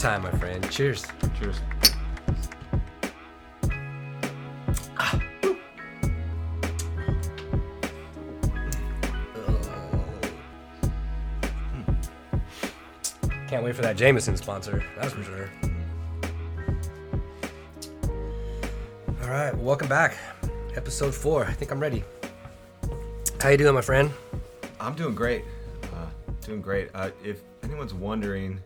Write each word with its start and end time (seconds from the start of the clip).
time, 0.00 0.22
my 0.22 0.30
friend. 0.30 0.68
Cheers. 0.70 1.06
Cheers. 1.38 1.60
Can't 13.46 13.62
wait 13.62 13.74
for 13.74 13.82
that 13.82 13.96
Jameson 13.96 14.38
sponsor. 14.38 14.82
That's 14.96 15.12
for 15.12 15.22
sure. 15.22 15.50
All 19.22 19.28
right, 19.28 19.54
well, 19.54 19.64
welcome 19.64 19.88
back. 19.88 20.16
Episode 20.76 21.14
four. 21.14 21.44
I 21.44 21.52
think 21.52 21.70
I'm 21.70 21.80
ready. 21.80 22.04
How 23.38 23.50
you 23.50 23.58
doing, 23.58 23.74
my 23.74 23.82
friend? 23.82 24.10
I'm 24.80 24.94
doing 24.94 25.14
great. 25.14 25.44
Uh, 25.92 26.06
doing 26.40 26.62
great. 26.62 26.88
Uh, 26.94 27.10
if 27.22 27.42
anyone's 27.62 27.92
wondering 27.92 28.62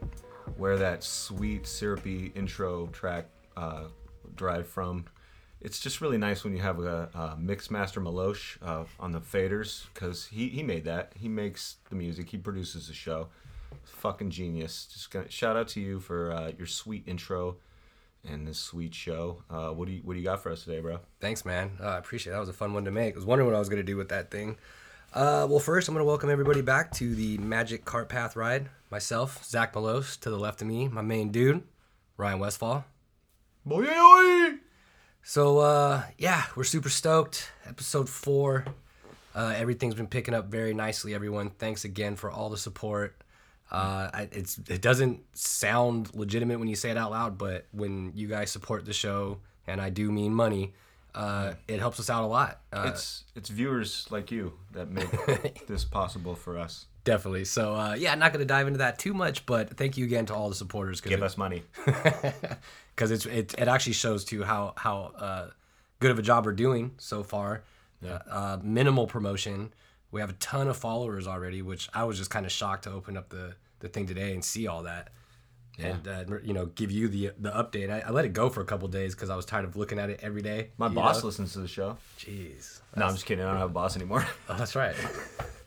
where 0.57 0.77
that 0.79 1.03
sweet, 1.03 1.67
syrupy 1.67 2.33
intro 2.35 2.87
track 2.89 3.27
uh, 3.57 3.85
derived 4.37 4.67
from, 4.67 5.05
it's 5.61 5.81
just 5.81 6.01
really 6.01 6.19
nice 6.19 6.45
when 6.45 6.55
you 6.55 6.63
have 6.63 6.79
a, 6.79 7.09
a 7.15 7.37
mix 7.39 7.71
master 7.71 8.01
Malosh 8.01 8.59
uh, 8.63 8.85
on 9.01 9.13
the 9.13 9.21
faders 9.21 9.87
because 9.95 10.27
he, 10.27 10.49
he 10.49 10.63
made 10.63 10.85
that. 10.85 11.13
He 11.19 11.29
makes 11.29 11.77
the 11.89 11.97
music. 11.97 12.29
He 12.29 12.37
produces 12.37 12.89
the 12.89 12.95
show. 12.95 13.29
Fucking 13.85 14.31
genius. 14.31 14.87
Just 14.93 15.11
gonna 15.11 15.31
shout 15.31 15.57
out 15.57 15.69
to 15.69 15.81
you 15.81 16.01
for 16.01 16.33
uh, 16.33 16.53
your 16.59 16.67
sweet 16.67 17.05
intro 17.07 17.57
and 18.29 18.47
this 18.47 18.59
sweet 18.59 18.95
show. 18.95 19.43
Uh, 19.51 19.71
what 19.71 19.89
do 19.89 19.95
you 19.95 20.01
what 20.05 20.15
do 20.15 20.19
you 20.19 20.25
got 20.25 20.43
for 20.43 20.53
us 20.53 20.65
today, 20.65 20.81
bro? 20.81 21.01
Thanks, 21.21 21.45
man. 21.45 21.73
Uh, 21.81 21.89
I 21.89 21.99
appreciate 21.99 22.33
it. 22.33 22.35
That 22.35 22.41
was 22.41 22.49
a 22.49 22.55
fun 22.55 22.73
one 22.73 22.85
to 22.85 22.91
make. 22.91 23.15
I 23.15 23.17
was 23.17 23.25
wondering 23.25 23.51
what 23.51 23.57
I 23.57 23.59
was 23.59 23.69
to 23.69 23.83
do 23.83 23.97
with 23.97 24.11
that 24.11 24.31
thing. 24.31 24.57
Uh, 25.15 25.47
well, 25.49 25.61
first, 25.61 25.89
I'm 25.89 25.95
to 25.95 26.05
welcome 26.05 26.29
everybody 26.29 26.61
back 26.61 26.91
to 26.93 27.15
the 27.15 27.39
Magic 27.39 27.85
Cart 27.85 28.09
Path 28.09 28.35
ride. 28.35 28.69
Myself, 28.99 29.43
Zach 29.45 29.73
Malos, 29.75 30.21
to 30.21 30.31
the 30.31 30.39
left 30.39 30.63
of 30.63 30.69
me, 30.69 30.87
my 30.87 31.03
main 31.03 31.33
dude, 31.33 31.65
Ryan 32.17 32.39
Westfall. 32.39 32.85
Boy, 33.67 33.89
So, 35.21 35.59
uh, 35.59 36.05
yeah, 36.17 36.45
we're 36.55 36.63
super 36.63 36.89
stoked. 36.89 37.51
Episode 37.67 38.09
four. 38.09 38.65
Uh, 39.35 39.53
everything's 39.57 39.97
been 39.97 40.07
picking 40.07 40.33
up 40.33 40.47
very 40.47 40.75
nicely, 40.75 41.13
everyone. 41.13 41.51
Thanks 41.51 41.85
again 41.85 42.15
for 42.15 42.31
all 42.31 42.51
the 42.51 42.57
support. 42.57 43.21
Uh, 43.69 44.11
I, 44.15 44.29
it's 44.31 44.61
it 44.69 44.81
doesn't 44.81 45.23
sound 45.37 46.15
legitimate 46.15 46.61
when 46.61 46.69
you 46.69 46.77
say 46.77 46.93
it 46.93 46.97
out 46.97 47.11
loud, 47.11 47.37
but 47.37 47.67
when 47.73 48.13
you 48.15 48.29
guys 48.29 48.53
support 48.53 48.85
the 48.85 48.93
show, 48.93 49.41
and 49.67 49.81
I 49.81 49.91
do 49.91 50.13
mean 50.13 50.33
money, 50.33 50.73
uh, 51.17 51.55
it 51.67 51.81
helps 51.81 51.99
us 51.99 52.09
out 52.09 52.23
a 52.23 52.29
lot. 52.29 52.61
Uh, 52.73 52.91
It's 52.93 53.25
it's 53.35 53.49
viewers 53.49 54.07
like 54.11 54.31
you 54.31 54.53
that 54.71 54.89
make 54.89 55.67
this 55.67 55.85
possible 55.85 56.37
for 56.37 56.57
us. 56.57 56.87
Definitely. 57.05 57.45
So, 57.45 57.75
uh, 57.75 57.95
yeah, 57.95 58.15
not 58.15 58.33
gonna 58.33 58.45
dive 58.45 58.67
into 58.67 58.79
that 58.79 58.99
too 58.99 59.15
much, 59.15 59.47
but 59.47 59.77
thank 59.77 59.97
you 59.97 60.05
again 60.05 60.27
to 60.27 60.35
all 60.35 60.49
the 60.49 60.55
supporters 60.55 61.01
Give 61.01 61.11
because 61.11 61.33
us 61.33 61.39
money. 61.39 61.63
because 62.95 63.11
it's 63.11 63.27
it, 63.27 63.55
it 63.59 63.69
actually 63.69 63.93
shows 63.93 64.25
too 64.25 64.43
how 64.43 64.75
how 64.77 65.13
uh, 65.17 65.51
good 66.01 66.11
of 66.11 66.19
a 66.19 66.23
job 66.23 66.47
we're 66.47 66.53
doing 66.53 66.93
so 66.99 67.23
far. 67.23 67.63
Yeah. 68.01 68.19
Uh, 68.31 68.59
minimal 68.63 69.07
promotion. 69.07 69.73
We 70.11 70.21
have 70.21 70.31
a 70.31 70.35
ton 70.35 70.69
of 70.69 70.77
followers 70.77 71.27
already, 71.27 71.63
which 71.63 71.89
I 71.93 72.05
was 72.05 72.19
just 72.19 72.31
kind 72.31 72.47
of 72.47 72.53
shocked 72.53 72.85
to 72.85 72.93
open 72.93 73.17
up 73.17 73.29
the 73.29 73.55
the 73.81 73.89
thing 73.89 74.07
today 74.07 74.33
and 74.33 74.45
see 74.45 74.67
all 74.67 74.85
that. 74.85 75.11
And 75.77 76.07
uh, 76.07 76.25
you 76.45 76.53
know, 76.53 76.67
give 76.67 76.93
you 76.93 77.09
the 77.09 77.33
the 77.39 77.51
update. 77.51 77.91
I, 77.91 78.07
I 78.07 78.11
let 78.11 78.25
it 78.25 78.33
go 78.33 78.49
for 78.49 78.61
a 78.61 78.65
couple 78.65 78.87
days 78.87 79.15
because 79.15 79.29
I 79.29 79.35
was 79.35 79.45
tired 79.45 79.65
of 79.65 79.77
looking 79.77 79.99
at 79.99 80.09
it 80.09 80.21
every 80.23 80.41
day. 80.41 80.71
My 80.79 80.87
boss 80.89 81.23
know? 81.23 81.27
listens 81.27 81.53
to 81.55 81.61
the 81.61 81.69
show. 81.69 81.97
Jeez. 82.19 82.81
No, 82.95 83.07
I'm 83.07 83.15
just 83.15 83.27
kidding. 83.27 83.45
I 83.45 83.49
don't 83.49 83.59
have 83.59 83.71
a 83.71 83.73
boss 83.73 83.97
anymore. 83.97 84.25
Oh, 84.49 84.57
that's 84.57 84.77
right. 84.77 84.95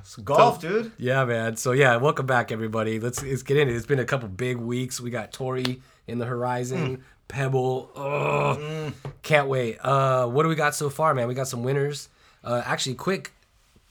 It's 0.00 0.16
golf, 0.16 0.60
dude. 0.60 0.92
Yeah, 0.98 1.24
man. 1.24 1.56
So 1.56 1.72
yeah, 1.72 1.96
welcome 1.96 2.26
back, 2.26 2.52
everybody. 2.52 3.00
Let's 3.00 3.22
let's 3.22 3.42
get 3.42 3.56
into 3.56 3.72
it. 3.72 3.76
It's 3.76 3.86
been 3.86 3.98
a 3.98 4.04
couple 4.04 4.28
big 4.28 4.56
weeks. 4.56 5.00
We 5.00 5.10
got 5.10 5.32
Torrey 5.32 5.80
in 6.06 6.18
the 6.18 6.26
horizon, 6.26 7.04
Pebble. 7.28 7.90
Oh, 7.96 8.92
can't 9.22 9.48
wait. 9.48 9.78
Uh, 9.80 10.26
what 10.26 10.42
do 10.44 10.48
we 10.48 10.54
got 10.54 10.74
so 10.74 10.90
far, 10.90 11.14
man? 11.14 11.26
We 11.26 11.34
got 11.34 11.48
some 11.48 11.62
winners. 11.64 12.08
Uh, 12.44 12.62
actually, 12.64 12.94
quick, 12.94 13.32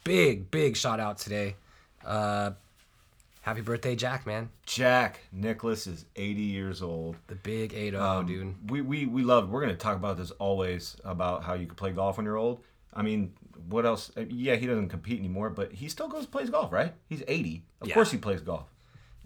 big, 0.04 0.50
big 0.52 0.78
shout 0.78 1.00
out 1.00 1.18
today. 1.18 1.56
Uh, 2.06 2.52
happy 3.42 3.62
birthday, 3.62 3.96
Jack, 3.96 4.26
man. 4.26 4.50
Jack 4.66 5.20
Nicklaus 5.34 5.88
is 5.88 6.06
80 6.16 6.42
years 6.42 6.82
old. 6.82 7.18
The 7.28 7.36
big 7.36 7.74
8 7.74 7.96
Um, 7.96 8.26
dude. 8.26 8.72
We 8.72 8.82
we 8.82 9.06
we 9.06 9.24
love. 9.24 9.50
We're 9.50 9.62
gonna 9.62 9.76
talk 9.76 9.98
about 9.98 10.18
this 10.18 10.32
always 10.32 10.96
about 11.04 11.44
how 11.44 11.56
you 11.56 11.66
can 11.66 11.76
play 11.76 11.92
golf 11.92 12.18
when 12.18 12.26
you're 12.26 12.38
old. 12.38 12.62
I 12.96 13.02
mean, 13.02 13.34
what 13.70 13.86
else? 13.86 14.12
Uh, 14.18 14.22
Yeah, 14.30 14.56
he 14.56 14.66
doesn't 14.68 14.90
compete 14.90 15.20
anymore, 15.20 15.50
but 15.50 15.74
he 15.74 15.90
still 15.90 16.08
goes 16.08 16.24
and 16.24 16.32
plays 16.32 16.50
golf, 16.50 16.72
right? 16.72 16.94
He's 17.08 17.24
80. 17.28 17.64
Of 17.82 17.88
Yeah. 17.90 17.94
course, 17.94 18.12
he 18.12 18.18
plays 18.18 18.42
golf. 18.42 18.68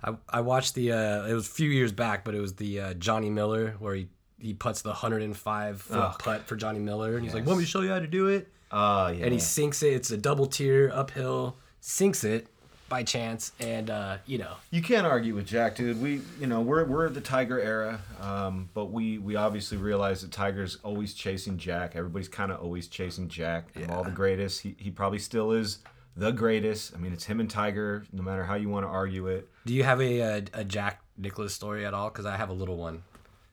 I, 0.04 0.16
I 0.30 0.42
watched 0.42 0.76
the 0.76 0.94
uh, 0.94 1.26
it 1.28 1.34
was 1.34 1.46
a 1.48 1.52
few 1.52 1.70
years 1.70 1.92
back, 1.92 2.24
but 2.24 2.34
it 2.34 2.40
was 2.40 2.56
the 2.56 2.80
uh, 2.80 2.94
Johnny 2.96 3.30
Miller 3.30 3.76
where 3.80 3.96
he 3.96 4.08
he 4.42 4.54
puts 4.54 4.82
the 4.82 4.90
105 4.92 5.82
foot 5.82 5.98
Oh, 5.98 6.16
putt 6.18 6.48
for 6.48 6.56
Johnny 6.56 6.80
Miller, 6.80 7.16
and 7.16 7.26
he's 7.26 7.34
like. 7.34 7.46
"Want 7.46 7.60
me 7.60 7.66
to 7.66 7.70
show 7.70 7.82
you 7.82 7.90
how 7.90 8.00
to 8.00 8.08
do 8.08 8.28
it?" 8.28 8.48
Uh, 8.72 9.14
yeah. 9.18 9.26
and 9.26 9.34
he 9.34 9.40
sinks 9.40 9.84
it. 9.84 9.94
It's 9.94 10.12
a 10.12 10.18
double 10.18 10.46
tier 10.46 10.90
uphill, 10.94 11.58
sinks 11.82 12.24
it 12.24 12.48
by 12.90 13.04
chance, 13.04 13.52
and 13.60 13.90
uh, 13.90 14.18
you 14.26 14.38
know, 14.40 14.54
You 14.72 14.82
can't 14.82 15.06
argue 15.06 15.36
with 15.36 15.46
Jack, 15.46 15.76
dude. 15.76 16.02
We, 16.02 16.22
you 16.40 16.48
know, 16.48 16.62
we're 16.62 16.84
we're 16.86 17.10
the 17.10 17.22
Tiger 17.22 17.60
era, 17.60 18.02
um, 18.20 18.70
but 18.74 18.86
we 18.86 19.18
we 19.20 19.36
obviously 19.36 19.78
realize 19.78 20.22
that 20.22 20.32
Tiger's 20.32 20.78
always 20.84 21.14
chasing 21.14 21.58
Jack. 21.58 21.96
Everybody's 21.96 22.28
kind 22.28 22.52
of 22.52 22.60
always 22.62 22.88
chasing 22.88 23.30
Jack. 23.30 23.76
Of 23.76 23.90
all 23.92 24.04
the 24.04 24.12
greatest, 24.12 24.62
he 24.62 24.76
he 24.78 24.92
probably 24.92 25.20
still 25.20 25.52
is 25.52 25.80
the 26.18 26.32
greatest. 26.32 26.94
I 26.96 26.98
mean, 26.98 27.14
it's 27.14 27.26
him 27.26 27.40
and 27.40 27.50
Tiger. 27.50 28.04
No 28.12 28.24
matter 28.24 28.44
how 28.44 28.56
you 28.56 28.68
want 28.70 28.86
to 28.86 28.90
argue 28.90 29.28
it. 29.28 29.48
do 29.66 29.74
you 29.74 29.84
have 29.84 30.02
a 30.02 30.20
a, 30.20 30.44
a 30.54 30.64
Jack 30.66 31.02
Nicklaus 31.18 31.54
story 31.54 31.86
at 31.86 31.94
all? 31.94 32.10
Because 32.10 32.26
I 32.26 32.36
have 32.36 32.50
a 32.50 32.54
little 32.54 32.78
one. 32.78 33.04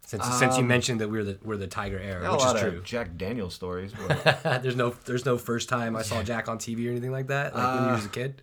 Since 0.07 0.25
since 0.39 0.57
you 0.57 0.63
mentioned 0.63 1.01
that 1.01 1.11
we're 1.11 1.25
the 1.25 1.39
we're 1.43 1.57
the 1.57 1.67
Tiger 1.67 1.99
era, 1.99 2.21
which 2.33 2.41
a 2.41 2.45
lot 2.45 2.57
is 2.57 2.63
of 2.63 2.71
true. 2.71 2.83
Jack 2.85 3.17
Daniel 3.17 3.51
stories. 3.51 3.93
There's 4.45 4.77
no 4.77 4.91
there's 5.05 5.25
no 5.25 5.37
first 5.37 5.69
time 5.69 5.97
I 5.97 6.03
saw 6.03 6.23
Jack 6.23 6.49
on 6.49 6.59
TV 6.59 6.87
or 6.87 6.93
anything 6.93 7.11
like 7.11 7.27
that, 7.27 7.57
like 7.57 7.75
when 7.81 7.85
he 7.89 7.91
was 7.97 8.07
a 8.07 8.11
kid. 8.11 8.41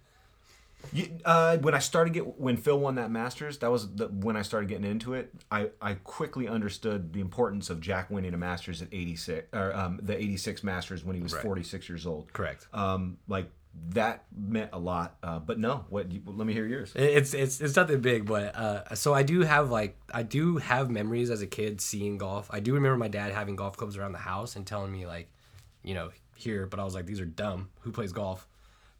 You, 0.91 1.19
uh, 1.25 1.57
when 1.57 1.73
I 1.73 1.79
started 1.79 2.13
get 2.13 2.39
when 2.39 2.57
Phil 2.57 2.79
won 2.79 2.95
that 2.95 3.09
Masters, 3.09 3.59
that 3.59 3.71
was 3.71 3.93
the, 3.95 4.07
when 4.07 4.35
I 4.35 4.41
started 4.41 4.69
getting 4.69 4.89
into 4.89 5.13
it. 5.13 5.33
I, 5.49 5.69
I 5.81 5.93
quickly 5.95 6.47
understood 6.47 7.13
the 7.13 7.21
importance 7.21 7.69
of 7.69 7.79
Jack 7.79 8.09
winning 8.09 8.33
a 8.33 8.37
Masters 8.37 8.81
at 8.81 8.89
86 8.91 9.47
or 9.53 9.73
um, 9.75 9.99
the 10.01 10.17
86 10.17 10.63
Masters 10.63 11.03
when 11.03 11.15
he 11.15 11.21
was 11.21 11.33
46 11.33 11.89
years 11.89 12.05
old. 12.05 12.31
Correct. 12.33 12.67
um, 12.73 13.17
like 13.27 13.49
that 13.89 14.25
meant 14.35 14.69
a 14.73 14.79
lot. 14.79 15.15
Uh, 15.23 15.39
but 15.39 15.57
no, 15.57 15.85
what? 15.89 16.07
Let 16.25 16.45
me 16.45 16.53
hear 16.53 16.65
yours. 16.65 16.91
It's 16.95 17.33
it's 17.33 17.59
it's 17.59 17.75
nothing 17.75 18.01
big, 18.01 18.25
but 18.25 18.55
uh, 18.55 18.95
so 18.95 19.13
I 19.13 19.23
do 19.23 19.41
have 19.41 19.71
like 19.71 19.97
I 20.13 20.23
do 20.23 20.57
have 20.57 20.89
memories 20.89 21.29
as 21.31 21.41
a 21.41 21.47
kid 21.47 21.81
seeing 21.81 22.17
golf. 22.17 22.49
I 22.51 22.59
do 22.59 22.73
remember 22.73 22.97
my 22.97 23.07
dad 23.07 23.31
having 23.31 23.55
golf 23.55 23.77
clubs 23.77 23.97
around 23.97 24.11
the 24.11 24.19
house 24.19 24.55
and 24.55 24.67
telling 24.67 24.91
me 24.91 25.07
like, 25.07 25.27
you 25.81 25.95
know, 25.95 26.11
here. 26.35 26.67
But 26.67 26.79
I 26.79 26.83
was 26.83 26.93
like, 26.93 27.05
these 27.05 27.19
are 27.19 27.25
dumb. 27.25 27.69
Who 27.81 27.91
plays 27.91 28.11
golf? 28.11 28.47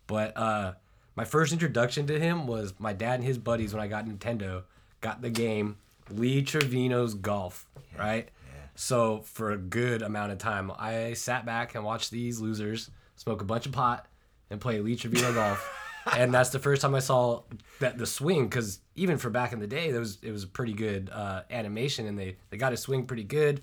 But 0.08 0.36
uh, 0.36 0.74
my 1.16 1.26
first 1.26 1.54
introduction 1.54 2.08
to 2.08 2.20
him 2.20 2.48
was 2.48 2.74
my 2.80 2.94
dad 2.94 3.16
and 3.16 3.24
his 3.24 3.38
buddies 3.38 3.74
when 3.74 3.82
I 3.82 3.88
got 3.88 4.06
Nintendo 4.06 4.64
got 5.02 5.22
the 5.22 5.30
game 5.30 5.78
Lee 6.10 6.44
Trevino's 6.44 7.14
Golf, 7.14 7.68
right? 7.98 8.30
So 8.76 9.22
for 9.22 9.52
a 9.52 9.58
good 9.58 10.02
amount 10.02 10.32
of 10.32 10.38
time, 10.40 10.72
I 10.78 11.14
sat 11.14 11.46
back 11.46 11.76
and 11.76 11.84
watched 11.84 12.12
these 12.12 12.40
losers 12.40 12.90
smoke 13.16 13.42
a 13.42 13.46
bunch 13.46 13.66
of 13.66 13.72
pot 13.72 14.08
and 14.50 14.60
play 14.60 14.80
Lee 14.80 14.96
Trevino 14.96 15.34
golf. 15.34 15.80
And 16.18 16.34
that's 16.34 16.50
the 16.50 16.60
first 16.60 16.82
time 16.82 16.94
I 16.96 17.00
saw 17.00 17.44
that 17.80 17.98
the 17.98 18.06
swing, 18.06 18.50
because 18.50 18.80
even 18.94 19.18
for 19.18 19.30
back 19.30 19.54
in 19.54 19.60
the 19.60 19.68
day, 19.68 19.90
there 19.90 20.02
was 20.02 20.18
it 20.22 20.32
was 20.32 20.44
a 20.44 20.48
pretty 20.48 20.74
good 20.74 21.10
uh, 21.10 21.44
animation, 21.50 22.08
and 22.08 22.20
they 22.20 22.36
they 22.50 22.58
got 22.58 22.74
his 22.74 22.82
swing 22.82 23.06
pretty 23.06 23.24
good. 23.24 23.62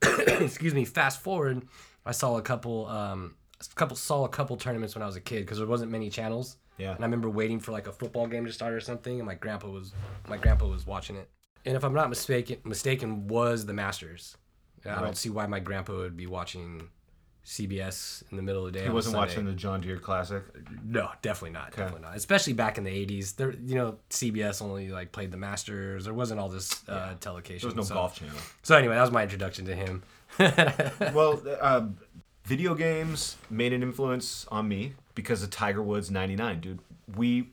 Excuse 0.28 0.74
me. 0.74 0.84
Fast 0.84 1.20
forward, 1.20 1.66
I 2.04 2.12
saw 2.12 2.36
a 2.36 2.40
couple 2.42 2.86
um, 2.86 3.34
couple 3.74 3.96
saw 3.96 4.24
a 4.24 4.28
couple 4.28 4.56
tournaments 4.56 4.94
when 4.94 5.02
I 5.02 5.06
was 5.06 5.16
a 5.16 5.20
kid 5.20 5.40
because 5.40 5.58
there 5.58 5.66
wasn't 5.66 5.90
many 5.90 6.08
channels. 6.08 6.56
Yeah. 6.78 6.94
And 6.94 7.00
I 7.00 7.06
remember 7.06 7.30
waiting 7.30 7.60
for 7.60 7.72
like 7.72 7.86
a 7.86 7.92
football 7.92 8.26
game 8.26 8.44
to 8.46 8.52
start 8.52 8.72
or 8.74 8.80
something, 8.80 9.18
and 9.18 9.26
my 9.26 9.34
grandpa 9.34 9.68
was 9.68 9.92
my 10.28 10.36
grandpa 10.36 10.66
was 10.66 10.86
watching 10.86 11.16
it. 11.16 11.28
And 11.64 11.76
if 11.76 11.84
I'm 11.84 11.94
not 11.94 12.08
mistaken, 12.08 12.58
mistaken 12.64 13.26
was 13.28 13.66
the 13.66 13.72
Masters. 13.72 14.36
I 14.84 14.90
Right. 14.90 15.02
don't 15.02 15.16
see 15.16 15.30
why 15.30 15.46
my 15.46 15.58
grandpa 15.58 15.94
would 15.94 16.16
be 16.16 16.26
watching 16.28 16.90
CBS 17.44 18.22
in 18.30 18.36
the 18.36 18.42
middle 18.42 18.66
of 18.66 18.72
the 18.72 18.78
day. 18.78 18.84
He 18.84 18.90
wasn't 18.90 19.16
watching 19.16 19.44
the 19.44 19.52
John 19.52 19.80
Deere 19.80 19.98
Classic. 19.98 20.42
No, 20.84 21.10
definitely 21.22 21.50
not. 21.50 21.70
Definitely 21.70 22.02
not. 22.02 22.16
Especially 22.16 22.52
back 22.52 22.76
in 22.76 22.84
the 22.84 22.90
'80s, 22.90 23.36
there, 23.36 23.52
you 23.52 23.74
know, 23.76 23.98
CBS 24.10 24.60
only 24.60 24.90
like 24.90 25.12
played 25.12 25.30
the 25.30 25.36
Masters. 25.36 26.04
There 26.04 26.14
wasn't 26.14 26.40
all 26.40 26.48
this 26.48 26.88
uh, 26.88 27.14
telecation. 27.20 27.68
There 27.68 27.76
was 27.76 27.88
no 27.88 27.88
so. 27.88 27.94
golf 27.94 28.16
channel. 28.16 28.36
So 28.62 28.76
anyway, 28.76 28.94
that 28.94 29.00
was 29.00 29.12
my 29.12 29.22
introduction 29.22 29.64
to 29.66 29.74
him. 29.74 30.02
well, 31.14 31.40
uh, 31.60 31.86
video 32.44 32.74
games 32.74 33.36
made 33.48 33.72
an 33.72 33.82
influence 33.82 34.46
on 34.50 34.68
me 34.68 34.94
because 35.16 35.42
of 35.42 35.50
Tiger 35.50 35.82
Woods 35.82 36.12
'99, 36.12 36.60
dude. 36.60 36.78
We, 37.16 37.48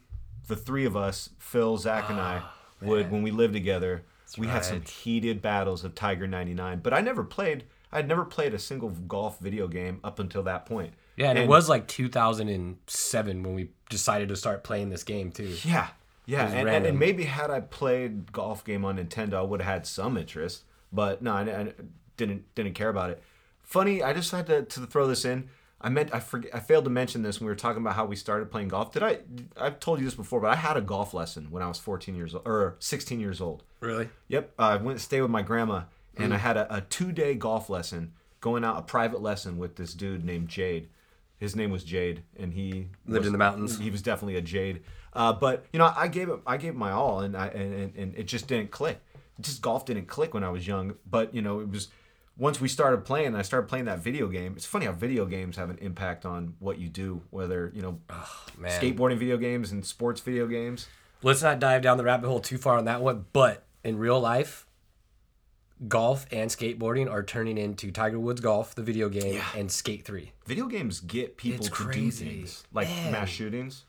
the 0.48 0.56
three 0.56 0.86
of 0.86 0.96
us, 0.96 1.32
Phil, 1.40 1.78
Zach, 1.78 2.12
and 2.12 2.20
ah, 2.20 2.54
I, 2.82 2.86
would 2.86 3.12
when 3.12 3.24
we 3.24 3.32
lived 3.32 3.54
together. 3.54 4.04
we 4.38 4.46
had 4.46 4.64
some 4.64 4.82
heated 4.82 5.42
battles 5.42 5.84
of 5.84 5.96
Tiger 5.96 6.28
'99, 6.28 6.82
but 6.84 6.94
I 6.94 7.02
never 7.02 7.24
played. 7.24 7.64
I'd 7.92 8.08
never 8.08 8.26
played 8.26 8.54
a 8.54 8.60
single 8.60 8.90
golf 8.90 9.40
video 9.40 9.68
game 9.68 10.00
up 10.04 10.20
until 10.20 10.44
that 10.44 10.68
point. 10.68 10.94
Yeah, 11.16 11.30
and, 11.30 11.40
it 11.40 11.48
was 11.48 11.70
like 11.70 11.88
2007 11.88 13.44
when 13.44 13.54
we 13.56 13.70
decided 13.90 14.30
to 14.30 14.36
start 14.36 14.64
playing 14.64 14.90
this 14.90 15.04
game 15.04 15.32
too. 15.32 15.56
Yeah, 15.64 15.88
yeah, 16.26 16.48
and, 16.48 16.70
and, 16.70 16.86
and 16.86 17.00
maybe 17.00 17.24
had 17.24 17.52
I 17.52 17.60
played 17.60 18.32
golf 18.32 18.64
game 18.64 18.86
on 18.86 18.98
Nintendo, 18.98 19.36
I 19.36 19.42
would 19.42 19.62
have 19.62 19.74
had 19.74 19.88
some 19.88 20.18
interest. 20.18 20.64
But 20.92 21.22
no, 21.22 21.34
I, 21.34 21.42
I 21.42 21.74
didn't 22.18 22.54
didn't 22.56 22.74
care 22.74 22.90
about 22.90 23.12
it. 23.12 23.22
Funny, 23.64 24.04
I 24.04 24.14
just 24.14 24.32
had 24.32 24.48
to, 24.48 24.64
to 24.64 24.86
throw 24.86 25.08
this 25.08 25.26
in. 25.26 25.50
I 25.84 25.90
meant 25.90 26.14
I 26.14 26.20
forget 26.22 26.56
I 26.56 26.60
failed 26.60 26.86
to 26.86 26.90
mention 26.90 27.22
this 27.24 27.40
when 27.40 27.46
we 27.48 27.52
were 27.52 27.56
talking 27.58 27.82
about 27.82 27.96
how 27.96 28.06
we 28.06 28.16
started 28.16 28.50
playing 28.50 28.70
golf. 28.70 28.94
Did 28.94 29.04
I? 29.04 29.20
I've 29.58 29.80
told 29.80 30.00
you 30.00 30.06
this 30.06 30.16
before, 30.16 30.40
but 30.40 30.50
I 30.50 30.56
had 30.56 30.78
a 30.78 30.82
golf 30.82 31.14
lesson 31.14 31.48
when 31.52 31.62
I 31.62 31.68
was 31.68 31.78
14 31.78 32.16
years 32.16 32.34
old 32.34 32.48
or 32.48 32.78
16 32.80 33.20
years 33.20 33.42
old. 33.42 33.64
Really? 33.82 34.10
Yep, 34.30 34.54
I 34.58 34.78
went 34.78 34.98
to 34.98 35.04
stay 35.04 35.22
with 35.22 35.30
my 35.30 35.42
grandma, 35.42 35.84
and 36.18 36.34
I 36.34 36.38
had 36.38 36.56
a, 36.56 36.74
a 36.78 36.82
two 36.82 37.12
day 37.12 37.36
golf 37.36 37.70
lesson, 37.70 38.14
going 38.40 38.64
out 38.64 38.78
a 38.78 38.82
private 38.82 39.22
lesson 39.22 39.58
with 39.58 39.76
this 39.76 39.94
dude 39.94 40.24
named 40.24 40.48
Jade. 40.48 40.88
His 41.38 41.54
name 41.56 41.72
was 41.72 41.84
Jade, 41.84 42.24
and 42.40 42.54
he 42.54 42.88
Lived 43.06 43.20
was- 43.20 43.28
in 43.28 43.34
the 43.34 43.38
mountains. 43.38 43.78
He 43.78 43.90
was 43.92 44.02
definitely 44.02 44.38
a 44.38 44.42
Jade. 44.42 44.84
Uh, 45.12 45.34
but 45.34 45.66
you 45.74 45.80
know, 45.80 45.94
I 45.96 46.08
gave 46.08 46.30
it, 46.30 46.40
I 46.48 46.56
gave 46.56 46.70
it 46.72 46.78
my 46.78 46.92
all, 46.92 47.20
and 47.20 47.36
I 47.36 47.48
and, 47.48 47.74
and, 47.74 47.96
and 47.98 48.16
it 48.18 48.24
just 48.24 48.48
didn't 48.48 48.72
click. 48.72 49.00
Just 49.42 49.62
golf 49.62 49.86
didn't 49.86 50.06
click 50.08 50.34
when 50.34 50.44
I 50.46 50.50
was 50.50 50.66
young. 50.66 50.96
But 51.10 51.36
you 51.36 51.42
know, 51.42 51.60
it 51.60 51.70
was 51.70 51.90
once 52.38 52.60
we 52.60 52.68
started 52.68 53.06
playing, 53.06 53.28
and 53.28 53.38
I 53.38 53.42
started 53.44 53.68
playing 53.68 53.86
that 53.86 54.00
video 54.00 54.28
game. 54.28 54.54
It's 54.56 54.66
funny 54.66 54.86
how 54.86 54.92
video 54.94 55.26
games 55.26 55.56
have 55.58 55.70
an 55.70 55.78
impact 55.80 56.26
on 56.26 56.56
what 56.60 56.80
you 56.80 56.90
do, 56.90 57.22
whether 57.30 57.72
you 57.76 57.82
know, 57.82 58.00
Man. 58.58 58.72
skateboarding 58.82 59.18
video 59.18 59.38
games 59.38 59.72
and 59.72 59.86
sports 59.86 60.22
video 60.22 60.48
games. 60.48 60.88
Let's 61.22 61.42
not 61.42 61.60
dive 61.60 61.82
down 61.82 61.98
the 61.98 62.04
rabbit 62.04 62.28
hole 62.28 62.40
too 62.40 62.58
far 62.58 62.78
on 62.78 62.86
that 62.86 63.02
one, 63.02 63.26
but 63.34 63.64
in 63.84 63.98
real 63.98 64.20
life, 64.20 64.66
golf 65.88 66.26
and 66.32 66.50
skateboarding 66.50 67.10
are 67.10 67.24
turning 67.24 67.58
into 67.58 67.92
Tiger 67.92 68.20
Woods 68.20 68.42
Golf, 68.42 68.76
the 68.76 68.82
video 68.84 69.10
game, 69.10 69.36
Yeah. 69.36 69.46
and 69.56 69.72
Skate 69.72 70.04
3. 70.06 70.32
Video 70.46 70.66
games 70.68 71.00
get 71.00 71.38
people 71.38 71.60
It's 71.66 71.68
to 71.68 71.72
crazy. 71.74 72.26
do 72.26 72.32
things 72.32 72.64
like 72.74 72.88
Man. 72.90 73.12
mass 73.12 73.30
shootings. 73.30 73.86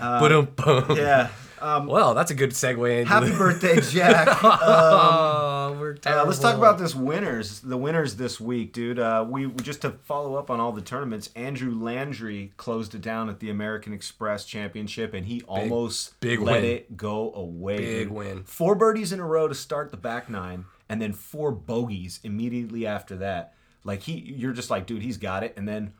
Ba-dum-bum. 0.00 0.96
yeah. 0.96 1.28
Um, 1.60 1.86
Well, 1.88 2.14
that's 2.14 2.30
a 2.30 2.34
good 2.36 2.50
segue 2.50 3.00
into 3.00 3.08
happy 3.12 3.30
the- 3.30 3.36
birthday, 3.36 3.80
Jack. 3.90 4.28
oh, 4.44 5.76
we're 5.80 5.96
Uh, 6.06 6.24
let's 6.24 6.38
talk 6.38 6.56
about 6.56 6.78
this 6.78 6.94
winners. 6.94 7.58
The 7.60 7.76
winners 7.76 8.14
this 8.14 8.38
week, 8.40 8.72
dude. 8.72 9.00
Uh, 9.00 9.26
we 9.28 9.46
we- 9.46 9.62
just 9.64 9.80
to 9.82 9.90
follow 10.04 10.36
up 10.36 10.50
on 10.50 10.60
all 10.60 10.70
the 10.70 10.80
tournaments. 10.80 11.30
Andrew 11.34 11.74
Landry 11.74 12.52
closed 12.56 12.94
it 12.94 13.00
down 13.00 13.28
at 13.28 13.40
the 13.40 13.50
American 13.50 13.92
Express 13.92 14.44
Championship, 14.44 15.14
and 15.14 15.26
he 15.26 15.42
almost 15.48 16.18
big 16.20 16.40
let 16.40 16.62
win. 16.62 16.64
it 16.70 16.96
go 16.96 17.32
away. 17.34 17.76
Big 17.78 18.08
dude. 18.08 18.12
win. 18.16 18.44
Four 18.44 18.76
birdies 18.76 19.12
in 19.12 19.18
a 19.18 19.26
row 19.26 19.48
to 19.48 19.54
start 19.54 19.90
the 19.90 19.96
back 19.96 20.30
nine, 20.30 20.64
and 20.88 21.02
then 21.02 21.12
four 21.12 21.50
bogeys 21.50 22.20
immediately 22.22 22.86
after 22.86 23.16
that. 23.16 23.54
Like 23.82 24.02
he, 24.02 24.12
you're 24.12 24.52
just 24.52 24.70
like, 24.70 24.86
dude, 24.86 25.02
he's 25.02 25.16
got 25.16 25.42
it, 25.42 25.54
and 25.56 25.66
then. 25.66 25.92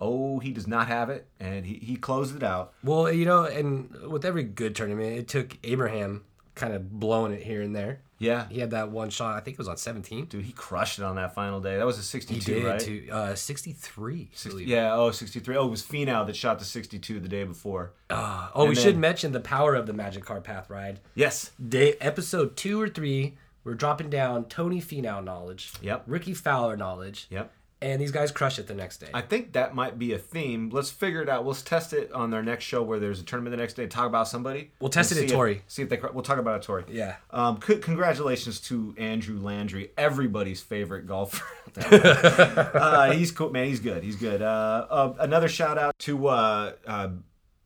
Oh, 0.00 0.38
he 0.38 0.52
does 0.52 0.66
not 0.66 0.88
have 0.88 1.10
it, 1.10 1.26
and 1.38 1.66
he, 1.66 1.74
he 1.74 1.96
closed 1.96 2.34
it 2.34 2.42
out. 2.42 2.72
Well, 2.82 3.12
you 3.12 3.24
know, 3.26 3.44
and 3.44 3.90
with 4.08 4.24
every 4.24 4.42
good 4.44 4.74
tournament, 4.74 5.18
it 5.18 5.28
took 5.28 5.58
Abraham 5.62 6.24
kind 6.54 6.72
of 6.72 6.90
blowing 6.98 7.32
it 7.32 7.42
here 7.42 7.62
and 7.62 7.74
there. 7.76 8.00
Yeah, 8.18 8.48
He 8.50 8.60
had 8.60 8.72
that 8.72 8.90
one 8.90 9.08
shot, 9.08 9.34
I 9.36 9.40
think 9.40 9.54
it 9.54 9.58
was 9.58 9.66
on 9.68 9.78
17. 9.78 10.26
dude, 10.26 10.44
he 10.44 10.52
crushed 10.52 10.98
it 10.98 11.04
on 11.06 11.16
that 11.16 11.34
final 11.34 11.58
day. 11.58 11.78
That 11.78 11.86
was 11.86 11.96
a 11.96 12.00
He 12.00 12.04
62, 12.04 12.54
did 12.54 12.64
right? 12.66 12.80
to 12.80 13.08
uh, 13.08 13.34
63. 13.34 14.30
I 14.44 14.48
believe. 14.50 14.68
Yeah, 14.68 14.94
oh, 14.94 15.10
63. 15.10 15.56
Oh, 15.56 15.66
it 15.66 15.70
was 15.70 15.82
Finau 15.82 16.26
that 16.26 16.36
shot 16.36 16.58
the 16.58 16.66
62 16.66 17.18
the 17.20 17.28
day 17.28 17.44
before. 17.44 17.92
Uh, 18.10 18.48
oh, 18.54 18.64
we 18.64 18.70
And 18.70 18.78
should 18.78 18.98
mention 18.98 19.32
the 19.32 19.40
power 19.40 19.74
of 19.74 19.86
the 19.86 19.94
Magic 19.94 20.22
Cart 20.26 20.44
Path 20.44 20.68
ride. 20.68 21.00
Yes. 21.14 21.52
Day 21.66 21.94
episode 21.98 22.58
two 22.58 22.78
or 22.78 22.90
three, 22.90 23.38
we're 23.64 23.72
dropping 23.74 24.10
down 24.10 24.44
Tony 24.46 24.82
Finau 24.82 25.24
knowledge, 25.24 25.72
Yep. 25.80 26.02
Rickie 26.06 26.34
Fowler 26.34 26.76
knowledge, 26.76 27.26
Yep. 27.30 27.50
And 27.82 28.00
these 28.00 28.10
guys 28.10 28.30
crush 28.30 28.58
it 28.58 28.66
the 28.66 28.74
next 28.74 28.98
day. 28.98 29.08
I 29.14 29.22
think 29.22 29.54
that 29.54 29.74
might 29.74 29.98
be 29.98 30.12
a 30.12 30.18
theme. 30.18 30.68
Let's 30.70 30.90
figure 30.90 31.22
it 31.22 31.30
out. 31.30 31.46
Let's 31.46 31.62
test 31.62 31.94
it 31.94 32.12
on 32.12 32.34
our 32.34 32.42
next 32.42 32.64
show 32.64 32.82
where 32.82 32.98
there's 32.98 33.20
a 33.20 33.22
tournament 33.22 33.52
the 33.52 33.56
next 33.56 33.72
day. 33.74 33.86
Talk 33.86 34.06
about 34.06 34.28
somebody. 34.28 34.70
We'll 34.80 34.90
test 34.90 35.12
it 35.12 35.16
at 35.16 35.30
see 35.30 35.34
if-. 35.34 35.62
See 35.66 35.82
if 35.82 35.88
they. 35.88 35.98
We'll 36.12 36.22
talk 36.22 36.36
about 36.38 36.56
it, 36.56 36.62
Torrey. 36.62 36.84
Yeah. 36.90 37.16
Um, 37.30 37.58
c- 37.66 37.78
congratulations 37.78 38.60
to 38.62 38.94
Andrew 38.98 39.40
Landry, 39.40 39.92
everybody's 39.96 40.60
favorite 40.60 41.06
golfer. 41.06 41.44
uh, 41.76 43.12
he's 43.12 43.30
cool, 43.30 43.50
man. 43.50 43.66
He's 43.66 43.80
good. 43.80 44.02
He's 44.02 44.16
good. 44.16 44.42
Uh, 44.42 44.86
uh, 44.90 45.14
another 45.18 45.48
shout 45.48 45.78
out 45.78 45.98
to 46.00 46.26
uh, 46.26 46.72
uh, 46.86 47.08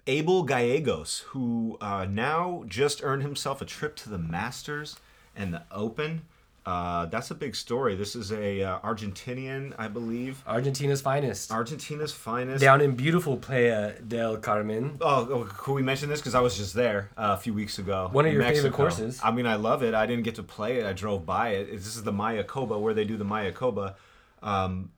Abel 0.06 0.44
Gallegos, 0.44 1.20
who 1.28 1.76
uh, 1.80 2.06
now 2.08 2.64
just 2.68 3.02
earned 3.02 3.22
himself 3.22 3.60
a 3.60 3.64
trip 3.64 3.96
to 3.96 4.08
the 4.08 4.18
Masters 4.18 4.96
and 5.34 5.52
the 5.52 5.62
Open. 5.72 6.22
Uh, 6.66 7.04
that's 7.06 7.30
a 7.30 7.34
big 7.34 7.54
story. 7.54 7.94
This 7.94 8.16
is 8.16 8.32
a 8.32 8.62
uh, 8.62 8.78
Argentinian, 8.80 9.74
I 9.78 9.88
believe, 9.88 10.42
Argentina's 10.46 11.02
finest. 11.02 11.52
Argentina's 11.52 12.12
finest. 12.12 12.62
Down 12.62 12.80
in 12.80 12.94
beautiful 12.94 13.36
Playa 13.36 14.00
del 14.00 14.38
Carmen. 14.38 14.96
Oh, 15.00 15.28
oh, 15.30 15.44
could 15.44 15.74
we 15.74 15.82
mention 15.82 16.08
this? 16.08 16.20
Because 16.20 16.34
I 16.34 16.40
was 16.40 16.56
just 16.56 16.72
there 16.72 17.10
uh, 17.18 17.34
a 17.34 17.36
few 17.36 17.52
weeks 17.52 17.78
ago. 17.78 18.08
One 18.12 18.24
of 18.24 18.32
your 18.32 18.42
favorite 18.42 18.72
courses. 18.72 19.20
I 19.22 19.30
mean, 19.30 19.46
I 19.46 19.56
love 19.56 19.82
it. 19.82 19.92
I 19.92 20.06
didn't 20.06 20.24
get 20.24 20.36
to 20.36 20.42
play 20.42 20.78
it. 20.78 20.86
I 20.86 20.94
drove 20.94 21.26
by 21.26 21.50
it. 21.50 21.70
This 21.70 21.96
is 21.96 22.02
the 22.02 22.12
Mayakoba, 22.12 22.80
where 22.80 22.94
they 22.94 23.04
do 23.04 23.18
the 23.18 23.26
Mayakoba. 23.26 23.96
Um, 24.42 24.90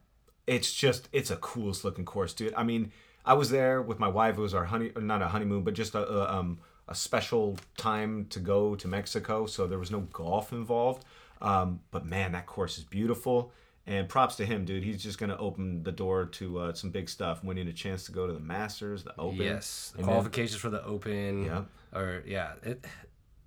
it's 0.46 0.72
just, 0.72 1.08
it's 1.12 1.32
a 1.32 1.36
coolest 1.36 1.84
looking 1.84 2.04
course, 2.04 2.32
dude. 2.32 2.54
I 2.54 2.62
mean, 2.62 2.92
I 3.24 3.34
was 3.34 3.50
there 3.50 3.82
with 3.82 3.98
my 3.98 4.08
wife. 4.08 4.38
It 4.38 4.40
was 4.40 4.54
our 4.54 4.66
honey, 4.66 4.92
not 4.96 5.20
a 5.20 5.28
honeymoon, 5.28 5.64
but 5.64 5.74
just 5.74 5.96
a, 5.96 6.08
a, 6.08 6.38
um, 6.38 6.60
a 6.86 6.94
special 6.94 7.58
time 7.76 8.26
to 8.30 8.38
go 8.38 8.76
to 8.76 8.86
Mexico. 8.86 9.46
So 9.46 9.66
there 9.66 9.80
was 9.80 9.90
no 9.90 10.02
golf 10.12 10.52
involved. 10.52 11.04
Um, 11.40 11.80
but 11.90 12.04
man, 12.06 12.32
that 12.32 12.46
course 12.46 12.78
is 12.78 12.84
beautiful. 12.84 13.52
And 13.88 14.08
props 14.08 14.34
to 14.36 14.44
him, 14.44 14.64
dude. 14.64 14.82
He's 14.82 15.00
just 15.00 15.18
going 15.18 15.30
to 15.30 15.38
open 15.38 15.84
the 15.84 15.92
door 15.92 16.26
to 16.26 16.58
uh, 16.58 16.72
some 16.72 16.90
big 16.90 17.08
stuff, 17.08 17.44
winning 17.44 17.68
a 17.68 17.72
chance 17.72 18.04
to 18.06 18.12
go 18.12 18.26
to 18.26 18.32
the 18.32 18.40
Masters, 18.40 19.04
the 19.04 19.14
Open. 19.16 19.42
Yes. 19.42 19.92
Then- 19.94 20.04
Qualifications 20.06 20.60
for 20.60 20.70
the 20.70 20.84
Open. 20.84 21.44
Yeah. 21.44 21.62
Or, 21.94 22.22
yeah. 22.26 22.54
It, 22.64 22.84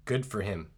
good 0.05 0.25
for 0.25 0.41
him. 0.41 0.69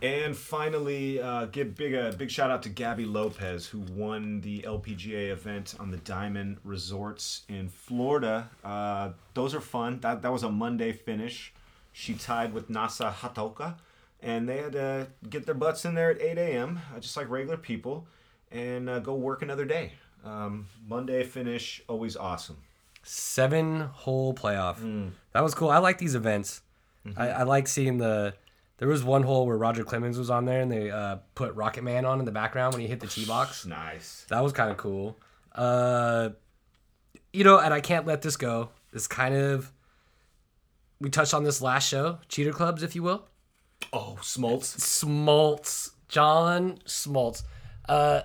And 0.00 0.36
finally, 0.36 1.20
uh, 1.20 1.46
give 1.46 1.74
big 1.74 1.92
a 1.92 2.14
big 2.16 2.30
shout 2.30 2.50
out 2.52 2.62
to 2.62 2.68
Gaby 2.68 3.04
Lopez, 3.04 3.66
who 3.66 3.80
won 3.80 4.40
the 4.42 4.60
LPGA 4.62 5.30
event 5.30 5.74
on 5.80 5.90
the 5.90 5.96
Diamond 5.96 6.58
Resorts 6.62 7.42
in 7.48 7.68
Florida. 7.68 8.48
Uh, 8.62 9.10
those 9.34 9.56
are 9.56 9.60
fun. 9.60 9.98
That 10.00 10.22
that 10.22 10.32
was 10.32 10.44
a 10.44 10.50
Monday 10.50 10.92
finish. 10.92 11.52
She 11.92 12.14
tied 12.14 12.52
with 12.52 12.68
Nasa 12.70 13.12
Hataoka, 13.12 13.74
and 14.22 14.48
they 14.48 14.58
had 14.58 14.72
to 14.72 15.08
get 15.28 15.46
their 15.46 15.54
butts 15.54 15.84
in 15.84 15.94
there 15.94 16.10
at 16.10 16.20
8 16.20 16.38
a.m. 16.38 16.80
Uh, 16.94 17.00
just 17.00 17.16
like 17.16 17.28
regular 17.28 17.56
people, 17.56 18.06
and 18.50 18.88
uh, 18.88 18.98
go 18.98 19.14
work 19.14 19.42
another 19.42 19.64
day. 19.64 19.92
Um, 20.24 20.66
Monday 20.86 21.22
finish, 21.24 21.82
always 21.88 22.16
awesome. 22.16 22.58
Seven 23.02 23.80
hole 23.80 24.34
playoff. 24.34 24.80
Mm. 24.80 25.12
That 25.32 25.42
was 25.42 25.54
cool. 25.54 25.70
I 25.70 25.78
like 25.78 25.98
these 25.98 26.14
events. 26.14 26.62
Mm-hmm. 27.06 27.20
I, 27.20 27.30
I 27.30 27.42
like 27.44 27.68
seeing 27.68 27.98
the. 27.98 28.34
There 28.78 28.88
was 28.88 29.02
one 29.02 29.24
hole 29.24 29.46
where 29.46 29.56
Roger 29.56 29.82
Clemens 29.82 30.18
was 30.18 30.30
on 30.30 30.44
there, 30.44 30.60
and 30.60 30.70
they 30.70 30.90
uh, 30.90 31.16
put 31.34 31.54
Rocket 31.54 31.82
Man 31.82 32.04
on 32.04 32.20
in 32.20 32.24
the 32.24 32.32
background 32.32 32.74
when 32.74 32.82
he 32.82 32.88
hit 32.88 33.00
the 33.00 33.06
tee 33.06 33.24
box. 33.24 33.66
Nice. 33.66 34.24
That 34.28 34.42
was 34.42 34.52
kind 34.52 34.70
of 34.70 34.76
cool. 34.76 35.18
Uh, 35.54 36.30
you 37.32 37.44
know, 37.44 37.58
and 37.58 37.72
I 37.72 37.80
can't 37.80 38.06
let 38.06 38.22
this 38.22 38.36
go. 38.36 38.70
This 38.92 39.06
kind 39.06 39.34
of. 39.34 39.72
We 41.00 41.10
touched 41.10 41.32
on 41.32 41.44
this 41.44 41.62
last 41.62 41.88
show, 41.88 42.18
cheater 42.28 42.52
clubs, 42.52 42.82
if 42.82 42.96
you 42.96 43.04
will. 43.04 43.24
Oh, 43.92 44.18
Smoltz. 44.20 44.76
Smoltz, 44.78 45.90
John 46.08 46.78
Smoltz, 46.86 47.42
uh, 47.88 48.22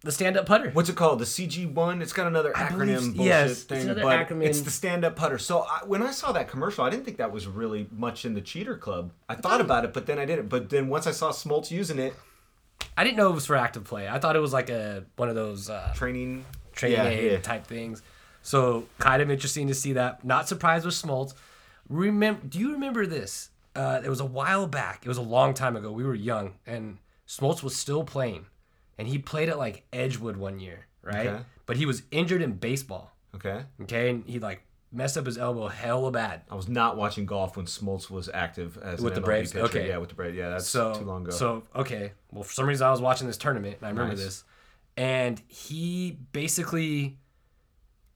the 0.00 0.12
stand-up 0.12 0.44
putter. 0.46 0.70
What's 0.70 0.88
it 0.90 0.96
called? 0.96 1.18
The 1.18 1.24
CG 1.24 1.70
one? 1.72 2.02
It's 2.02 2.12
got 2.12 2.26
another 2.26 2.54
I 2.56 2.64
acronym 2.64 2.76
believe- 2.76 3.16
bullshit 3.16 3.24
yes, 3.26 3.50
it's 3.52 3.62
thing, 3.62 3.82
another 3.82 4.02
but 4.02 4.28
acronym. 4.28 4.44
it's 4.44 4.60
the 4.60 4.70
stand-up 4.70 5.16
putter. 5.16 5.38
So 5.38 5.60
I, 5.60 5.80
when 5.86 6.02
I 6.02 6.10
saw 6.10 6.32
that 6.32 6.48
commercial, 6.48 6.84
I 6.84 6.90
didn't 6.90 7.04
think 7.04 7.16
that 7.16 7.32
was 7.32 7.46
really 7.46 7.86
much 7.90 8.24
in 8.26 8.34
the 8.34 8.40
cheater 8.42 8.76
club. 8.76 9.12
I 9.28 9.34
thought 9.34 9.60
about 9.62 9.84
it, 9.84 9.92
but 9.94 10.04
then 10.06 10.18
I 10.18 10.26
didn't. 10.26 10.48
But 10.48 10.68
then 10.70 10.88
once 10.88 11.06
I 11.06 11.10
saw 11.10 11.30
Smoltz 11.30 11.70
using 11.70 11.98
it, 11.98 12.14
I 12.96 13.04
didn't 13.04 13.16
know 13.16 13.30
it 13.30 13.34
was 13.34 13.46
for 13.46 13.56
active 13.56 13.84
play. 13.84 14.06
I 14.08 14.18
thought 14.18 14.36
it 14.36 14.40
was 14.40 14.52
like 14.52 14.68
a 14.70 15.04
one 15.16 15.28
of 15.30 15.34
those 15.34 15.70
uh, 15.70 15.92
training, 15.96 16.44
training 16.72 16.98
yeah, 16.98 17.08
aid 17.08 17.32
yeah. 17.32 17.38
type 17.38 17.66
things. 17.66 18.02
So 18.42 18.84
kind 18.98 19.22
of 19.22 19.30
interesting 19.30 19.68
to 19.68 19.74
see 19.74 19.94
that. 19.94 20.22
Not 20.24 20.48
surprised 20.48 20.84
with 20.84 20.94
Smoltz. 20.94 21.32
Remember? 21.88 22.40
Do 22.46 22.58
you 22.58 22.72
remember 22.72 23.06
this? 23.06 23.48
Uh, 23.76 24.00
it 24.04 24.08
was 24.08 24.20
a 24.20 24.24
while 24.24 24.66
back. 24.66 25.00
It 25.04 25.08
was 25.08 25.18
a 25.18 25.22
long 25.22 25.52
time 25.54 25.76
ago. 25.76 25.90
We 25.92 26.04
were 26.04 26.14
young, 26.14 26.54
and 26.66 26.98
Smoltz 27.26 27.62
was 27.62 27.74
still 27.76 28.04
playing, 28.04 28.46
and 28.98 29.08
he 29.08 29.18
played 29.18 29.48
at 29.48 29.58
like 29.58 29.84
Edgewood 29.92 30.36
one 30.36 30.60
year, 30.60 30.86
right? 31.02 31.26
Okay. 31.26 31.42
But 31.66 31.76
he 31.76 31.86
was 31.86 32.02
injured 32.10 32.42
in 32.42 32.52
baseball. 32.52 33.12
Okay, 33.34 33.62
Okay, 33.82 34.10
and 34.10 34.24
he 34.26 34.38
like 34.38 34.62
messed 34.92 35.16
up 35.16 35.26
his 35.26 35.36
elbow 35.36 35.66
hella 35.66 36.12
bad. 36.12 36.42
I 36.48 36.54
was 36.54 36.68
not 36.68 36.96
watching 36.96 37.26
golf 37.26 37.56
when 37.56 37.66
Smoltz 37.66 38.08
was 38.08 38.30
active 38.32 38.78
as 38.78 39.00
With 39.00 39.14
an 39.16 39.22
the 39.22 39.22
MLB 39.22 39.24
Braves? 39.24 39.52
pitcher. 39.52 39.64
Okay. 39.64 39.88
yeah, 39.88 39.96
with 39.96 40.08
the 40.10 40.14
Braves. 40.14 40.36
Yeah, 40.36 40.50
that's 40.50 40.68
so 40.68 40.94
too 40.94 41.04
long 41.04 41.22
ago. 41.24 41.32
So 41.32 41.64
okay, 41.74 42.12
well 42.30 42.44
for 42.44 42.52
some 42.52 42.66
reason 42.66 42.86
I 42.86 42.92
was 42.92 43.00
watching 43.00 43.26
this 43.26 43.36
tournament 43.36 43.78
and 43.78 43.86
I 43.86 43.90
remember 43.90 44.14
Nice. 44.14 44.24
this, 44.24 44.44
and 44.96 45.42
he 45.48 46.18
basically 46.30 47.18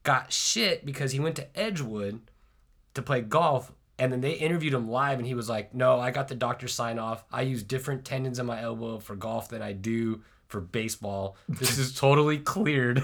got 0.05 0.33
shit 0.33 0.87
because 0.87 1.11
he 1.11 1.19
went 1.19 1.35
to 1.37 1.59
Edgewood 1.59 2.21
to 2.95 3.03
play 3.03 3.21
golf, 3.23 3.73
and 3.99 4.13
then 4.13 4.21
they 4.21 4.33
interviewed 4.33 4.75
him 4.75 4.89
live, 4.89 5.19
and 5.19 5.27
he 5.27 5.35
was 5.35 5.49
like, 5.49 5.75
"No, 5.75 5.99
I 5.99 6.11
got 6.11 6.29
the 6.29 6.35
doctor 6.35 6.69
sign 6.69 6.99
off. 6.99 7.25
I 7.33 7.43
use 7.43 7.63
different 7.63 8.05
tendons 8.05 8.39
in 8.39 8.47
my 8.47 8.61
elbow 8.63 8.99
for 8.99 9.17
golf 9.17 9.49
than 9.49 9.63
I 9.63 9.73
do 9.73 10.23
for 10.47 10.61
baseball. 10.61 11.37
This 11.49 11.79
is 11.79 11.95
totally 11.95 12.39
cleared." 12.39 13.03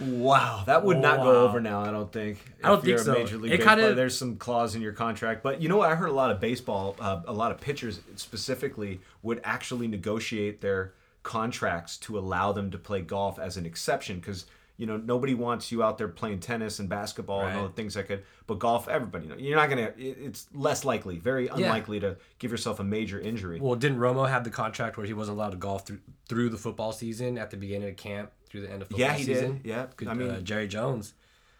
Wow, 0.00 0.62
that 0.66 0.82
would 0.82 0.98
not 0.98 1.18
Wow. 1.18 1.24
go 1.24 1.44
over 1.46 1.60
now. 1.60 1.82
I 1.82 1.90
don't 1.90 2.10
think. 2.10 2.38
I 2.64 2.68
don't 2.68 2.78
If 2.78 2.86
you're 2.86 2.98
think 2.98 3.08
a 3.10 3.12
so. 3.18 3.22
Major 3.24 3.36
League 3.38 3.52
It 3.52 3.60
kinda- 3.62 3.94
there's 3.94 4.16
some 4.16 4.36
clause 4.36 4.74
in 4.74 4.80
your 4.80 4.92
contract, 4.94 5.42
but 5.42 5.60
you 5.60 5.68
know 5.68 5.76
what? 5.76 5.90
I 5.90 5.94
heard 5.94 6.08
a 6.08 6.12
lot 6.14 6.30
of 6.30 6.40
baseball, 6.40 6.96
uh, 6.98 7.20
a 7.26 7.32
lot 7.34 7.50
of 7.52 7.60
pitchers 7.60 8.00
specifically 8.16 9.00
would 9.22 9.40
actually 9.44 9.86
negotiate 9.86 10.62
their 10.62 10.94
contracts 11.22 11.98
to 11.98 12.18
allow 12.18 12.50
them 12.52 12.70
to 12.70 12.78
play 12.78 13.02
golf 13.02 13.38
as 13.38 13.56
an 13.58 13.66
exception 13.66 14.20
because 14.20 14.46
you 14.76 14.86
know 14.86 14.96
nobody 14.96 15.34
wants 15.34 15.70
you 15.70 15.82
out 15.82 15.98
there 15.98 16.08
playing 16.08 16.40
tennis 16.40 16.78
and 16.80 16.88
basketball 16.88 17.42
and 17.42 17.56
all 17.56 17.66
the 17.68 17.72
things 17.72 17.94
that 17.94 18.08
could. 18.08 18.24
But 18.46 18.58
golf, 18.58 18.88
everybody, 18.88 19.26
you 19.26 19.30
know, 19.30 19.36
you're 19.38 19.56
not 19.56 19.68
gonna. 19.68 19.92
It's 19.96 20.48
less 20.52 20.84
likely, 20.84 21.18
very 21.18 21.48
unlikely 21.48 22.00
to 22.00 22.16
give 22.38 22.50
yourself 22.50 22.80
a 22.80 22.84
major 22.84 23.20
injury. 23.20 23.60
Well, 23.60 23.76
didn't 23.76 23.98
Romo 23.98 24.28
have 24.28 24.44
the 24.44 24.50
contract 24.50 24.96
where 24.96 25.06
he 25.06 25.12
wasn't 25.12 25.38
allowed 25.38 25.50
to 25.50 25.56
golf 25.56 25.86
through 25.86 26.00
through 26.28 26.48
the 26.50 26.58
football 26.58 26.92
season 26.92 27.38
at 27.38 27.50
the 27.50 27.56
beginning 27.56 27.88
of 27.88 27.96
camp 27.96 28.32
through 28.48 28.62
the 28.62 28.70
end 28.70 28.82
of 28.82 28.88
football 28.88 29.06
Yeah, 29.06 29.14
he 29.14 29.24
did. 29.24 29.36
season? 29.36 29.60
Yeah. 29.64 29.86
Good, 29.96 30.08
I 30.08 30.14
mean- 30.14 30.30
uh, 30.30 30.40
Jerry 30.40 30.68
Jones. 30.68 31.14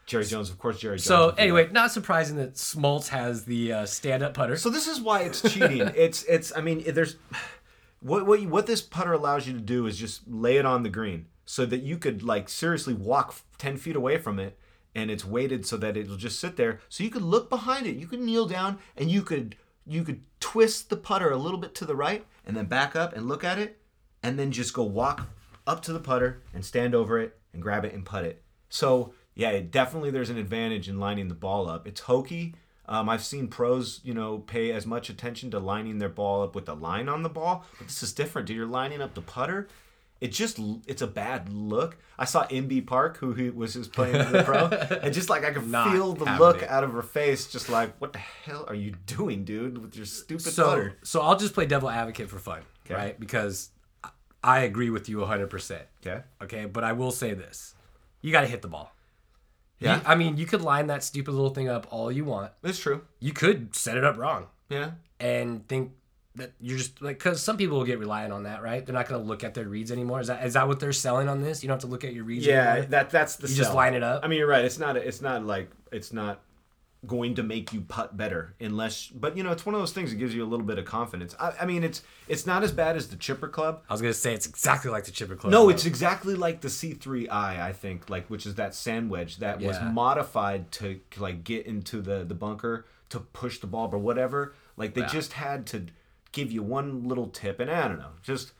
Jerry 0.06 0.26
Jones, 0.26 0.50
of 0.50 0.58
course, 0.58 0.78
Jerry 0.78 0.96
Jones. 0.96 1.04
So 1.04 1.30
anyway, 1.30 1.70
not 1.72 1.90
surprising 1.90 2.36
that 2.36 2.54
Smoltz 2.54 3.08
has 3.08 3.46
the 3.46 3.72
uh, 3.72 3.86
stand-up 3.86 4.34
putter. 4.34 4.56
So 4.58 4.68
this 4.68 4.86
is 4.86 5.00
why 5.00 5.22
it's 5.22 5.40
cheating. 5.40 5.80
it's 5.96 6.24
it's. 6.24 6.54
I 6.54 6.60
mean, 6.60 6.84
there's 6.92 7.16
what 8.00 8.26
what 8.26 8.42
you, 8.42 8.48
what 8.48 8.66
this 8.66 8.82
putter 8.82 9.14
allows 9.14 9.46
you 9.46 9.54
to 9.54 9.60
do 9.60 9.86
is 9.86 9.96
just 9.96 10.28
lay 10.28 10.58
it 10.58 10.66
on 10.66 10.82
the 10.82 10.90
green 10.90 11.24
so 11.44 11.66
that 11.66 11.82
you 11.82 11.98
could 11.98 12.22
like 12.22 12.48
seriously 12.48 12.94
walk 12.94 13.36
ten 13.58 13.76
feet 13.76 13.96
away 13.96 14.18
from 14.18 14.38
it, 14.38 14.58
and 14.94 15.10
it's 15.10 15.24
weighted 15.24 15.66
so 15.66 15.76
that 15.76 15.96
it'll 15.96 16.16
just 16.16 16.40
sit 16.40 16.56
there. 16.56 16.80
So 16.88 17.04
you 17.04 17.10
could 17.10 17.22
look 17.22 17.48
behind 17.48 17.86
it. 17.86 17.96
You 17.96 18.06
could 18.06 18.20
kneel 18.20 18.46
down 18.46 18.78
and 18.96 19.10
you 19.10 19.22
could 19.22 19.56
you 19.86 20.04
could 20.04 20.22
twist 20.40 20.88
the 20.88 20.96
putter 20.96 21.30
a 21.30 21.36
little 21.36 21.58
bit 21.58 21.74
to 21.74 21.84
the 21.84 21.96
right 21.96 22.24
and 22.46 22.56
then 22.56 22.66
back 22.66 22.96
up 22.96 23.14
and 23.14 23.28
look 23.28 23.44
at 23.44 23.58
it, 23.58 23.78
and 24.22 24.38
then 24.38 24.50
just 24.50 24.74
go 24.74 24.82
walk 24.82 25.28
up 25.66 25.82
to 25.82 25.92
the 25.92 26.00
putter 26.00 26.42
and 26.52 26.64
stand 26.64 26.94
over 26.94 27.18
it 27.18 27.38
and 27.52 27.62
grab 27.62 27.84
it 27.84 27.94
and 27.94 28.04
putt 28.04 28.24
it. 28.24 28.42
So 28.68 29.14
yeah, 29.34 29.50
it, 29.50 29.70
definitely 29.70 30.10
there's 30.10 30.30
an 30.30 30.38
advantage 30.38 30.88
in 30.88 31.00
lining 31.00 31.28
the 31.28 31.34
ball 31.34 31.68
up. 31.68 31.86
It's 31.86 32.02
hokey. 32.02 32.54
Um, 32.86 33.08
I've 33.08 33.24
seen 33.24 33.48
pros, 33.48 34.00
you 34.04 34.12
know, 34.12 34.38
pay 34.38 34.70
as 34.70 34.84
much 34.84 35.08
attention 35.08 35.50
to 35.52 35.58
lining 35.58 35.98
their 35.98 36.10
ball 36.10 36.42
up 36.42 36.54
with 36.54 36.66
the 36.66 36.76
line 36.76 37.08
on 37.08 37.22
the 37.22 37.30
ball, 37.30 37.64
but 37.78 37.88
this 37.88 38.02
is 38.02 38.12
different. 38.12 38.46
Dude, 38.46 38.58
you're 38.58 38.66
lining 38.66 39.00
up 39.00 39.14
the 39.14 39.22
putter. 39.22 39.68
It 40.24 40.32
just 40.32 40.58
it's 40.86 41.02
a 41.02 41.06
bad 41.06 41.52
look. 41.52 41.98
I 42.18 42.24
saw 42.24 42.46
Inbee 42.46 42.86
Park, 42.86 43.18
who 43.18 43.34
he 43.34 43.50
was 43.50 43.74
just 43.74 43.92
playing 43.92 44.16
a 44.16 44.42
pro, 44.42 44.68
and 44.68 45.12
just 45.12 45.28
like 45.28 45.44
I 45.44 45.50
could 45.52 45.68
Not 45.70 45.92
feel 45.92 46.14
the 46.14 46.24
look 46.38 46.62
it. 46.62 46.70
out 46.70 46.82
of 46.82 46.92
her 46.92 47.02
face, 47.02 47.46
just 47.52 47.68
like 47.68 48.00
what 48.00 48.12
the 48.14 48.20
hell 48.20 48.64
are 48.66 48.74
you 48.74 48.94
doing, 49.04 49.44
dude, 49.44 49.76
with 49.76 49.96
your 49.96 50.06
stupid 50.06 50.40
so 50.52 50.88
so 51.02 51.20
I'll 51.20 51.36
just 51.36 51.52
play 51.52 51.66
devil 51.66 51.90
advocate 51.90 52.30
for 52.30 52.38
fun, 52.38 52.62
Okay. 52.86 52.94
right? 52.94 53.20
Because 53.20 53.68
I- 54.42 54.60
agree 54.60 54.88
with 54.90 55.08
you 55.10 55.18
100%. 55.18 55.80
Okay. 56.06 56.22
Okay, 56.42 56.64
but 56.64 56.84
I 56.84 56.92
will 56.92 57.10
say 57.10 57.34
this. 57.34 57.74
You 58.22 58.32
got 58.32 58.42
to 58.42 58.46
hit 58.46 58.62
the 58.62 58.68
ball. 58.68 58.94
Yeah. 59.78 59.96
You- 59.96 60.02
I 60.06 60.14
mean, 60.14 60.38
you 60.38 60.46
could 60.46 60.62
line 60.62 60.86
that 60.86 61.04
stupid 61.04 61.32
little 61.32 61.50
thing 61.52 61.68
up 61.68 61.86
all 61.90 62.10
you 62.10 62.24
want. 62.24 62.52
It's 62.62 62.78
true. 62.78 63.02
You 63.20 63.32
could 63.34 63.74
set 63.76 63.98
it 63.98 64.04
up 64.04 64.16
wrong 64.16 64.46
Yeah. 64.70 64.92
and 65.20 65.68
think 65.68 65.92
that 66.36 66.52
you're 66.60 66.78
just 66.78 67.00
like 67.00 67.18
cuz 67.18 67.40
some 67.40 67.56
people 67.56 67.78
will 67.78 67.84
get 67.84 67.98
reliant 67.98 68.32
on 68.32 68.42
that, 68.42 68.62
right? 68.62 68.84
They're 68.84 68.94
not 68.94 69.08
going 69.08 69.20
to 69.22 69.26
look 69.26 69.44
at 69.44 69.54
their 69.54 69.68
reads 69.68 69.92
anymore. 69.92 70.20
Is 70.20 70.26
that 70.26 70.44
is 70.44 70.54
that 70.54 70.66
what 70.68 70.80
they're 70.80 70.92
selling 70.92 71.28
on 71.28 71.42
this? 71.42 71.62
You 71.62 71.68
don't 71.68 71.76
have 71.76 71.82
to 71.82 71.86
look 71.86 72.04
at 72.04 72.12
your 72.12 72.24
reads 72.24 72.44
Yeah, 72.46 72.70
anymore? 72.72 72.88
that 72.90 73.10
that's 73.10 73.36
the 73.36 73.48
You 73.48 73.54
just 73.54 73.72
line 73.74 73.94
it 73.94 74.02
up? 74.02 74.24
I 74.24 74.28
mean, 74.28 74.38
you're 74.38 74.48
right. 74.48 74.64
It's 74.64 74.78
not. 74.78 74.96
It's 74.96 75.20
not 75.22 75.44
like 75.44 75.70
it's 75.92 76.12
not 76.12 76.40
going 77.06 77.34
to 77.34 77.42
make 77.42 77.70
you 77.70 77.82
putt 77.82 78.16
better 78.16 78.54
unless. 78.58 79.08
But 79.08 79.36
you 79.36 79.42
know, 79.42 79.52
it's 79.52 79.66
one 79.66 79.74
of 79.74 79.80
those 79.80 79.92
things 79.92 80.08
that 80.10 80.16
gives 80.16 80.34
you 80.34 80.42
a 80.42 80.48
little 80.48 80.64
bit 80.64 80.78
of 80.78 80.86
confidence. 80.86 81.36
I, 81.38 81.52
I 81.60 81.66
mean, 81.66 81.84
it's 81.84 82.02
it's 82.28 82.46
not 82.46 82.64
as 82.64 82.72
bad 82.72 82.96
as 82.96 83.08
the 83.08 83.16
chipper 83.16 83.46
club. 83.46 83.82
I 83.88 83.92
was 83.92 84.00
going 84.00 84.12
to 84.12 84.18
say 84.18 84.32
it's 84.34 84.46
exactly 84.46 84.90
like 84.90 85.04
the 85.04 85.10
chipper 85.12 85.36
club. 85.36 85.52
No, 85.52 85.68
it's 85.68 85.84
exactly 85.86 86.34
like 86.34 86.62
the 86.62 86.68
C3i, 86.68 87.28
I 87.30 87.72
think, 87.72 88.08
like 88.10 88.28
which 88.28 88.46
is 88.46 88.54
that 88.56 88.74
sand 88.74 89.10
wedge 89.10 89.36
that 89.36 89.60
was 89.60 89.76
modified 89.82 90.72
to 90.72 90.98
like 91.18 91.44
get 91.44 91.66
into 91.66 92.00
the 92.00 92.24
the 92.24 92.34
bunker 92.34 92.86
to 93.10 93.20
push 93.20 93.58
the 93.60 93.66
ball 93.66 93.88
or 93.92 93.98
whatever. 93.98 94.54
Like 94.76 94.94
they 94.94 95.02
Yeah. 95.02 95.08
just 95.08 95.34
had 95.34 95.66
to 95.68 95.86
give 96.34 96.52
you 96.52 96.62
one 96.62 97.08
little 97.08 97.28
tip, 97.28 97.60
and 97.60 97.70
I 97.70 97.88
don't 97.88 97.98
know, 97.98 98.10
just. 98.22 98.52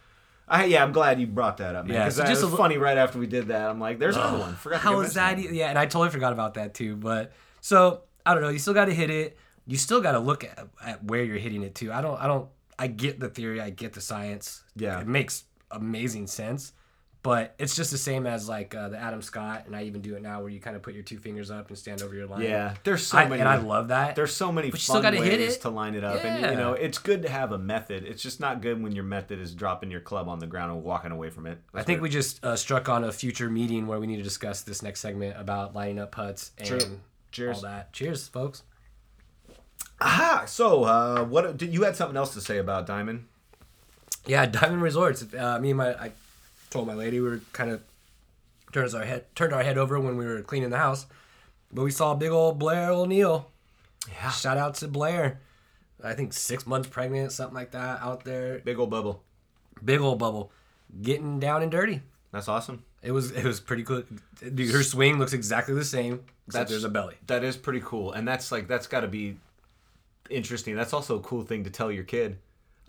I, 0.46 0.64
yeah, 0.66 0.82
I'm 0.84 0.92
glad 0.92 1.18
you 1.20 1.26
brought 1.26 1.56
that 1.56 1.74
up, 1.74 1.86
man. 1.86 1.94
Yeah, 1.94 2.08
so 2.10 2.22
it 2.22 2.26
just 2.26 2.44
was 2.44 2.52
funny 2.54 2.76
right 2.76 2.98
after 2.98 3.18
we 3.18 3.26
did 3.26 3.48
that. 3.48 3.70
I'm 3.70 3.80
like, 3.80 3.98
"There's 3.98 4.14
another 4.14 4.38
one." 4.38 4.54
Forgot. 4.56 4.80
How 4.82 4.96
was 4.98 5.14
that? 5.14 5.38
e- 5.38 5.48
Yeah, 5.52 5.70
and 5.70 5.78
I 5.78 5.86
totally 5.86 6.10
forgot 6.10 6.34
about 6.34 6.54
that 6.54 6.74
too. 6.74 6.96
But 6.96 7.32
so 7.62 8.02
I 8.26 8.34
don't 8.34 8.42
know. 8.42 8.50
You 8.50 8.58
still 8.58 8.74
got 8.74 8.84
to 8.86 8.94
hit 8.94 9.08
it. 9.08 9.38
You 9.66 9.78
still 9.78 10.02
got 10.02 10.12
to 10.12 10.18
look 10.18 10.44
at, 10.44 10.58
at 10.84 11.02
where 11.04 11.24
you're 11.24 11.38
hitting 11.38 11.62
it 11.62 11.74
to. 11.76 11.92
I 11.92 12.02
don't. 12.02 12.20
I 12.20 12.26
don't. 12.26 12.48
I 12.78 12.88
get 12.88 13.20
the 13.20 13.30
theory. 13.30 13.58
I 13.60 13.70
get 13.70 13.94
the 13.94 14.02
science. 14.02 14.62
Yeah. 14.76 15.00
it 15.00 15.06
makes 15.06 15.44
amazing 15.70 16.26
sense. 16.26 16.72
But 17.24 17.54
it's 17.58 17.74
just 17.74 17.90
the 17.90 17.96
same 17.96 18.26
as 18.26 18.50
like 18.50 18.74
uh, 18.74 18.90
the 18.90 18.98
Adam 18.98 19.22
Scott, 19.22 19.62
and 19.64 19.74
I 19.74 19.84
even 19.84 20.02
do 20.02 20.14
it 20.14 20.20
now, 20.20 20.42
where 20.42 20.50
you 20.50 20.60
kind 20.60 20.76
of 20.76 20.82
put 20.82 20.92
your 20.92 21.02
two 21.02 21.16
fingers 21.18 21.50
up 21.50 21.68
and 21.70 21.78
stand 21.78 22.02
over 22.02 22.14
your 22.14 22.26
line. 22.26 22.42
Yeah, 22.42 22.74
there's 22.84 23.06
so 23.06 23.16
I, 23.16 23.26
many. 23.26 23.40
and 23.40 23.48
I 23.48 23.56
love 23.56 23.88
that. 23.88 24.14
there's 24.14 24.34
so 24.36 24.52
many 24.52 24.70
But 24.70 24.78
fun 24.80 25.02
ways 25.02 25.22
hit 25.22 25.40
it. 25.40 25.60
to 25.62 25.70
line 25.70 25.94
it 25.94 26.04
up, 26.04 26.22
and 26.22 26.50
you 26.50 26.56
know 26.58 26.74
it's 26.74 26.98
good 26.98 27.22
to 27.22 27.30
have 27.30 27.50
a 27.52 27.56
method. 27.58 28.04
It's 28.04 28.22
just 28.22 28.40
not 28.40 28.60
good 28.60 28.82
when 28.82 28.92
your 28.94 29.04
method 29.04 29.40
is 29.40 29.54
dropping 29.54 29.90
your 29.90 30.02
club 30.02 30.28
on 30.28 30.38
the 30.38 30.46
ground 30.46 30.72
and 30.72 30.84
walking 30.84 31.12
away 31.12 31.30
from 31.30 31.46
it. 31.46 31.56
I 31.72 31.82
think 31.82 32.02
we 32.02 32.10
just 32.10 32.44
uh, 32.44 32.56
struck 32.56 32.90
on 32.90 33.04
a 33.04 33.10
future 33.10 33.48
meeting 33.48 33.86
where 33.86 33.98
we 33.98 34.06
need 34.06 34.18
to 34.18 34.22
discuss 34.22 34.60
this 34.60 34.82
next 34.82 35.00
segment 35.00 35.40
about 35.40 35.74
lining 35.74 35.98
up 36.00 36.12
putts 36.12 36.50
and 36.58 36.68
True. 36.68 37.00
Cheers. 37.32 37.56
all 37.56 37.62
that. 37.62 37.92
Cheers, 37.94 38.28
folks. 38.28 38.64
Aha! 40.00 40.44
So, 40.46 40.84
uh, 40.84 41.24
what 41.24 41.56
did 41.56 41.72
you 41.72 41.84
had 41.84 41.96
something 41.96 42.18
else 42.18 42.34
to 42.34 42.42
say 42.42 42.58
about 42.58 42.86
Diamond? 42.86 43.24
Yeah, 44.26 44.44
Diamond 44.46 44.82
Resorts. 44.82 45.24
Uh, 45.34 45.58
me 45.58 45.70
and 45.70 45.78
my, 45.78 45.94
I 45.94 46.12
told 46.74 46.86
my 46.88 46.94
lady 46.94 47.20
we 47.20 47.28
were 47.28 47.40
kind 47.52 47.70
of 47.70 47.80
turned 48.72 48.92
our 48.94 49.04
head 49.04 49.24
turned 49.36 49.52
our 49.52 49.62
head 49.62 49.78
over 49.78 49.98
when 50.00 50.16
we 50.16 50.26
were 50.26 50.42
cleaning 50.42 50.70
the 50.70 50.76
house, 50.78 51.06
but 51.72 51.84
we 51.84 51.90
saw 51.92 52.14
big 52.14 52.30
old 52.32 52.58
Blair 52.58 52.90
O'Neal. 52.90 53.48
Yeah, 54.10 54.30
Shout 54.30 54.58
out 54.58 54.74
to 54.76 54.88
Blair. 54.88 55.40
I 56.02 56.14
think 56.14 56.32
six 56.32 56.66
months 56.66 56.88
pregnant, 56.88 57.30
something 57.32 57.54
like 57.54 57.70
that, 57.70 58.00
out 58.02 58.24
there. 58.24 58.58
big 58.58 58.78
old 58.78 58.90
bubble. 58.90 59.22
Big 59.84 60.00
old 60.00 60.18
bubble, 60.18 60.50
getting 61.00 61.38
down 61.38 61.62
and 61.62 61.70
dirty. 61.70 62.02
That's 62.32 62.48
awesome. 62.48 62.82
It 63.02 63.12
was 63.12 63.30
it 63.30 63.44
was 63.44 63.60
pretty 63.60 63.84
cool. 63.84 64.02
Dude, 64.40 64.70
her 64.72 64.82
swing 64.82 65.18
looks 65.20 65.32
exactly 65.32 65.74
the 65.74 65.84
same, 65.84 66.14
except 66.48 66.52
That's- 66.52 66.70
there's 66.70 66.84
a 66.84 66.88
belly. 66.88 67.14
That 67.28 67.44
is 67.44 67.56
pretty 67.56 67.82
cool, 67.84 68.10
and 68.12 68.26
that's 68.26 68.50
like 68.50 68.66
that's 68.66 68.88
got 68.88 69.02
to 69.02 69.08
be 69.08 69.36
interesting. 70.28 70.74
That's 70.74 70.92
also 70.92 71.16
a 71.18 71.20
cool 71.20 71.44
thing 71.44 71.62
to 71.64 71.70
tell 71.70 71.92
your 71.92 72.04
kid. 72.04 72.38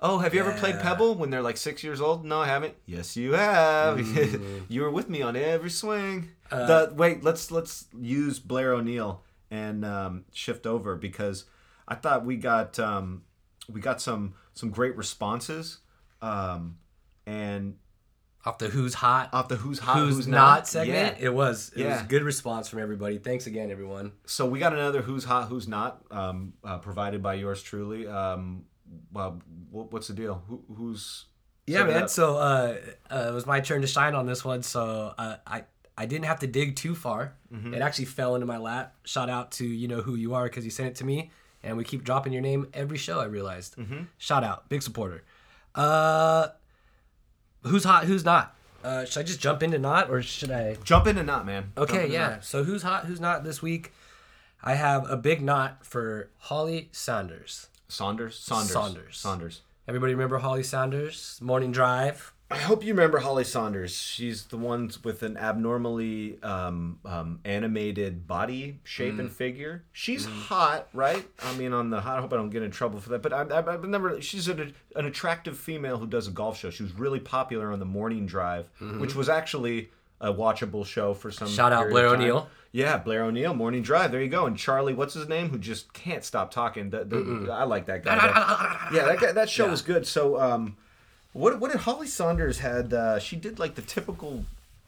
Oh, 0.08 0.20
have 0.20 0.36
you 0.36 0.40
ever 0.40 0.52
played 0.52 0.80
Pebble 0.80 1.16
when 1.16 1.32
they're 1.32 1.42
like 1.42 1.58
six 1.58 1.84
years 1.84 2.00
old? 2.00 2.24
No, 2.24 2.40
I 2.40 2.46
haven't. 2.46 2.76
Yes, 2.86 3.18
you 3.18 3.34
have. 3.34 3.98
Mm. 3.98 4.66
you 4.70 4.82
were 4.84 4.92
with 4.92 5.10
me 5.10 5.24
on 5.24 5.36
every 5.36 5.72
swing. 5.72 6.30
Uh, 6.52 6.66
the 6.68 6.94
wait, 6.94 7.24
let's 7.24 7.50
let's 7.50 7.86
use 8.00 8.38
Blair 8.38 8.74
O'Neal 8.74 9.24
and 9.50 9.84
um, 9.84 10.26
shift 10.32 10.68
over 10.68 10.96
because 10.96 11.46
I 11.88 11.96
thought 11.96 12.24
we 12.24 12.38
got 12.38 12.78
um, 12.78 13.24
we 13.68 13.82
got 13.82 14.00
some 14.00 14.36
some 14.54 14.70
great 14.70 14.96
responses, 14.96 15.80
um, 16.22 16.78
and 17.26 17.78
Off 18.46 18.60
the 18.60 18.68
who's 18.68 18.94
hot, 18.94 19.30
off 19.34 19.48
the 19.48 19.56
who's 19.56 19.80
hot, 19.80 19.98
who's, 19.98 20.18
who's, 20.18 20.28
not, 20.28 20.68
segment. 20.68 21.18
Yeah. 21.18 21.26
It 21.26 21.34
was 21.34 21.72
it 21.76 21.84
was 21.84 22.02
Yeah. 22.02 22.06
good 22.08 22.22
response 22.22 22.70
from 22.70 22.78
everybody. 22.80 23.18
Thanks 23.18 23.48
again, 23.48 23.72
everyone. 23.72 24.12
So 24.28 24.46
we 24.46 24.60
got 24.60 24.72
another 24.72 25.02
who's 25.02 25.24
hot, 25.24 25.48
who's 25.48 25.68
not, 25.68 26.04
um, 26.12 26.54
uh, 26.64 26.78
provided 26.78 27.24
by 27.24 27.34
yours 27.34 27.64
truly. 27.64 28.06
Um, 28.06 28.66
well, 29.12 29.42
what, 29.72 29.92
what's 29.92 30.08
the 30.08 30.14
deal? 30.14 30.44
Who, 30.48 30.64
who's 30.76 31.26
Yeah, 31.68 31.84
man. 31.84 32.04
up? 32.04 32.10
So 32.10 32.38
uh, 32.38 32.76
uh, 33.10 33.28
it 33.30 33.34
was 33.34 33.46
my 33.46 33.60
turn 33.60 33.82
to 33.82 33.88
shine 33.88 34.16
on 34.16 34.26
this 34.26 34.44
one. 34.46 34.64
So 34.64 35.14
uh, 35.18 35.38
I 35.46 35.64
I 35.98 36.06
didn't 36.06 36.26
have 36.26 36.40
to 36.40 36.48
dig 36.48 36.76
too 36.76 36.96
far. 36.96 37.36
Mm-hmm. 37.54 37.74
It 37.74 37.82
actually 37.82 38.06
fell 38.06 38.36
into 38.36 38.48
my 38.48 38.58
lap. 38.58 38.96
Shout 39.04 39.30
out 39.30 39.52
to 39.54 39.66
you 39.66 39.88
know 39.88 40.02
who 40.02 40.16
you 40.16 40.34
are 40.36 40.44
because 40.46 40.66
you 40.66 40.72
sent 40.72 40.90
it 40.90 40.96
to 40.96 41.06
me, 41.06 41.32
and 41.64 41.78
we 41.78 41.84
keep 41.84 42.04
dropping 42.04 42.34
your 42.34 42.42
name 42.42 42.68
every 42.74 42.98
show. 42.98 43.20
I 43.20 43.26
realized. 43.26 43.76
Mm-hmm. 43.78 44.04
Shout 44.18 44.44
out, 44.44 44.68
big 44.70 44.82
supporter. 44.82 45.24
Uh, 45.74 46.50
who's 47.64 47.84
hot? 47.84 48.06
Who's 48.06 48.26
not? 48.26 48.56
Uh, 48.84 49.04
should 49.04 49.22
I 49.22 49.24
just 49.24 49.40
jump 49.40 49.64
into 49.64 49.80
not 49.80 50.12
or 50.12 50.22
should 50.22 50.52
I? 50.52 50.76
Jump 50.84 51.08
in 51.08 51.18
a 51.18 51.24
knot, 51.24 51.46
man. 51.46 51.72
Okay, 51.76 52.08
yeah. 52.08 52.28
knot. 52.28 52.46
So 52.46 52.64
who's 52.64 52.84
hot? 52.84 53.06
Who's 53.06 53.20
not 53.20 53.44
this 53.44 53.62
week? 53.62 53.92
I 54.62 54.76
have 54.76 55.10
a 55.10 55.18
big 55.18 55.42
knot 55.42 55.86
for 55.86 56.30
Holly 56.38 56.90
Sonders. 56.92 57.68
Sonders, 57.88 58.38
Sonders, 58.38 58.72
Sonders. 58.72 59.18
Sonders. 59.18 59.62
Everybody 59.88 60.14
remember 60.14 60.40
Holly 60.40 60.64
Sonders? 60.64 61.40
Morning 61.42 61.72
Drive. 61.72 62.34
I 62.50 62.58
hope 62.58 62.84
you 62.84 62.94
remember 62.94 63.18
Holly 63.20 63.44
Sonders. 63.44 63.96
She's 63.98 64.46
the 64.46 64.58
one 64.58 64.92
with 65.04 65.24
an 65.24 65.36
abnormally 65.36 66.42
um, 66.44 67.00
um, 67.04 67.40
animated 67.44 68.28
body 68.28 68.80
shape 68.84 69.16
Mm. 69.16 69.20
and 69.20 69.32
figure. 69.32 69.84
She's 69.92 70.26
hot, 70.26 70.88
right? 70.94 71.26
I 71.44 71.56
mean, 71.56 71.74
on 71.74 71.90
the 71.90 72.02
hot. 72.02 72.20
I 72.20 72.22
hope 72.22 72.34
I 72.34 72.36
don't 72.36 72.52
get 72.52 72.62
in 72.62 72.70
trouble 72.70 73.00
for 73.00 73.10
that. 73.10 73.24
But 73.24 73.34
I, 73.34 73.42
I, 73.44 73.74
I've 73.74 73.84
never. 73.86 74.22
She's 74.22 74.48
an, 74.48 74.74
an 74.96 75.06
attractive 75.06 75.58
female 75.58 75.98
who 75.98 76.06
does 76.06 76.28
a 76.28 76.32
golf 76.32 76.58
show. 76.60 76.70
She 76.70 76.84
was 76.84 76.94
really 76.94 77.20
popular 77.20 77.72
on 77.72 77.80
the 77.80 77.86
Morning 77.86 78.28
Drive, 78.28 78.70
which 79.00 79.16
was 79.16 79.28
actually 79.28 79.90
a 80.22 80.32
watchable 80.32 80.86
show 80.86 81.14
for 81.16 81.32
some. 81.32 81.48
Mm-hmm. 81.48 81.56
Shout 81.56 81.74
out 81.74 81.90
Blair. 81.90 82.08
O'Neal. 82.08 82.48
Yeah, 82.76 82.98
Blair 82.98 83.24
O'Neal, 83.24 83.54
Morning 83.54 83.82
Drive. 83.82 84.12
There 84.12 84.22
you 84.22 84.28
go. 84.28 84.46
And 84.46 84.58
Charlie, 84.58 84.94
what's 84.94 85.14
his 85.14 85.30
name? 85.30 85.48
Who 85.50 85.58
just 85.58 85.94
can't 85.94 86.26
stop 86.26 86.52
talking. 86.52 86.90
The, 86.90 87.06
the, 87.06 87.50
I 87.50 87.64
like 87.64 87.86
that 87.86 88.04
guy. 88.04 88.16
Yeah, 88.94 89.06
that 89.06 89.20
guy, 89.22 89.32
that 89.32 89.50
show 89.50 89.64
Yeah. 89.64 89.72
was 89.72 89.82
good. 89.82 90.06
So, 90.06 90.38
um, 90.42 90.76
what 91.32 91.58
what 91.62 91.72
did 91.72 91.80
Holly 91.82 92.08
Sonders 92.08 92.60
had? 92.60 92.94
Uh, 92.94 93.18
she 93.18 93.38
did 93.38 93.60
like 93.60 93.76
the 93.76 93.82
typical 93.82 94.44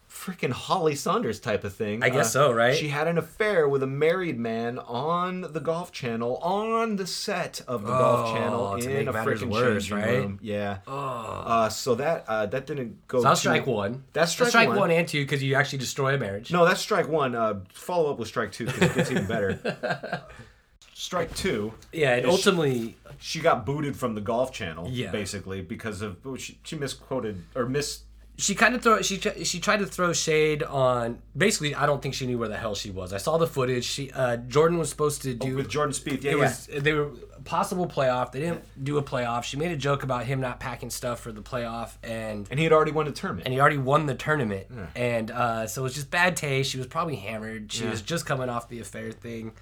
freaking 0.08 0.50
Holly 0.52 0.94
Sonders 0.94 1.38
type 1.38 1.64
of 1.64 1.74
thing. 1.74 2.02
I 2.02 2.08
guess 2.08 2.32
so, 2.32 2.50
right? 2.52 2.74
She 2.74 2.88
had 2.88 3.06
an 3.08 3.18
affair 3.18 3.68
with 3.68 3.82
a 3.82 3.86
married 3.86 4.38
man 4.38 4.78
on 4.78 5.42
the 5.52 5.60
Golf 5.60 5.92
Channel, 5.92 6.38
on 6.38 6.96
the 6.96 7.06
set 7.06 7.60
of 7.68 7.82
the 7.82 7.88
Golf 7.88 8.30
Oh, 8.30 8.34
Channel 8.34 8.78
to 8.80 8.98
in 9.00 9.08
a 9.08 9.12
freaking 9.12 9.50
worse, 9.50 9.84
changing 9.86 9.96
right? 9.98 10.18
room. 10.18 10.38
Yeah. 10.42 10.78
Uh, 10.86 11.68
so 11.68 11.94
that 11.96 12.24
uh, 12.26 12.46
that 12.46 12.66
didn't 12.66 13.06
go. 13.06 13.18
So 13.18 13.24
that's 13.28 13.40
strike 13.40 13.66
one. 13.66 14.04
That's 14.14 14.32
strike, 14.32 14.48
strike 14.48 14.68
one. 14.68 14.78
one 14.78 14.90
and 14.90 15.06
two 15.06 15.22
because 15.24 15.42
you 15.42 15.54
actually 15.54 15.78
destroy 15.78 16.14
a 16.14 16.18
marriage. 16.18 16.50
No, 16.52 16.64
that's 16.64 16.80
strike 16.80 17.08
one. 17.08 17.34
Uh, 17.34 17.60
follow 17.72 18.10
up 18.10 18.18
with 18.18 18.28
strike 18.28 18.52
two 18.52 18.66
because 18.66 18.82
it 18.90 18.94
gets 18.94 19.10
even 19.10 19.26
better. 19.26 20.22
strike 20.94 21.34
two. 21.34 21.72
Yeah, 21.92 22.14
and 22.16 22.20
Is 22.20 22.24
she- 22.24 22.30
ultimately, 22.48 22.96
she 23.18 23.40
got 23.40 23.64
booted 23.66 23.96
from 23.96 24.14
the 24.14 24.20
Golf 24.20 24.52
Channel, 24.52 24.88
Yeah. 24.90 25.10
basically 25.10 25.60
because 25.62 26.02
of 26.02 26.16
oh, 26.24 26.36
she, 26.36 26.58
she 26.62 26.76
misquoted 26.76 27.42
or 27.54 27.66
mis. 27.66 28.00
She 28.38 28.54
kind 28.54 28.74
of 28.74 28.82
throw 28.82 29.02
she 29.02 29.18
she 29.18 29.58
tried 29.58 29.80
to 29.80 29.86
throw 29.86 30.12
shade 30.12 30.62
on. 30.62 31.18
Basically, 31.36 31.74
I 31.74 31.86
don't 31.86 32.00
think 32.00 32.14
she 32.14 32.26
knew 32.26 32.38
where 32.38 32.48
the 32.48 32.56
hell 32.56 32.74
she 32.76 32.90
was. 32.90 33.12
I 33.12 33.18
saw 33.18 33.36
the 33.36 33.46
footage. 33.48 33.84
She 33.84 34.10
uh, 34.12 34.36
Jordan 34.36 34.78
was 34.78 34.88
supposed 34.88 35.22
to 35.22 35.34
do. 35.34 35.56
with 35.56 35.68
Jordan 35.68 35.92
Spieth. 35.92 36.22
Yeah, 36.22 36.30
it 36.32 36.36
yeah. 36.36 36.42
was 36.44 36.66
they 36.68 36.92
were 36.92 37.10
possible 37.44 37.86
playoff. 37.88 38.30
They 38.30 38.40
didn't 38.40 38.62
do 38.84 38.96
a 38.98 39.02
playoff. 39.02 39.42
She 39.42 39.56
made 39.56 39.72
a 39.72 39.76
joke 39.76 40.04
about 40.04 40.24
him 40.24 40.40
not 40.40 40.60
packing 40.60 40.90
stuff 40.90 41.18
for 41.18 41.32
the 41.32 41.42
playoff, 41.42 41.96
and 42.04 42.46
and 42.48 42.58
he 42.60 42.64
had 42.64 42.72
already 42.72 42.92
won 42.92 43.06
the 43.06 43.12
tournament. 43.12 43.44
and 43.46 43.52
he 43.52 43.60
already 43.60 43.78
won 43.78 44.06
the 44.06 44.14
tournament. 44.14 44.68
And 44.94 45.30
uh, 45.32 45.66
so 45.66 45.82
it 45.82 45.84
was 45.84 45.94
just 45.94 46.10
bad 46.10 46.36
taste. 46.36 46.70
She 46.70 46.78
was 46.78 46.86
probably 46.86 47.16
hammered. 47.16 47.72
She 47.72 47.84
Yeah. 47.84 47.90
was 47.90 48.02
just 48.02 48.24
coming 48.24 48.48
off 48.48 48.68
the 48.68 48.78
affair 48.80 49.10
thing. 49.10 49.52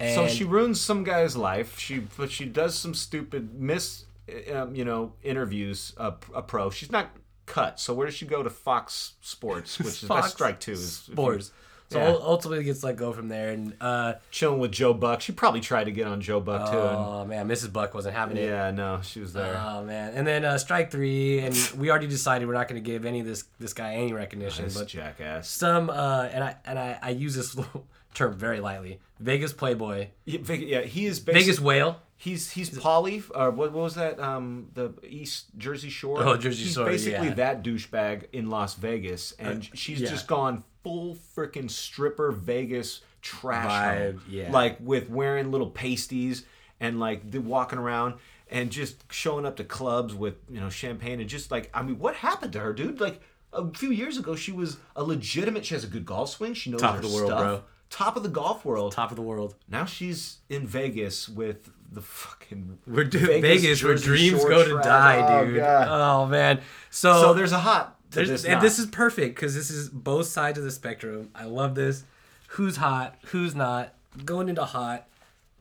And 0.00 0.14
so 0.14 0.28
she 0.28 0.44
ruins 0.44 0.80
some 0.80 1.04
guy's 1.04 1.36
life. 1.36 1.78
She 1.78 1.98
but 2.16 2.30
she 2.30 2.46
does 2.46 2.76
some 2.76 2.94
stupid 2.94 3.54
miss, 3.54 4.06
um, 4.52 4.74
you 4.74 4.84
know, 4.84 5.12
interviews. 5.22 5.92
A, 5.98 6.14
a 6.34 6.42
pro. 6.42 6.70
She's 6.70 6.90
not 6.90 7.10
cut. 7.46 7.78
So 7.80 7.94
where 7.94 8.06
does 8.06 8.14
she 8.14 8.26
go 8.26 8.42
to 8.42 8.50
Fox 8.50 9.14
Sports, 9.20 9.78
which 9.78 9.88
is 9.88 10.00
that's 10.02 10.08
Fox 10.08 10.32
strike 10.32 10.60
two. 10.60 10.72
Is 10.72 10.96
Sports. 10.96 11.52
So 11.90 11.98
Yeah. 11.98 12.16
ultimately 12.18 12.64
gets 12.64 12.82
let 12.82 12.96
go 12.96 13.12
from 13.12 13.28
there. 13.28 13.50
And 13.50 13.74
uh, 13.80 14.14
chilling 14.30 14.58
with 14.58 14.72
Joe 14.72 14.94
Buck. 14.94 15.20
She 15.20 15.32
probably 15.32 15.60
tried 15.60 15.84
to 15.84 15.92
get 15.92 16.06
on 16.06 16.20
Joe 16.22 16.40
Buck 16.40 16.70
too. 16.72 16.78
and- 16.78 16.96
oh 16.96 17.24
man, 17.26 17.46
Mrs. 17.46 17.72
Buck 17.72 17.92
wasn't 17.94 18.16
having 18.16 18.38
it. 18.38 18.46
yeah, 18.48 18.70
no, 18.70 19.00
she 19.02 19.20
was 19.20 19.32
there. 19.34 19.62
Oh 19.62 19.84
man, 19.84 20.14
and 20.14 20.26
then 20.26 20.44
uh, 20.46 20.56
strike 20.58 20.90
three, 20.90 21.40
and 21.40 21.54
we 21.78 21.90
already 21.90 22.06
decided 22.06 22.48
we're 22.48 22.54
not 22.54 22.68
going 22.68 22.82
to 22.82 22.90
give 22.90 23.04
any 23.04 23.20
of 23.20 23.26
this 23.26 23.44
this 23.60 23.74
guy 23.74 23.94
any 23.94 24.12
recognition. 24.14 24.64
this 24.64 24.78
but 24.78 24.88
jackass. 24.88 25.46
some, 25.48 25.90
uh, 25.90 26.28
and 26.32 26.42
I 26.42 26.56
and 26.64 26.78
I, 26.78 26.98
I 27.02 27.10
use 27.10 27.34
this 27.36 27.54
term 28.14 28.32
very 28.34 28.60
lightly. 28.60 28.98
Vegas 29.20 29.52
Playboy, 29.52 30.08
Yeah, 30.24 30.40
yeah, 30.54 30.80
he 30.82 31.06
is 31.06 31.20
basically, 31.20 31.42
Vegas 31.44 31.60
Whale. 31.60 32.00
He's 32.16 32.50
he's 32.50 32.70
Pauly. 32.70 33.22
Uh, 33.34 33.50
what, 33.50 33.72
what 33.72 33.82
was 33.82 33.94
that? 33.96 34.20
Um, 34.20 34.68
the 34.74 34.94
East 35.02 35.46
Jersey 35.58 35.90
Shore. 35.90 36.22
Oh, 36.22 36.36
Jersey 36.36 36.64
he's 36.64 36.74
Shore, 36.74 36.86
basically 36.86 37.28
yeah. 37.28 37.34
that 37.34 37.64
douchebag 37.64 38.26
in 38.32 38.50
Las 38.50 38.74
Vegas, 38.74 39.32
and 39.32 39.68
she's 39.76 40.00
yeah. 40.00 40.08
just 40.08 40.26
gone 40.26 40.64
full 40.82 41.16
freaking 41.36 41.70
stripper 41.70 42.30
Vegas 42.30 43.00
trash 43.20 43.66
Vibe, 43.66 44.12
home. 44.12 44.22
yeah. 44.28 44.50
Like 44.50 44.78
with 44.80 45.10
wearing 45.10 45.50
little 45.50 45.70
pasties 45.70 46.44
and 46.78 47.00
like 47.00 47.30
the 47.30 47.38
walking 47.38 47.78
around 47.78 48.14
and 48.48 48.70
just 48.70 49.10
showing 49.12 49.46
up 49.46 49.56
to 49.56 49.64
clubs 49.64 50.14
with 50.14 50.34
you 50.48 50.60
know 50.60 50.70
champagne 50.70 51.20
and 51.20 51.28
just 51.28 51.50
like 51.50 51.70
I 51.74 51.82
mean, 51.82 51.98
what 51.98 52.14
happened 52.16 52.52
to 52.52 52.60
her, 52.60 52.72
dude? 52.72 53.00
Like 53.00 53.20
a 53.52 53.70
few 53.72 53.90
years 53.90 54.18
ago, 54.18 54.36
she 54.36 54.52
was 54.52 54.76
a 54.94 55.02
legitimate. 55.02 55.64
She 55.64 55.74
has 55.74 55.84
a 55.84 55.88
good 55.88 56.04
golf 56.04 56.30
swing. 56.30 56.54
She 56.54 56.70
knows 56.70 56.80
Top 56.80 56.92
her 56.92 57.00
of 57.00 57.10
the 57.10 57.14
world, 57.14 57.28
stuff. 57.28 57.40
bro. 57.40 57.62
Top 57.94 58.16
of 58.16 58.22
the 58.24 58.28
golf 58.28 58.64
world. 58.64 58.90
Top 58.92 59.10
of 59.10 59.16
the 59.16 59.22
world. 59.22 59.54
Now 59.68 59.84
she's 59.84 60.38
in 60.48 60.66
Vegas 60.66 61.28
with 61.28 61.70
the 61.92 62.00
fucking 62.02 62.78
We're 62.88 63.04
doing 63.04 63.40
Vegas, 63.40 63.84
where 63.84 63.94
dreams 63.94 64.44
go 64.44 64.64
to 64.64 64.82
die, 64.82 65.24
Oh, 65.40 65.44
dude. 65.46 65.56
God. 65.58 65.88
Oh 65.88 66.26
man. 66.26 66.60
So, 66.90 67.12
so 67.20 67.34
there's 67.34 67.52
a 67.52 67.58
hot 67.60 67.96
there's, 68.10 68.28
this. 68.28 68.44
and 68.44 68.54
not. 68.54 68.62
this 68.62 68.80
is 68.80 68.86
perfect 68.86 69.36
because 69.36 69.54
this 69.54 69.70
is 69.70 69.88
both 69.90 70.26
sides 70.26 70.58
of 70.58 70.64
the 70.64 70.72
spectrum. 70.72 71.30
I 71.36 71.44
love 71.44 71.76
this. 71.76 72.02
Who's 72.48 72.76
hot? 72.76 73.16
Who's 73.26 73.54
not? 73.54 73.94
Going 74.24 74.48
into 74.48 74.64
hot. 74.64 75.06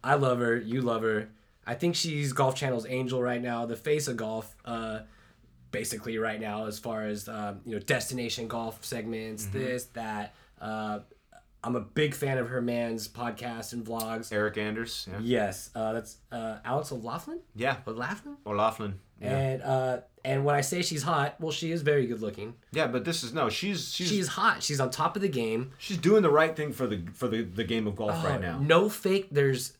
I 0.03 0.15
love 0.15 0.39
her. 0.39 0.57
You 0.57 0.81
love 0.81 1.03
her. 1.03 1.29
I 1.67 1.75
think 1.75 1.95
she's 1.95 2.33
Golf 2.33 2.55
Channel's 2.55 2.87
angel 2.87 3.21
right 3.21 3.41
now, 3.41 3.65
the 3.67 3.75
face 3.75 4.07
of 4.07 4.17
golf. 4.17 4.55
Uh, 4.65 5.01
basically 5.71 6.17
right 6.17 6.39
now, 6.41 6.65
as 6.65 6.77
far 6.79 7.03
as 7.03 7.27
um, 7.29 7.61
you 7.65 7.73
know, 7.73 7.79
destination 7.79 8.47
golf 8.47 8.83
segments, 8.83 9.45
Mm-hmm. 9.45 9.59
this 9.59 9.83
that. 9.93 10.33
Uh, 10.59 10.99
I'm 11.65 11.75
a 11.75 11.79
big 11.81 12.13
fan 12.13 12.37
of 12.37 12.49
her 12.49 12.61
man's 12.61 13.07
podcast 13.07 13.71
and 13.73 13.85
vlogs. 13.85 14.33
Erik 14.33 14.57
Anders. 14.57 15.07
Yeah. 15.09 15.19
Yes, 15.21 15.69
uh, 15.75 15.93
that's 15.93 16.17
uh, 16.31 16.57
Alex 16.65 16.91
O'Laughlin. 16.91 17.39
Yeah. 17.55 17.77
O'Laughlin. 17.87 18.35
O'Laughlin. 18.45 18.99
Yeah. 19.21 19.37
And 19.37 19.61
uh, 19.63 19.97
and 20.25 20.43
when 20.43 20.55
I 20.55 20.61
say 20.61 20.81
she's 20.81 21.03
hot, 21.03 21.35
well, 21.39 21.51
she 21.51 21.71
is 21.71 21.81
very 21.81 22.05
good 22.05 22.21
looking. 22.21 22.55
yeah, 22.73 22.87
but 22.87 23.05
this 23.05 23.23
is 23.23 23.33
no. 23.33 23.47
She's 23.49 23.93
she's 23.93 24.09
She's 24.09 24.27
hot. 24.27 24.61
She's 24.61 24.79
on 24.81 24.89
top 24.89 25.15
of 25.15 25.21
the 25.21 25.29
game. 25.29 25.71
She's 25.77 25.97
doing 25.97 26.21
the 26.23 26.29
right 26.31 26.53
thing 26.55 26.73
for 26.73 26.85
the 26.87 27.03
for 27.13 27.27
the, 27.29 27.43
the 27.43 27.63
game 27.63 27.87
of 27.87 27.95
golf 27.95 28.11
right 28.25 28.35
Uh, 28.35 28.37
now. 28.39 28.59
No 28.59 28.89
fake. 28.89 29.27
There's 29.31 29.73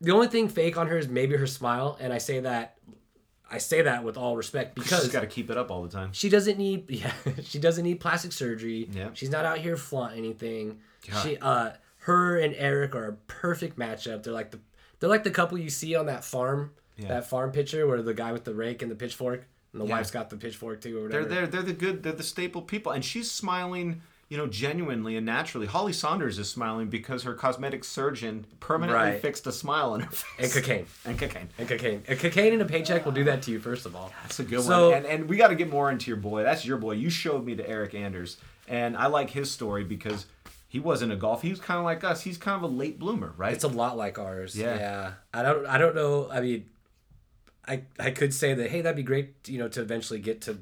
the 0.00 0.12
only 0.12 0.28
thing 0.28 0.48
fake 0.48 0.76
on 0.76 0.86
her 0.86 0.98
is 0.98 1.08
maybe 1.08 1.36
her 1.36 1.46
smile, 1.48 1.96
and 2.00 2.12
I 2.12 2.18
say 2.18 2.38
that 2.40 2.76
I 3.50 3.58
say 3.58 3.82
that 3.82 4.04
with 4.04 4.16
all 4.16 4.36
respect 4.36 4.76
because 4.76 5.02
She's 5.02 5.12
got 5.12 5.20
to 5.20 5.26
keep 5.26 5.50
it 5.50 5.56
up 5.58 5.70
all 5.72 5.82
the 5.82 5.88
time. 5.88 6.10
she 6.12 6.28
doesn't 6.28 6.56
need 6.58 6.88
yeah 6.90 7.12
she 7.42 7.58
doesn't 7.58 7.82
need 7.82 7.98
plastic 7.98 8.30
surgery. 8.32 8.88
Yeah. 8.92 9.08
She's 9.14 9.30
not 9.30 9.44
out 9.44 9.58
here 9.58 9.76
flaunting 9.76 10.18
anything. 10.24 10.78
God. 11.10 11.22
She 11.22 11.36
uh 11.38 11.70
her 11.98 12.38
and 12.38 12.54
Erik 12.56 12.94
are 12.94 13.06
a 13.08 13.12
perfect 13.12 13.78
matchup. 13.78 14.22
They're 14.22 14.32
like 14.32 14.50
the 14.50 14.60
they're 15.00 15.10
like 15.10 15.24
the 15.24 15.30
couple 15.30 15.58
you 15.58 15.70
see 15.70 15.94
on 15.94 16.06
that 16.06 16.24
farm 16.24 16.72
Yeah. 16.96 17.08
that 17.08 17.26
farm 17.28 17.52
picture 17.52 17.86
where 17.86 18.02
the 18.02 18.14
guy 18.14 18.32
with 18.32 18.44
the 18.44 18.54
rake 18.54 18.82
and 18.82 18.90
the 18.90 18.96
pitchfork 18.96 19.46
and 19.72 19.80
the 19.82 19.86
Yeah. 19.86 19.92
wife's 19.96 20.10
got 20.10 20.30
the 20.30 20.36
pitchfork 20.36 20.80
too 20.80 20.98
or 20.98 21.02
whatever. 21.04 21.24
They're 21.24 21.46
they're 21.46 21.46
they're 21.46 21.62
the 21.62 21.72
good. 21.72 22.02
They're 22.02 22.12
the 22.12 22.22
staple 22.22 22.62
people, 22.62 22.92
and 22.92 23.04
she's 23.04 23.30
smiling. 23.30 24.02
You 24.28 24.38
know, 24.38 24.46
genuinely 24.46 25.18
and 25.18 25.26
naturally. 25.26 25.66
Holly 25.66 25.92
Sonders 25.92 26.38
is 26.38 26.48
smiling 26.48 26.88
because 26.88 27.22
her 27.24 27.34
cosmetic 27.34 27.84
surgeon 27.84 28.46
permanently 28.60 29.10
Right. 29.10 29.20
fixed 29.20 29.46
a 29.46 29.52
smile 29.52 29.90
on 29.92 30.00
her 30.00 30.10
face. 30.10 30.54
and 30.56 30.64
cocaine. 30.64 30.86
And 31.04 31.18
cocaine. 31.18 31.48
And 31.58 31.68
cocaine. 31.68 32.02
And 32.08 32.18
cocaine 32.18 32.52
and 32.54 32.62
a 32.62 32.64
paycheck 32.64 33.04
will 33.04 33.12
do 33.12 33.24
that 33.24 33.42
to 33.42 33.50
you, 33.50 33.60
first 33.60 33.84
of 33.84 33.94
all. 33.94 34.10
That's 34.22 34.40
a 34.40 34.44
good 34.44 34.62
So- 34.62 34.88
one. 34.92 34.98
And, 35.00 35.06
and 35.06 35.28
we 35.28 35.36
got 35.36 35.48
to 35.48 35.54
get 35.54 35.68
more 35.68 35.90
into 35.90 36.06
your 36.10 36.16
boy. 36.16 36.44
That's 36.44 36.64
your 36.64 36.78
boy. 36.78 36.92
You 36.92 37.10
showed 37.10 37.44
me 37.44 37.56
to 37.56 37.68
Erik 37.68 37.94
Anders, 37.94 38.38
and 38.66 38.96
I 38.96 39.08
like 39.08 39.28
his 39.28 39.50
story 39.50 39.84
because 39.84 40.24
he 40.72 40.80
wasn't 40.80 41.12
a 41.12 41.16
golf. 41.16 41.42
He 41.42 41.50
was 41.50 41.60
kind 41.60 41.76
of 41.76 41.84
like 41.84 42.02
us. 42.02 42.22
He's 42.22 42.38
kind 42.38 42.56
of 42.56 42.62
a 42.62 42.74
late 42.74 42.98
bloomer, 42.98 43.34
right? 43.36 43.52
It's 43.52 43.62
a 43.62 43.68
lot 43.68 43.94
like 43.94 44.18
ours. 44.18 44.56
Yeah. 44.56 44.74
Yeah. 44.78 45.12
I 45.34 45.42
don't 45.42 45.66
I 45.66 45.76
don't 45.76 45.94
know. 45.94 46.30
I 46.30 46.40
mean 46.40 46.64
I 47.68 47.82
I 48.00 48.10
could 48.10 48.32
say 48.32 48.54
that 48.54 48.70
hey, 48.70 48.80
that'd 48.80 48.96
be 48.96 49.02
great, 49.02 49.34
you 49.46 49.58
know, 49.58 49.68
to 49.68 49.82
eventually 49.82 50.18
get 50.18 50.40
to 50.42 50.60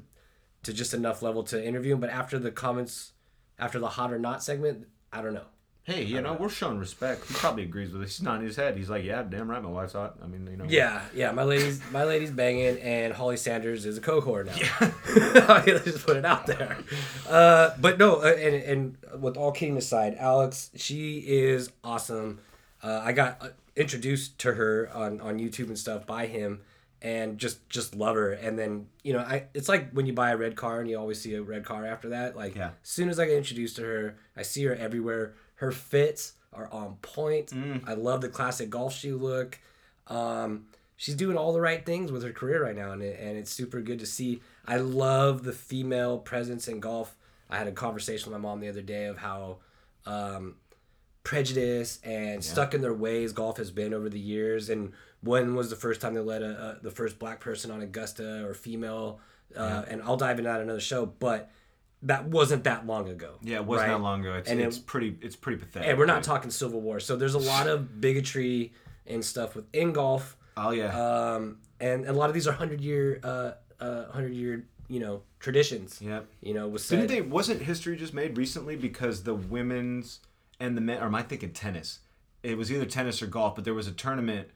to 0.63 0.73
just 0.73 0.93
enough 0.93 1.21
level 1.21 1.43
to 1.43 1.65
interview 1.65 1.93
him, 1.93 2.01
but 2.01 2.09
after 2.09 2.37
the 2.37 2.51
comments 2.51 3.13
after 3.57 3.79
the 3.79 3.87
hot 3.87 4.11
or 4.11 4.19
not 4.19 4.43
segment, 4.43 4.85
I 5.13 5.21
don't 5.21 5.33
know. 5.33 5.47
Hey, 5.83 6.03
you 6.03 6.21
know, 6.21 6.33
we're 6.33 6.49
showing 6.49 6.77
respect. 6.77 7.25
He 7.27 7.33
probably 7.33 7.63
agrees 7.63 7.91
with 7.91 8.03
us. 8.03 8.09
He's 8.17 8.21
not 8.21 8.33
nodding 8.33 8.47
his 8.47 8.55
head. 8.55 8.77
He's 8.77 8.89
like, 8.89 9.03
yeah, 9.03 9.23
damn 9.23 9.49
right, 9.49 9.61
my 9.63 9.67
wife's 9.69 9.93
hot. 9.93 10.15
I 10.23 10.27
mean, 10.27 10.45
you 10.45 10.55
know. 10.55 10.65
Yeah, 10.69 11.01
yeah. 11.15 11.31
My 11.31 11.41
lady's 11.43 11.81
my 11.91 12.03
lady's 12.03 12.29
banging, 12.29 12.77
and 12.81 13.11
Holly 13.13 13.35
Sonders 13.35 13.85
is 13.87 13.97
a 13.97 14.01
co-core 14.01 14.43
now. 14.43 14.53
Yeah, 14.55 14.91
let's 15.65 15.83
just 15.85 16.05
put 16.05 16.17
it 16.17 16.25
out 16.25 16.45
there. 16.45 16.77
Uh, 17.27 17.71
but 17.79 17.97
no, 17.97 18.17
uh, 18.21 18.27
and 18.27 18.55
and 18.55 19.21
with 19.21 19.37
all 19.37 19.51
kidding 19.51 19.75
aside, 19.75 20.15
Alex, 20.19 20.69
she 20.75 21.17
is 21.19 21.71
awesome. 21.83 22.39
Uh, 22.83 23.01
I 23.03 23.11
got 23.11 23.37
uh, 23.41 23.47
introduced 23.75 24.37
to 24.39 24.53
her 24.53 24.87
on 24.93 25.19
on 25.19 25.39
YouTube 25.39 25.67
and 25.67 25.79
stuff 25.79 26.05
by 26.05 26.27
him, 26.27 26.61
and 27.01 27.39
just 27.39 27.67
just 27.69 27.95
love 27.95 28.15
her. 28.15 28.33
And 28.33 28.57
then 28.57 28.85
you 29.03 29.13
know, 29.13 29.19
I 29.19 29.45
it's 29.55 29.67
like 29.67 29.89
when 29.93 30.05
you 30.05 30.13
buy 30.13 30.29
a 30.29 30.37
red 30.37 30.55
car 30.55 30.79
and 30.79 30.87
you 30.87 30.99
always 30.99 31.19
see 31.19 31.33
a 31.33 31.41
red 31.41 31.65
car 31.65 31.87
after 31.87 32.09
that. 32.09 32.35
Like 32.35 32.55
Yeah. 32.55 32.67
as 32.83 32.89
soon 32.89 33.09
as 33.09 33.19
I 33.19 33.25
get 33.25 33.35
introduced 33.37 33.77
to 33.77 33.81
her, 33.81 34.15
I 34.37 34.43
see 34.43 34.63
her 34.65 34.75
everywhere. 34.75 35.33
Her 35.61 35.71
fits 35.71 36.33
are 36.53 36.67
on 36.71 36.95
point. 37.03 37.51
I 37.87 37.93
love 37.93 38.21
the 38.21 38.29
classic 38.29 38.69
golf 38.69 38.93
shoe 38.95 39.15
look. 39.17 39.59
Um, 40.07 40.65
she's 40.97 41.15
doing 41.15 41.37
all 41.37 41.53
the 41.53 41.61
right 41.61 41.85
things 41.85 42.11
with 42.11 42.23
her 42.23 42.31
career 42.31 42.63
right 42.63 42.75
now, 42.75 42.91
and, 42.91 43.01
it, 43.03 43.19
and 43.19 43.37
it's 43.37 43.51
super 43.51 43.79
good 43.79 43.99
to 43.99 44.05
see. 44.05 44.41
I 44.65 44.77
love 44.77 45.43
the 45.43 45.53
female 45.53 46.17
presence 46.17 46.67
in 46.67 46.79
golf. 46.79 47.15
I 47.49 47.57
had 47.57 47.67
a 47.67 47.71
conversation 47.71 48.31
with 48.31 48.41
my 48.41 48.47
mom 48.49 48.59
the 48.59 48.69
other 48.69 48.81
day 48.81 49.05
of 49.05 49.17
how 49.19 49.57
um, 50.05 50.55
prejudice 51.23 51.99
and 52.03 52.43
stuck 52.43 52.73
in 52.73 52.81
their 52.81 52.93
ways 52.93 53.31
golf 53.33 53.57
has 53.57 53.71
been 53.71 53.93
over 53.93 54.09
the 54.09 54.19
years, 54.19 54.69
and 54.69 54.91
when 55.21 55.53
was 55.55 55.69
the 55.69 55.75
first 55.75 56.01
time 56.01 56.13
they 56.15 56.19
let 56.21 56.41
a, 56.41 56.49
a 56.49 56.79
the 56.81 56.91
first 56.91 57.19
black 57.19 57.39
person 57.39 57.69
on 57.71 57.81
Augusta 57.81 58.43
or 58.47 58.53
female? 58.53 59.19
Uh, 59.55 59.83
And 59.89 60.01
I'll 60.01 60.17
dive 60.17 60.39
into 60.39 60.49
that 60.49 60.61
another 60.61 60.79
show, 60.79 61.05
but 61.05 61.51
that 62.03 62.25
wasn't 62.25 62.63
that 62.63 62.85
long 62.87 63.09
ago. 63.09 63.35
Yeah, 63.41 63.57
it 63.57 63.65
wasn't 63.65 63.89
right? 63.89 63.97
that 63.97 64.03
long 64.03 64.21
ago. 64.21 64.33
It's, 64.35 64.49
And 64.49 64.59
it- 64.59 64.63
it's 64.65 64.79
pretty. 64.79 65.17
It's 65.21 65.35
pretty 65.35 65.59
pathetic. 65.59 65.89
And 65.89 65.97
we're 65.97 66.05
not 66.05 66.15
right? 66.15 66.23
talking 66.23 66.49
Civil 66.51 66.81
War, 66.81 66.99
so 66.99 67.15
there's 67.15 67.35
a 67.35 67.39
lot 67.39 67.67
of 67.67 68.01
bigotry 68.01 68.73
and 69.07 69.23
stuff 69.23 69.55
within 69.55 69.93
golf. 69.93 70.37
Oh 70.57 70.71
yeah. 70.71 70.97
Um, 71.35 71.57
and 71.79 72.05
a 72.05 72.13
lot 72.13 72.29
of 72.29 72.33
these 72.33 72.47
are 72.47 72.51
hundred 72.53 72.81
year, 72.81 73.19
uh, 73.23 73.51
uh, 73.79 74.11
hundred 74.11 74.33
year, 74.33 74.65
you 74.87 74.99
know, 74.99 75.21
traditions. 75.39 75.99
Yep. 76.01 76.27
You 76.41 76.53
know, 76.53 76.67
was 76.67 76.87
Didn't 76.87 77.07
they? 77.07 77.21
Wasn't 77.21 77.61
history 77.61 77.95
just 77.97 78.13
made 78.13 78.37
recently 78.37 78.75
because 78.75 79.23
the 79.23 79.33
women's 79.33 80.19
and 80.59 80.75
the 80.77 80.81
men? 80.81 81.01
Or 81.01 81.05
am 81.05 81.15
I 81.15 81.23
thinking 81.23 81.51
tennis? 81.51 81.99
It 82.43 82.57
was 82.57 82.71
either 82.71 82.85
tennis 82.85 83.21
or 83.21 83.27
golf, 83.27 83.55
but 83.55 83.63
there 83.65 83.73
was 83.73 83.87
a 83.87 83.91
tournament 83.91 84.49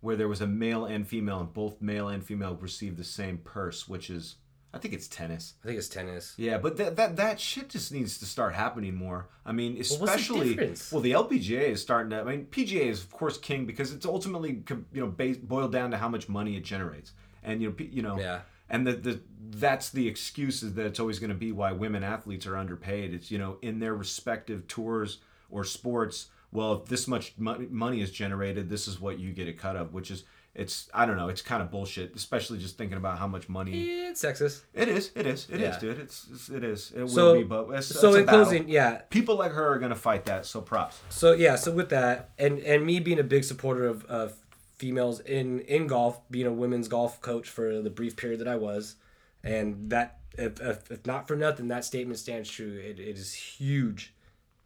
where 0.00 0.16
there 0.16 0.28
was 0.28 0.40
a 0.40 0.46
male 0.46 0.84
and 0.84 1.06
female, 1.06 1.40
and 1.40 1.52
both 1.52 1.80
male 1.82 2.08
and 2.08 2.24
female 2.24 2.56
received 2.60 2.96
the 2.96 3.04
same 3.04 3.38
purse, 3.38 3.88
which 3.88 4.10
is 4.10 4.36
I 4.72 4.78
think 4.78 4.92
it's 4.92 5.08
tennis. 5.08 5.54
I 5.64 5.66
think 5.68 5.78
it's 5.78 5.88
tennis. 5.88 6.34
Yeah, 6.36 6.58
but 6.58 6.76
that 6.76 6.96
that 6.96 7.16
that 7.16 7.40
shit 7.40 7.70
just 7.70 7.90
needs 7.92 8.18
to 8.18 8.26
start 8.26 8.54
happening 8.54 8.94
more. 8.94 9.28
I 9.46 9.52
mean, 9.52 9.76
what's 9.76 9.96
the 9.96 10.04
especially 10.04 10.56
well, 10.92 11.00
the 11.00 11.12
LPGA 11.12 11.70
is 11.70 11.80
starting 11.80 12.10
to. 12.10 12.20
I 12.20 12.24
mean, 12.24 12.46
PGA 12.50 12.86
is 12.86 13.02
of 13.02 13.10
course 13.10 13.38
king 13.38 13.64
because 13.64 13.92
it's 13.92 14.04
ultimately 14.06 14.62
you 14.68 15.00
know 15.00 15.06
based, 15.06 15.46
boiled 15.46 15.72
down 15.72 15.90
to 15.92 15.96
how 15.96 16.08
much 16.08 16.28
money 16.28 16.56
it 16.56 16.64
generates, 16.64 17.12
and 17.42 17.62
you 17.62 17.68
know 17.70 17.74
you 17.78 18.02
know 18.02 18.18
Yeah. 18.18 18.40
and 18.68 18.86
the, 18.86 18.92
the 18.92 19.20
that's 19.50 19.88
the 19.88 20.06
excuse 20.06 20.62
is 20.62 20.74
that 20.74 20.84
it's 20.84 21.00
always 21.00 21.18
going 21.18 21.30
to 21.30 21.36
be 21.36 21.50
why 21.50 21.72
women 21.72 22.04
athletes 22.04 22.46
are 22.46 22.56
underpaid. 22.56 23.14
It's 23.14 23.30
you 23.30 23.38
know 23.38 23.56
in 23.62 23.78
their 23.78 23.94
respective 23.94 24.66
tours 24.68 25.18
or 25.50 25.64
sports. 25.64 26.26
Well, 26.50 26.74
if 26.82 26.86
this 26.88 27.06
much 27.08 27.34
money 27.38 28.00
is 28.00 28.10
generated, 28.10 28.70
this 28.70 28.88
is 28.88 28.98
what 29.00 29.18
you 29.18 29.32
get 29.32 29.48
a 29.48 29.52
cut 29.52 29.76
of, 29.76 29.92
which 29.92 30.10
is 30.10 30.24
it's 30.58 30.90
I 30.92 31.06
don't 31.06 31.16
know, 31.16 31.28
it's 31.28 31.40
kind 31.40 31.62
of 31.62 31.70
bullshit. 31.70 32.14
Especially 32.16 32.58
just 32.58 32.76
thinking 32.76 32.98
about 32.98 33.18
how 33.18 33.26
much 33.26 33.48
money. 33.48 33.84
It's 34.08 34.22
sexist. 34.22 34.62
It 34.74 34.88
is, 34.88 35.10
it 35.14 35.26
is, 35.26 35.46
it 35.48 35.60
is, 35.60 35.74
Yeah. 35.74 35.78
dude. 35.78 35.98
It's, 36.00 36.26
it's 36.32 36.48
it 36.50 36.64
is. 36.64 36.92
It 36.94 37.08
So- 37.08 37.32
will 37.32 37.38
be, 37.38 37.44
but 37.44 37.68
it's, 37.70 37.86
So 37.86 38.08
it's 38.08 38.16
a 38.16 38.20
in 38.20 38.26
closing, 38.26 38.68
yeah. 38.68 39.02
people 39.08 39.36
like 39.36 39.52
her 39.52 39.66
are 39.72 39.78
gonna 39.78 39.94
fight 39.94 40.26
that. 40.26 40.44
So 40.44 40.60
props. 40.60 40.98
So 41.08 41.32
yeah, 41.32 41.56
so 41.56 41.70
with 41.72 41.88
that, 41.90 42.30
and 42.38 42.58
and 42.58 42.84
me 42.84 43.00
being 43.00 43.18
a 43.20 43.24
big 43.24 43.44
supporter 43.44 43.86
of, 43.86 44.04
of 44.06 44.34
females 44.76 45.20
in 45.20 45.60
in 45.60 45.86
golf, 45.86 46.20
being 46.30 46.46
a 46.46 46.52
women's 46.52 46.88
golf 46.88 47.20
coach 47.20 47.48
for 47.48 47.80
the 47.80 47.90
brief 47.90 48.16
period 48.16 48.40
that 48.40 48.48
I 48.48 48.56
was, 48.56 48.96
and 49.42 49.90
that 49.90 50.18
if, 50.36 50.60
if, 50.60 50.90
if 50.90 51.06
not 51.06 51.26
for 51.26 51.36
nothing, 51.36 51.68
that 51.68 51.84
statement 51.84 52.18
stands 52.18 52.48
true. 52.50 52.72
It, 52.78 53.00
it 53.00 53.16
is 53.16 53.32
huge 53.34 54.12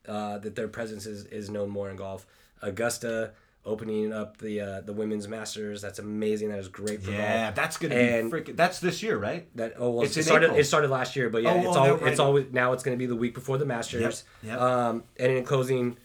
uh, 0.06 0.38
that 0.38 0.54
their 0.54 0.68
presence 0.68 1.06
is, 1.06 1.24
is 1.26 1.48
known 1.48 1.70
more 1.70 1.88
in 1.90 1.96
golf. 1.96 2.26
Augusta 2.60 3.32
opening 3.64 4.12
up 4.12 4.38
the 4.38 4.60
uh, 4.60 4.80
the 4.80 4.92
women's 4.92 5.28
masters. 5.28 5.80
That's 5.80 5.98
amazing. 5.98 6.48
That 6.50 6.58
is 6.58 6.68
great 6.68 7.02
for 7.02 7.10
Yeah, 7.12 7.44
golf. 7.46 7.54
that's 7.54 7.76
gonna 7.76 7.94
And- 7.94 8.30
be 8.30 8.36
freaking. 8.40 8.56
That's 8.56 8.80
this 8.80 9.02
year, 9.02 9.16
right? 9.16 9.48
That 9.56 9.74
oh 9.78 9.90
well, 9.90 10.04
It's 10.04 10.16
it 10.16 10.24
started 10.24 10.46
April. 10.46 10.60
it 10.60 10.64
started 10.64 10.90
last 10.90 11.14
year, 11.16 11.30
but 11.30 11.42
yeah, 11.42 11.52
Oh, 11.52 11.58
it's 11.58 11.66
oh, 11.66 11.80
all 11.80 11.86
no, 11.86 11.96
right. 11.98 12.10
it's 12.10 12.20
always 12.20 12.46
now 12.52 12.72
it's 12.72 12.82
going 12.82 12.96
to 12.96 12.98
be 12.98 13.06
the 13.06 13.16
week 13.16 13.34
before 13.34 13.58
the 13.58 13.66
Masters. 13.66 14.24
Yep, 14.42 14.52
yep. 14.52 14.60
Um, 14.60 15.04
and 15.18 15.32
in 15.32 15.44
closing, 15.44 15.96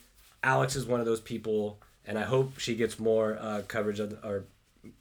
Alex 0.44 0.76
is 0.76 0.86
one 0.86 1.00
of 1.00 1.06
those 1.08 1.20
people, 1.22 1.80
and 2.06 2.18
I 2.20 2.24
hope 2.24 2.60
she 2.60 2.76
gets 2.76 3.00
more 3.00 3.38
uh, 3.42 3.62
coverage 3.68 4.00
of 4.00 4.18
or 4.24 4.46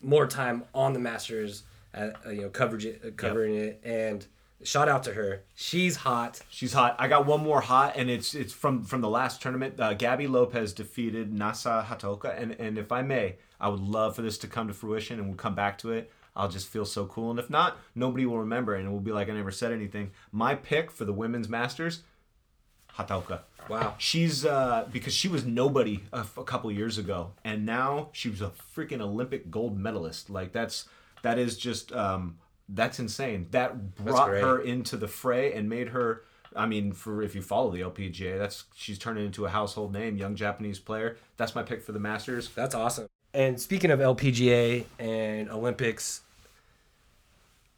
more 0.02 0.26
time 0.26 0.64
on 0.74 0.94
the 0.94 0.98
Masters, 0.98 1.62
uh, 1.94 2.08
uh, 2.26 2.30
you 2.30 2.40
know, 2.42 2.48
coverage 2.48 2.86
it, 2.86 3.02
uh, 3.06 3.10
covering 3.16 3.54
it, 3.54 3.80
and 3.84 4.26
shout 4.62 4.88
out 4.88 5.02
to 5.04 5.14
her. 5.14 5.42
She's 5.54 5.96
hot. 5.96 6.40
She's 6.48 6.72
hot. 6.72 6.96
I 6.98 7.08
got 7.08 7.26
one 7.26 7.42
more 7.42 7.60
hot, 7.60 7.94
and 7.96 8.10
it's 8.10 8.34
it's 8.34 8.52
from 8.52 8.84
from 8.84 9.00
the 9.00 9.08
last 9.08 9.42
tournament. 9.42 9.78
Uh, 9.78 9.94
Gaby 9.94 10.26
Lopez 10.26 10.72
defeated 10.72 11.32
Nasa 11.32 11.84
Hataoka, 11.84 12.40
and 12.40 12.52
and 12.52 12.78
if 12.78 12.92
I 12.92 13.02
may, 13.02 13.36
I 13.60 13.68
would 13.68 13.80
love 13.80 14.16
for 14.16 14.22
this 14.22 14.38
to 14.38 14.46
come 14.46 14.68
to 14.68 14.74
fruition, 14.74 15.18
and 15.18 15.28
we'll 15.28 15.36
come 15.36 15.54
back 15.54 15.78
to 15.78 15.92
it. 15.92 16.10
I'll 16.34 16.48
just 16.48 16.68
feel 16.68 16.84
so 16.84 17.06
cool, 17.06 17.30
and 17.30 17.38
if 17.38 17.48
not, 17.48 17.78
nobody 17.94 18.26
will 18.26 18.40
remember, 18.40 18.74
and 18.74 18.86
it 18.86 18.90
will 18.90 19.00
be 19.00 19.12
like 19.12 19.30
I 19.30 19.32
never 19.32 19.50
said 19.50 19.72
anything. 19.72 20.10
My 20.32 20.54
pick 20.54 20.90
for 20.90 21.06
the 21.06 21.12
women's 21.12 21.48
masters, 21.48 22.02
Hataoka. 22.98 23.40
Wow. 23.68 23.94
She's 23.98 24.44
uh, 24.44 24.86
because 24.92 25.14
she 25.14 25.28
was 25.28 25.44
nobody 25.44 26.02
a, 26.12 26.18
f- 26.18 26.36
a 26.36 26.44
couple 26.44 26.70
years 26.70 26.98
ago, 26.98 27.32
and 27.44 27.66
now 27.66 28.10
she 28.12 28.28
was 28.28 28.40
a 28.42 28.52
freaking 28.76 29.00
Olympic 29.00 29.50
gold 29.50 29.78
medalist. 29.78 30.30
Like 30.30 30.52
that's 30.52 30.86
that 31.22 31.38
is 31.38 31.56
just 31.56 31.92
um, 31.92 32.38
that's 32.68 32.98
insane. 32.98 33.46
That 33.50 33.94
brought 33.94 34.30
her 34.30 34.58
into 34.60 34.96
the 34.96 35.08
fray 35.08 35.52
and 35.52 35.68
made 35.68 35.88
her. 35.88 36.22
I 36.54 36.66
mean, 36.66 36.92
for 36.92 37.22
if 37.22 37.34
you 37.34 37.42
follow 37.42 37.70
the 37.70 37.80
LPGA, 37.80 38.38
that's 38.38 38.64
she's 38.74 38.98
turning 38.98 39.26
into 39.26 39.44
a 39.44 39.48
household 39.48 39.92
name, 39.92 40.16
young 40.16 40.34
Japanese 40.34 40.78
player. 40.78 41.16
That's 41.36 41.54
my 41.54 41.62
pick 41.62 41.82
for 41.82 41.92
the 41.92 42.00
Masters. 42.00 42.48
That's 42.54 42.74
awesome. 42.74 43.06
And 43.34 43.60
speaking 43.60 43.90
of 43.90 44.00
LPGA 44.00 44.86
and 44.98 45.50
Olympics, 45.50 46.22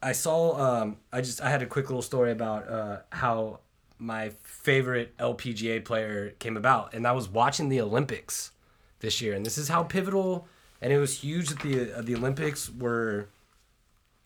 I 0.02 0.12
saw. 0.12 0.82
Um, 0.82 0.96
I 1.12 1.20
just 1.20 1.42
I 1.42 1.50
had 1.50 1.62
a 1.62 1.66
quick 1.66 1.88
little 1.88 2.02
story 2.02 2.30
about 2.30 2.68
uh, 2.68 2.98
how 3.10 3.60
my 3.98 4.30
favorite 4.42 5.16
LPGA 5.18 5.84
player 5.84 6.30
came 6.38 6.56
about, 6.56 6.94
and 6.94 7.06
I 7.06 7.12
was 7.12 7.28
watching 7.28 7.68
the 7.68 7.80
Olympics 7.80 8.52
this 9.00 9.20
year, 9.20 9.34
and 9.34 9.44
this 9.44 9.58
is 9.58 9.68
how 9.68 9.82
pivotal. 9.82 10.46
And 10.80 10.92
it 10.92 10.98
was 10.98 11.18
huge 11.18 11.48
that 11.48 11.58
the 11.60 11.98
uh, 11.98 12.02
the 12.02 12.14
Olympics 12.14 12.70
were 12.70 13.28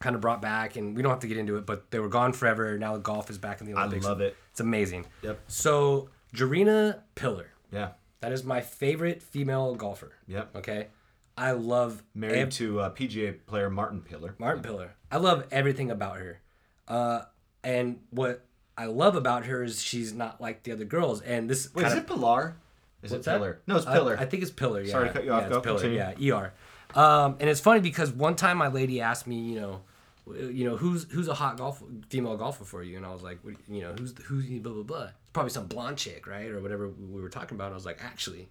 kind 0.03 0.15
of 0.17 0.21
brought 0.21 0.43
back, 0.43 0.77
and 0.77 0.95
we 0.97 1.03
don't 1.03 1.11
have 1.11 1.21
to 1.21 1.29
get 1.29 1.37
into 1.39 1.57
it, 1.57 1.65
but 1.65 1.91
they 1.91 1.99
were 2.01 2.09
gone 2.09 2.33
forever. 2.33 2.77
Now 2.79 2.97
golf 2.99 3.31
is 3.31 3.39
back 3.39 3.61
in 3.61 3.67
the 3.67 3.75
Olympics. 3.75 4.05
I 4.05 4.09
love 4.09 4.21
it. 4.21 4.37
It's 4.51 4.61
amazing. 4.61 5.07
Yep. 5.23 5.41
So 5.47 6.09
Gerina 6.35 7.01
Piller, 7.15 7.51
Yeah. 7.71 7.91
that 8.21 8.33
is 8.33 8.45
my 8.45 8.61
favorite 8.61 9.23
female 9.23 9.75
golfer. 9.75 10.13
Yep. 10.27 10.57
Okay. 10.57 10.89
I 11.37 11.53
love 11.53 12.03
Married 12.15 12.39
ev- 12.39 12.51
to 12.51 12.81
uh, 12.81 12.91
PGA 12.91 13.39
player 13.47 13.71
Martin 13.71 14.03
Piller. 14.03 14.35
Martin 14.39 14.63
Piller. 14.63 14.95
I 15.11 15.17
love 15.17 15.47
everything 15.51 15.91
about 15.91 16.19
her. 16.19 16.41
Uh, 16.89 17.23
and 17.65 18.01
what 18.11 18.45
I 18.77 18.87
love 18.87 19.17
about 19.17 19.47
her 19.47 19.63
is 19.63 19.83
she's 19.83 20.13
not 20.13 20.41
like 20.41 20.63
the 20.65 20.73
other 20.73 20.85
girls. 20.85 21.21
And 21.23 21.49
this 21.49 21.73
Wait, 21.75 21.87
is 21.87 21.95
it 21.95 22.07
Pilar? 22.07 22.57
Is 23.03 23.13
it 23.13 23.23
that? 23.25 23.39
Piller? 23.39 23.61
No, 23.67 23.77
it's 23.77 23.87
Uh, 23.87 23.93
Piller. 23.93 24.17
I 24.19 24.27
think 24.27 24.43
it's 24.43 24.53
Piller. 24.53 24.83
Yeah. 24.83 24.93
Sorry 24.93 25.09
to 25.09 25.13
cut 25.15 25.25
you 25.25 25.33
off. 25.33 25.43
Yeah, 25.45 25.49
Go, 25.49 25.57
it's 25.59 25.65
Piller. 25.67 25.79
continue. 25.81 25.99
Yeah, 26.29 26.37
ER. 26.39 26.53
Um, 27.01 27.37
and 27.41 27.49
it's 27.49 27.61
funny 27.61 27.81
because 27.81 28.13
one 28.13 28.37
time 28.37 28.59
my 28.59 28.69
lady 28.69 29.01
asked 29.01 29.27
me, 29.27 29.37
you 29.41 29.59
know, 29.61 29.81
you 30.27 30.65
know, 30.65 30.77
who's 30.77 31.11
who's 31.11 31.29
a 31.29 31.35
hot 31.35 31.57
golf 31.57 31.83
female 32.09 32.37
golfer 32.37 32.65
for 32.65 32.83
you? 32.83 32.97
And 32.97 33.05
I 33.05 33.13
was 33.13 33.23
like, 33.23 33.41
what, 33.43 33.55
you 33.69 33.83
know, 33.83 33.93
who's 33.93 34.15
who's 34.25 34.47
blah 34.61 34.73
blah 34.73 34.83
blah. 34.83 35.03
It's 35.05 35.31
probably 35.33 35.51
some 35.51 35.67
blonde 35.67 35.99
chick, 35.99 36.27
right, 36.27 36.49
or 36.49 36.61
whatever 36.61 36.89
we 36.89 37.21
were 37.21 37.29
talking 37.29 37.57
about. 37.57 37.67
And 37.67 37.75
I 37.75 37.77
was 37.77 37.87
like, 37.87 37.99
actually, 38.05 38.49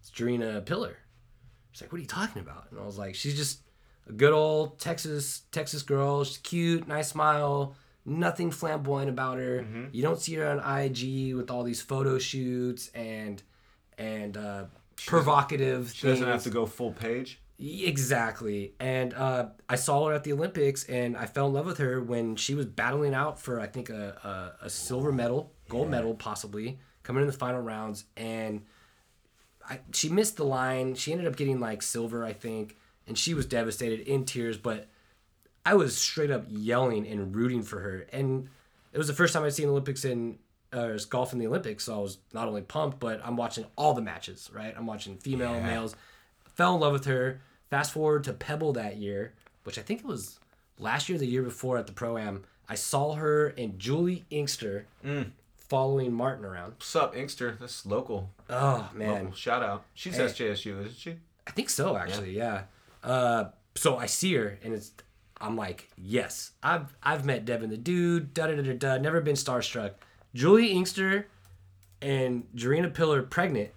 it's 0.00 0.10
Gerina 0.10 0.64
Piller. 0.64 0.96
She's 1.72 1.82
like, 1.82 1.92
what 1.92 1.98
are 1.98 2.02
you 2.02 2.08
talking 2.08 2.40
about? 2.40 2.68
And 2.70 2.80
I 2.80 2.84
was 2.84 2.98
like, 2.98 3.14
she's 3.14 3.36
just 3.36 3.60
a 4.08 4.12
good 4.12 4.32
old 4.32 4.78
Texas 4.78 5.42
Texas 5.52 5.82
girl. 5.82 6.24
She's 6.24 6.38
cute, 6.38 6.88
nice 6.88 7.08
smile, 7.08 7.76
nothing 8.04 8.50
flamboyant 8.50 9.10
about 9.10 9.38
her. 9.38 9.60
Mm-hmm. 9.60 9.84
You 9.92 10.02
don't 10.02 10.20
see 10.20 10.34
her 10.34 10.46
on 10.46 10.58
IG 10.58 11.34
with 11.34 11.50
all 11.50 11.64
these 11.64 11.82
photo 11.82 12.18
shoots 12.18 12.88
and 12.94 13.42
and 13.98 14.36
uh, 14.36 14.64
provocative. 14.96 15.92
she 15.94 16.06
doesn't 16.06 16.26
have 16.26 16.42
to 16.44 16.50
go 16.50 16.66
full 16.66 16.92
page. 16.92 17.40
Exactly. 17.58 18.74
And 18.80 19.14
uh, 19.14 19.46
I 19.68 19.76
saw 19.76 20.08
her 20.08 20.14
at 20.14 20.24
the 20.24 20.32
Olympics 20.32 20.84
and 20.84 21.16
I 21.16 21.26
fell 21.26 21.46
in 21.46 21.52
love 21.52 21.66
with 21.66 21.78
her 21.78 22.00
when 22.02 22.36
she 22.36 22.54
was 22.54 22.66
battling 22.66 23.14
out 23.14 23.40
for, 23.40 23.60
I 23.60 23.66
think, 23.66 23.90
a, 23.90 24.52
a, 24.62 24.66
a 24.66 24.70
silver 24.70 25.12
medal, 25.12 25.52
gold 25.68 25.88
medal, 25.90 26.14
possibly, 26.14 26.78
coming 27.02 27.22
in 27.22 27.26
the 27.26 27.32
final 27.32 27.60
rounds. 27.60 28.04
And 28.16 28.62
I, 29.68 29.80
she 29.92 30.08
missed 30.08 30.36
the 30.36 30.44
line. 30.44 30.94
She 30.94 31.12
ended 31.12 31.26
up 31.26 31.36
getting 31.36 31.60
like 31.60 31.82
silver, 31.82 32.24
I 32.24 32.32
think. 32.32 32.76
And 33.06 33.16
she 33.16 33.34
was 33.34 33.46
devastated 33.46 34.00
in 34.00 34.24
tears. 34.24 34.58
But 34.58 34.88
I 35.64 35.74
was 35.74 35.96
straight 35.96 36.30
up 36.30 36.44
yelling 36.48 37.06
and 37.06 37.34
rooting 37.34 37.62
for 37.62 37.80
her. 37.80 38.06
And 38.12 38.48
it 38.92 38.98
was 38.98 39.06
the 39.06 39.14
first 39.14 39.32
time 39.32 39.44
I'd 39.44 39.54
seen 39.54 39.68
Olympics 39.68 40.04
in 40.04 40.38
uh, 40.72 40.98
golf 41.08 41.32
in 41.32 41.38
the 41.38 41.46
Olympics. 41.46 41.84
So 41.84 41.94
I 41.94 41.98
was 42.02 42.18
not 42.32 42.48
only 42.48 42.62
pumped, 42.62 42.98
but 42.98 43.20
I'm 43.24 43.36
watching 43.36 43.64
all 43.76 43.94
the 43.94 44.02
matches, 44.02 44.50
right? 44.52 44.74
I'm 44.76 44.86
watching 44.86 45.16
female, 45.18 45.52
Yeah. 45.54 45.66
males. 45.66 45.94
Fell 46.54 46.74
in 46.74 46.80
love 46.80 46.92
with 46.92 47.04
her. 47.06 47.40
Fast 47.70 47.92
forward 47.92 48.24
to 48.24 48.32
Pebble 48.32 48.72
that 48.74 48.96
year, 48.96 49.32
which 49.64 49.78
I 49.78 49.82
think 49.82 50.00
it 50.00 50.06
was 50.06 50.38
last 50.78 51.08
year, 51.08 51.18
the 51.18 51.26
year 51.26 51.42
before 51.42 51.76
at 51.78 51.86
the 51.86 51.92
Pro 51.92 52.16
Am. 52.18 52.44
I 52.68 52.76
saw 52.76 53.14
her 53.14 53.48
and 53.58 53.78
Juli 53.78 54.24
Inkster 54.30 54.86
following 55.56 56.12
Martin 56.12 56.44
around. 56.44 56.72
What's 56.72 56.94
up, 56.96 57.16
Inkster? 57.16 57.56
That's 57.60 57.84
local. 57.84 58.30
Oh 58.48 58.88
man, 58.94 59.24
Local. 59.24 59.32
Shout 59.36 59.62
out. 59.62 59.84
She's 59.94 60.16
Hey. 60.16 60.24
SJSU, 60.26 60.80
isn't 60.80 60.96
she? 60.96 61.16
I 61.46 61.50
think 61.50 61.68
so 61.70 61.96
actually, 61.96 62.36
yeah. 62.36 62.62
Uh, 63.02 63.46
so 63.74 63.96
I 63.96 64.06
see 64.06 64.34
her 64.34 64.58
and 64.62 64.72
it's 64.74 64.92
I'm 65.40 65.56
like, 65.56 65.90
yes, 65.98 66.52
I've 66.62 66.94
I've 67.02 67.24
met 67.24 67.44
Devin 67.44 67.70
the 67.70 67.76
dude, 67.76 68.32
da 68.32 68.46
da 68.46 68.54
da 68.56 68.62
da 68.62 68.72
da, 68.74 68.98
never 68.98 69.20
been 69.20 69.34
starstruck. 69.36 69.92
Juli 70.34 70.68
Inkster 70.68 71.26
and 72.00 72.46
Gerina 72.54 72.92
Piller, 72.92 73.22
pregnant 73.22 73.70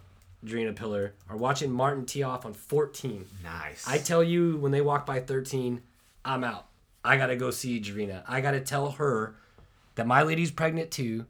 Gerina 0.46 0.76
Piller, 0.76 1.14
are 1.30 1.38
watching 1.38 1.72
Martin 1.72 2.06
tee 2.06 2.24
off 2.24 2.46
on 2.46 2.54
14. 2.54 3.26
Nice. 3.44 3.88
I 3.88 3.98
tell 3.98 4.24
you, 4.24 4.58
when 4.58 4.72
they 4.72 4.82
walk 4.82 5.06
by 5.06 5.20
13, 5.20 5.82
I'm 6.24 6.44
out. 6.44 6.68
I 7.04 7.18
gotta 7.18 7.36
go 7.36 7.52
see 7.52 7.80
Drina. 7.80 8.24
I 8.28 8.42
gotta 8.42 8.60
tell 8.60 8.92
her 8.92 9.36
that 9.96 10.06
my 10.06 10.24
lady's 10.24 10.52
pregnant 10.52 10.92
too, 10.92 11.26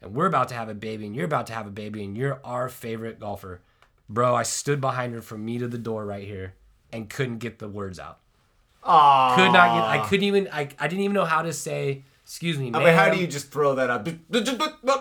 and 0.00 0.14
we're 0.14 0.26
about 0.26 0.48
to 0.48 0.54
have 0.54 0.68
a 0.68 0.74
baby, 0.74 1.06
and 1.06 1.14
you're 1.14 1.24
about 1.24 1.46
to 1.48 1.52
have 1.52 1.66
a 1.66 1.70
baby, 1.70 2.04
and 2.04 2.16
you're 2.16 2.40
our 2.44 2.68
favorite 2.68 3.20
golfer. 3.20 3.60
Bro, 4.08 4.34
I 4.34 4.42
stood 4.42 4.80
behind 4.80 5.12
her 5.14 5.20
from 5.20 5.44
me 5.44 5.58
to 5.58 5.68
the 5.68 5.78
door 5.78 6.06
right 6.06 6.24
here 6.24 6.54
and 6.92 7.10
couldn't 7.10 7.38
get 7.38 7.58
the 7.58 7.68
words 7.68 7.98
out. 7.98 8.20
Aww. 8.84 9.34
Could 9.34 9.52
not 9.52 9.74
get 9.74 9.84
I 9.84 10.06
couldn't 10.06 10.24
even 10.24 10.48
I, 10.50 10.68
I 10.78 10.88
didn't 10.88 11.02
even 11.02 11.14
know 11.14 11.26
how 11.26 11.42
to 11.42 11.52
say, 11.52 12.04
excuse 12.28 12.58
me, 12.58 12.70
I 12.74 12.84
mean, 12.84 12.94
how 12.94 13.08
do 13.08 13.18
you 13.18 13.26
just 13.26 13.50
throw 13.50 13.76
that 13.76 13.88
out? 13.88 14.04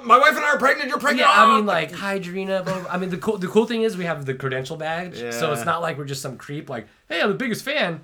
My 0.06 0.18
wife 0.18 0.30
and 0.30 0.40
I 0.46 0.54
are 0.54 0.58
pregnant. 0.58 0.88
You're 0.88 0.98
pregnant. 0.98 1.28
Yeah, 1.28 1.44
I 1.44 1.58
mean, 1.58 1.66
like, 1.66 1.92
hi, 1.92 2.20
blah, 2.20 2.62
blah. 2.62 2.86
I 2.90 2.98
mean, 2.98 3.10
the 3.10 3.18
cool, 3.18 3.38
the 3.38 3.50
cool 3.50 3.66
thing 3.66 3.82
is 3.82 3.98
we 3.98 4.06
have 4.06 4.26
the 4.26 4.34
credential 4.34 4.78
badge, 4.78 5.18
so 5.34 5.52
it's 5.52 5.66
not 5.66 5.82
like 5.82 5.98
we're 5.98 6.06
just 6.06 6.22
some 6.22 6.38
creep. 6.38 6.70
Like, 6.70 6.88
hey, 7.10 7.20
I'm 7.22 7.28
the 7.28 7.36
biggest 7.36 7.66
fan. 7.66 8.00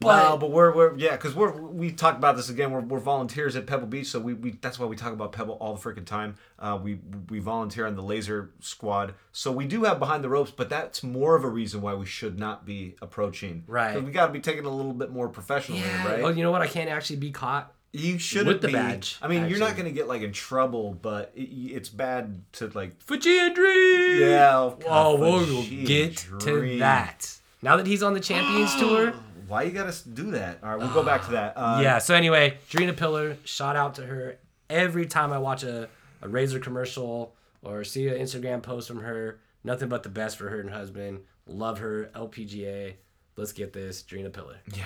But 0.00 0.28
no, 0.28 0.36
but 0.38 0.52
we're 0.52 0.72
we're 0.72 0.96
yeah, 0.96 1.16
because 1.16 1.34
we're 1.34 1.50
we 1.60 1.90
talked 1.90 2.18
about 2.18 2.36
this 2.36 2.48
again. 2.48 2.70
We're, 2.70 2.82
we're 2.82 3.00
volunteers 3.00 3.56
at 3.56 3.66
Pebble 3.66 3.88
Beach, 3.88 4.06
so 4.06 4.20
we, 4.20 4.32
we 4.32 4.52
that's 4.52 4.78
why 4.78 4.86
we 4.86 4.94
talk 4.94 5.12
about 5.12 5.32
Pebble 5.32 5.54
all 5.54 5.74
the 5.74 5.80
freaking 5.80 6.06
time. 6.06 6.36
Uh, 6.56 6.78
we 6.80 7.00
we 7.30 7.40
volunteer 7.40 7.84
on 7.84 7.96
the 7.96 8.02
laser 8.02 8.50
squad, 8.60 9.14
so 9.32 9.50
we 9.50 9.64
do 9.66 9.82
have 9.82 9.98
behind 9.98 10.22
the 10.22 10.28
ropes, 10.28 10.52
but 10.52 10.68
that's 10.68 11.02
more 11.02 11.34
of 11.34 11.42
a 11.42 11.48
reason 11.48 11.80
why 11.80 11.94
we 11.94 12.06
should 12.06 12.38
not 12.38 12.64
be 12.64 12.94
approaching. 13.02 13.64
Right, 13.66 14.00
we 14.00 14.12
got 14.12 14.28
to 14.28 14.32
be 14.32 14.38
taking 14.38 14.66
a 14.66 14.70
little 14.70 14.92
bit 14.92 15.10
more 15.10 15.28
professionally, 15.28 15.80
Yeah. 15.80 16.06
right? 16.06 16.22
Oh, 16.22 16.28
you 16.28 16.44
know 16.44 16.52
what? 16.52 16.62
I 16.62 16.68
can't 16.68 16.88
actually 16.88 17.16
be 17.16 17.32
caught 17.32 17.74
You 17.92 18.18
shouldn't 18.18 18.48
With 18.48 18.60
the 18.60 18.66
be. 18.68 18.74
badge, 18.74 19.16
I 19.22 19.28
mean, 19.28 19.48
you're 19.48 19.58
not 19.58 19.72
going 19.72 19.86
to 19.86 19.90
get 19.92 20.08
like 20.08 20.20
in 20.22 20.32
trouble, 20.32 20.92
but 21.00 21.32
it, 21.34 21.40
it's 21.48 21.88
bad 21.88 22.42
to 22.52 22.68
like. 22.74 23.00
Fuji 23.00 23.54
Dream. 23.54 24.20
Yeah. 24.20 24.56
oh, 24.58 24.78
Oh, 24.86 25.16
God, 25.16 25.20
we'll 25.20 25.44
Fuji 25.62 25.84
get 25.84 26.16
to 26.40 26.78
that. 26.80 27.34
Now 27.62 27.76
that 27.78 27.86
he's 27.86 28.02
on 28.02 28.12
the 28.14 28.20
Champions 28.20 28.74
Tour. 28.78 29.14
Why 29.48 29.62
you 29.62 29.70
gotta 29.70 29.96
do 30.10 30.32
that? 30.32 30.58
All 30.62 30.68
right, 30.68 30.78
we'll 30.78 30.92
go 30.92 31.02
back 31.02 31.24
to 31.24 31.30
that. 31.32 31.54
Uh, 31.56 31.80
yeah. 31.82 31.96
So 31.98 32.14
anyway, 32.14 32.58
Drina 32.68 32.92
Piller, 32.92 33.38
shout 33.44 33.76
out 33.76 33.94
to 33.94 34.04
her. 34.04 34.36
Every 34.68 35.06
time 35.06 35.32
I 35.32 35.38
watch 35.38 35.62
a, 35.62 35.88
a 36.20 36.28
Razor 36.28 36.60
commercial 36.60 37.34
or 37.62 37.82
see 37.84 38.08
an 38.08 38.14
Instagram 38.18 38.62
post 38.62 38.86
from 38.86 39.00
her, 39.00 39.40
nothing 39.64 39.88
but 39.88 40.02
the 40.02 40.10
best 40.10 40.36
for 40.36 40.50
her 40.50 40.60
and 40.60 40.68
husband. 40.68 41.20
Love 41.46 41.78
her. 41.78 42.10
LPGA. 42.14 42.96
Let's 43.36 43.52
get 43.52 43.72
this, 43.72 44.02
Drina 44.02 44.28
Piller. 44.30 44.58
Yeah. 44.74 44.84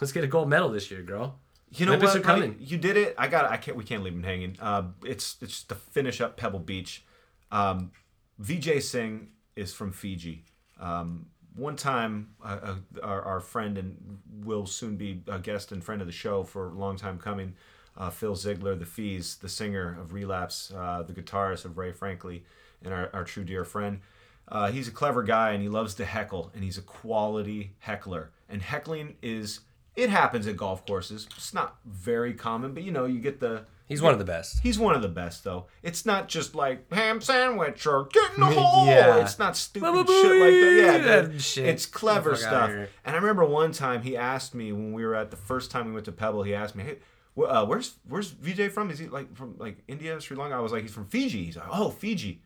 Let's 0.00 0.12
get 0.12 0.22
a 0.22 0.28
gold 0.28 0.48
medal 0.48 0.68
this 0.68 0.88
year, 0.90 1.02
girl. 1.02 1.40
You 1.76 1.86
know 1.86 1.92
what? 1.98 2.12
You 2.60 2.78
did 2.78 2.96
it. 2.96 3.14
I 3.18 3.28
got. 3.28 3.50
I 3.50 3.56
can't. 3.56 3.76
We 3.76 3.84
can't 3.84 4.02
leave 4.02 4.14
him 4.14 4.22
hanging. 4.22 4.56
Uh, 4.60 4.84
it's 5.04 5.36
it's 5.40 5.62
to 5.64 5.74
finish 5.74 6.20
up 6.20 6.36
Pebble 6.36 6.60
Beach. 6.60 7.04
Um, 7.50 7.92
Vijay 8.40 8.82
Singh 8.82 9.28
is 9.56 9.72
from 9.72 9.92
Fiji. 9.92 10.44
Um, 10.80 11.26
one 11.54 11.76
time, 11.76 12.30
uh, 12.44 12.58
uh, 12.62 12.74
our, 13.02 13.22
our 13.22 13.40
friend 13.40 13.78
and 13.78 14.18
will 14.44 14.66
soon 14.66 14.96
be 14.96 15.22
a 15.26 15.38
guest 15.38 15.72
and 15.72 15.82
friend 15.82 16.02
of 16.02 16.06
the 16.06 16.12
show 16.12 16.42
for 16.42 16.68
a 16.68 16.72
long 16.74 16.96
time 16.96 17.18
coming, 17.18 17.54
uh, 17.96 18.10
Phil 18.10 18.36
Ziegler, 18.36 18.74
the 18.74 18.84
Fees, 18.84 19.36
the 19.36 19.48
singer 19.48 19.96
of 19.98 20.12
Relapse, 20.12 20.70
uh, 20.76 21.02
the 21.02 21.14
guitarist 21.14 21.64
of 21.64 21.78
Ray 21.78 21.92
Frankly, 21.92 22.44
and 22.84 22.92
our, 22.92 23.08
our 23.14 23.24
true 23.24 23.44
dear 23.44 23.64
friend. 23.64 24.00
Uh, 24.48 24.70
he's 24.70 24.86
a 24.86 24.92
clever 24.92 25.22
guy 25.22 25.52
and 25.52 25.62
he 25.62 25.68
loves 25.68 25.94
to 25.94 26.04
heckle, 26.04 26.50
and 26.54 26.62
he's 26.62 26.78
a 26.78 26.82
quality 26.82 27.72
heckler. 27.78 28.32
And 28.48 28.60
heckling 28.62 29.16
is 29.22 29.60
it 29.96 30.10
happens 30.10 30.46
at 30.46 30.56
golf 30.56 30.86
courses. 30.86 31.26
It's 31.36 31.54
not 31.54 31.76
very 31.84 32.34
common, 32.34 32.74
but 32.74 32.82
you 32.82 32.92
know, 32.92 33.06
you 33.06 33.18
get 33.20 33.40
the. 33.40 33.64
He's 33.88 34.02
one 34.02 34.12
of 34.12 34.18
the 34.18 34.24
best. 34.24 34.58
He's 34.64 34.80
one 34.80 34.96
of 34.96 35.02
the 35.02 35.08
best, 35.08 35.44
though. 35.44 35.66
It's 35.82 36.04
not 36.04 36.26
just 36.28 36.56
like 36.56 36.92
ham 36.92 37.20
sandwich 37.20 37.86
or 37.86 38.08
get 38.12 38.34
in 38.34 38.40
the 38.40 38.46
hole. 38.50 38.86
Yeah. 38.86 39.18
It's 39.20 39.38
not 39.38 39.56
stupid 39.56 39.86
shit 40.08 40.24
like 40.40 40.50
that. 40.50 40.72
Yeah, 40.76 40.98
that 40.98 41.32
that- 41.32 41.40
shit. 41.40 41.66
it's 41.66 41.86
clever 41.86 42.30
Get 42.32 42.40
the 42.40 42.44
fuck 42.46 42.52
outta 42.54 42.72
stuff. 42.72 42.88
And 43.04 43.14
I 43.14 43.18
remember 43.20 43.44
one 43.44 43.70
time 43.70 44.02
he 44.02 44.16
asked 44.16 44.54
me 44.56 44.72
when 44.72 44.92
we 44.92 45.04
were 45.06 45.14
at 45.14 45.30
the 45.30 45.36
first 45.36 45.70
time 45.70 45.86
we 45.86 45.92
went 45.92 46.04
to 46.06 46.12
Pebble. 46.12 46.42
He 46.42 46.52
asked 46.52 46.74
me, 46.74 46.82
"Hey, 46.82 46.98
wh- 47.38 47.48
uh, 47.48 47.64
where's 47.64 47.94
where's 48.08 48.32
Vijay 48.32 48.72
from? 48.72 48.90
Is 48.90 48.98
he 48.98 49.06
like 49.06 49.34
from 49.36 49.54
like 49.56 49.78
India, 49.86 50.20
Sri 50.20 50.36
Lanka?" 50.36 50.56
I 50.56 50.60
was 50.60 50.72
like, 50.72 50.82
"He's 50.82 50.92
from 50.92 51.06
Fiji." 51.06 51.44
He's 51.44 51.56
like, 51.56 51.68
"Oh, 51.70 51.90
Fiji," 51.90 52.42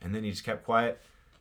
and 0.00 0.14
then 0.14 0.22
he 0.22 0.30
just 0.30 0.44
kept 0.44 0.64
quiet. 0.64 1.00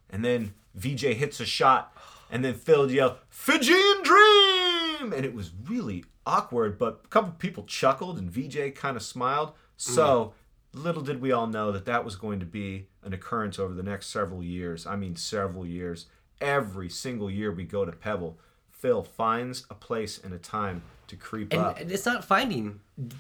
And 0.10 0.26
then 0.26 0.56
Vijay 0.76 1.14
hits 1.14 1.40
a 1.40 1.46
shot, 1.46 1.96
and 2.32 2.44
then 2.44 2.56
Phil 2.56 2.90
yelled, 2.90 3.18
"Fijian 3.30 4.02
Dream!" 4.04 4.73
And 5.12 5.26
it 5.26 5.34
was 5.34 5.52
really 5.68 6.06
awkward, 6.26 6.78
but 6.78 7.02
a 7.04 7.08
couple 7.08 7.32
people 7.32 7.64
chuckled, 7.64 8.18
and 8.20 8.32
Vijay 8.32 8.74
kind 8.74 8.96
of 8.96 9.04
smiled. 9.04 9.52
So 9.76 10.34
little 10.74 11.02
did 11.02 11.20
we 11.22 11.32
all 11.32 11.48
know 11.48 11.72
that 11.72 11.86
that 11.86 12.06
was 12.06 12.16
going 12.16 12.40
to 12.40 12.46
be 12.46 12.88
an 13.04 13.12
occurrence 13.14 13.60
over 13.60 13.74
the 13.74 13.84
next 13.84 14.08
several 14.08 14.42
years. 14.44 14.86
I 14.88 14.96
mean, 14.96 15.16
several 15.16 15.66
years. 15.66 16.06
Every 16.40 16.90
single 16.90 17.30
year 17.30 17.52
we 17.52 17.64
go 17.64 17.84
to 17.86 17.92
Pebble, 17.92 18.38
Phil 18.72 19.04
finds 19.04 19.66
a 19.70 19.74
place 19.76 20.20
and 20.24 20.34
a 20.34 20.38
time 20.38 20.82
to 21.08 21.16
creep 21.16 21.52
And, 21.54 21.62
up. 21.62 21.80
and 21.80 21.92
it's 21.92 22.06
not 22.06 22.24
finding. 22.24 22.80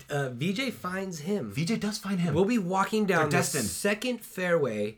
Uh, 0.10 0.30
Vijay 0.30 0.72
finds 0.72 1.20
him. 1.20 1.54
Vijay 1.56 1.80
does 1.80 1.98
find 1.98 2.20
him. 2.20 2.34
We'll 2.34 2.46
be 2.46 2.58
walking 2.58 3.06
down 3.06 3.30
the 3.30 3.44
second 3.44 4.22
fairway 4.22 4.98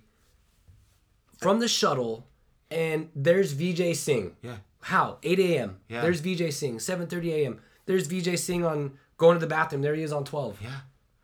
from 1.40 1.60
the 1.60 1.68
shuttle, 1.68 2.26
and 2.72 3.10
there's 3.16 3.54
Vijay 3.54 3.96
Singh. 3.96 4.36
yeah. 4.42 4.58
How? 4.86 5.18
8 5.24 5.40
a.m. 5.40 5.78
Yeah. 5.90 6.02
There's 6.02 6.22
Vijay 6.22 6.54
Singh. 6.54 6.78
7:30 6.78 7.32
a.m. 7.34 7.60
There's 7.88 8.08
Vijay 8.08 8.38
Singh 8.38 8.64
on 8.64 8.92
going 9.18 9.36
to 9.36 9.40
the 9.40 9.48
bathroom. 9.48 9.82
There 9.82 9.96
he 9.96 10.04
is 10.04 10.14
on 10.14 10.24
12. 10.26 10.60
Yeah. 10.62 10.70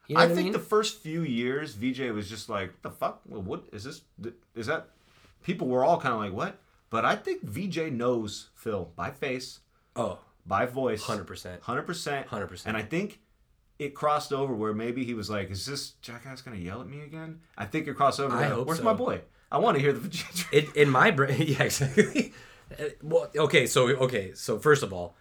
You 0.08 0.16
know 0.16 0.22
I 0.22 0.26
what 0.26 0.32
I 0.32 0.36
think 0.36 0.46
mean? 0.46 0.54
the 0.54 0.60
first 0.60 1.00
few 1.02 1.22
years, 1.22 1.76
Vijay 1.76 2.12
was 2.14 2.28
just 2.28 2.50
like, 2.50 2.82
"The 2.82 2.90
fuck? 2.90 3.22
What 3.26 3.66
is 3.72 3.84
this? 3.84 4.02
Is 4.56 4.66
that?" 4.66 4.90
People 5.44 5.68
were 5.68 5.86
all 5.86 6.00
kind 6.02 6.14
of 6.16 6.20
like, 6.20 6.34
"What?" 6.34 6.60
But 6.90 7.06
I 7.06 7.16
think 7.16 7.46
Vijay 7.46 7.92
knows 7.92 8.50
Phil 8.56 8.92
by 8.96 9.12
face, 9.12 9.60
Oh, 9.96 10.18
by 10.46 10.66
voice, 10.66 11.04
100%. 11.04 11.62
hundred 11.62 11.86
percent, 11.86 12.28
100%. 12.28 12.66
And 12.66 12.76
I 12.76 12.82
think 12.82 13.20
it 13.80 13.94
crossed 13.96 14.34
over 14.34 14.54
where 14.56 14.74
maybe 14.74 15.06
he 15.06 15.14
was 15.14 15.30
like, 15.30 15.52
"Is 15.52 15.66
this 15.68 15.92
jackass 16.02 16.42
gonna 16.42 16.58
yell 16.58 16.82
at 16.82 16.88
me 16.88 17.02
again?" 17.02 17.42
I 17.58 17.66
think 17.66 17.88
it 17.88 17.94
crossed 17.96 18.20
over. 18.20 18.36
I 18.36 18.42
like, 18.42 18.52
hope 18.54 18.68
Where's 18.68 18.80
so. 18.80 18.84
my 18.86 18.94
boy? 18.94 19.22
I 19.52 19.60
want 19.60 19.76
to 19.78 19.82
hear 19.82 19.94
the 19.94 20.10
in, 20.52 20.66
in 20.76 20.90
my 20.90 21.12
brain, 21.12 21.42
yeah, 21.48 21.64
exactly. 21.64 22.34
Uh, 22.80 22.84
well, 23.02 23.32
okay, 23.36 23.66
so 23.66 23.88
okay, 23.90 24.34
so 24.34 24.60
first 24.60 24.84
of 24.84 24.94
all, 24.94 25.16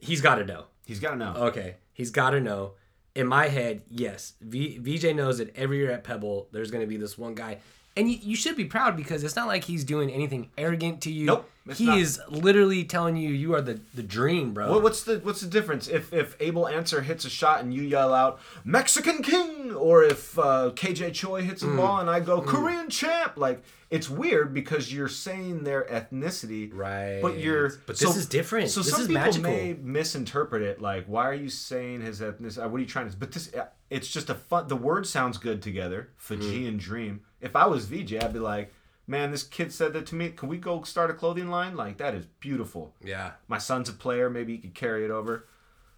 he's 0.00 0.20
got 0.20 0.36
to 0.36 0.44
know. 0.44 0.64
He's 0.86 1.00
got 1.00 1.10
to 1.12 1.16
know. 1.16 1.34
Okay, 1.48 1.76
he's 1.92 2.10
got 2.10 2.30
to 2.30 2.40
know. 2.40 2.72
In 3.14 3.26
my 3.26 3.48
head, 3.48 3.82
yes, 3.88 4.32
v, 4.40 4.78
Vijay 4.78 5.14
knows 5.14 5.38
that 5.38 5.54
every 5.54 5.76
year 5.78 5.90
at 5.90 6.02
Pebble, 6.02 6.48
there's 6.50 6.70
going 6.70 6.80
to 6.80 6.86
be 6.86 6.96
this 6.96 7.18
one 7.18 7.34
guy, 7.34 7.58
and 7.96 8.10
you, 8.10 8.18
you 8.22 8.36
should 8.36 8.56
be 8.56 8.64
proud 8.64 8.96
because 8.96 9.22
it's 9.24 9.36
not 9.36 9.46
like 9.48 9.64
he's 9.64 9.84
doing 9.84 10.10
anything 10.10 10.50
arrogant 10.56 11.00
to 11.02 11.12
you. 11.12 11.26
Nope, 11.26 11.50
he 11.74 11.86
not. 11.86 11.98
is 11.98 12.20
literally 12.28 12.84
telling 12.84 13.16
you 13.16 13.30
you 13.30 13.54
are 13.54 13.60
the 13.60 13.80
the 13.94 14.02
dream, 14.02 14.54
bro. 14.54 14.70
What, 14.70 14.82
what's 14.82 15.02
the 15.04 15.18
what's 15.18 15.40
the 15.40 15.48
difference 15.48 15.88
if 15.88 16.12
if 16.12 16.36
Abel 16.40 16.66
Ancer 16.68 17.02
hits 17.02 17.24
a 17.24 17.30
shot 17.30 17.60
and 17.62 17.72
you 17.74 17.82
yell 17.82 18.12
out 18.14 18.40
Mexican 18.64 19.22
King, 19.22 19.72
or 19.74 20.02
if 20.04 20.38
uh, 20.38 20.70
KJ 20.74 21.12
Choi 21.14 21.42
hits 21.42 21.62
a 21.62 21.66
Mm. 21.66 21.76
ball 21.76 21.98
and 22.00 22.08
I 22.10 22.20
go 22.20 22.40
Korean 22.40 22.88
champ? 22.90 23.36
Like 23.36 23.62
it's 23.90 24.08
weird 24.08 24.54
because 24.54 24.90
you're 24.92 25.06
saying 25.08 25.64
their 25.64 25.82
ethnicity, 25.84 26.70
Right. 26.72 27.20
But 27.20 27.38
you're 27.38 27.70
But 27.86 27.98
this 27.98 28.16
is 28.16 28.24
different. 28.26 28.70
So 28.70 28.80
This 28.80 28.90
some 28.90 29.02
is 29.02 29.06
people 29.08 29.22
magical. 29.22 29.50
may 29.52 29.74
misinterpret 29.74 30.62
it 30.62 30.80
like, 30.80 31.04
why 31.06 31.24
are 31.28 31.34
you 31.34 31.50
saying 31.50 32.00
his 32.00 32.20
ethnicity? 32.22 32.68
What 32.70 32.78
are 32.78 32.80
you 32.80 32.86
trying 32.86 33.10
to? 33.10 33.16
But 33.16 33.32
this, 33.32 33.52
uh, 33.54 33.66
it's 33.90 34.08
just 34.08 34.30
a 34.30 34.34
fun. 34.34 34.68
The 34.68 34.76
word 34.76 35.06
sounds 35.06 35.36
good 35.36 35.60
together. 35.60 36.08
Fijian 36.16 36.76
Mm. 36.76 36.80
dream. 36.80 37.20
If 37.42 37.54
I 37.56 37.66
was 37.66 37.84
Vijay, 37.86 38.22
I'd 38.24 38.32
be 38.32 38.38
like. 38.38 38.72
Man, 39.04 39.32
this 39.32 39.42
kid 39.42 39.72
said 39.72 39.92
that 39.94 40.06
to 40.06 40.14
me. 40.14 40.28
Can 40.30 40.48
we 40.48 40.58
go 40.58 40.82
start 40.84 41.10
a 41.10 41.14
clothing 41.14 41.50
line? 41.50 41.76
Like 41.76 41.96
that 41.98 42.14
is 42.14 42.24
beautiful 42.38 42.94
yeah. 43.04 43.32
my 43.48 43.58
son's 43.58 43.88
a 43.88 43.92
player. 43.92 44.30
Maybe 44.30 44.52
he 44.52 44.58
could 44.58 44.74
carry 44.76 45.04
it 45.04 45.10
over. 45.10 45.48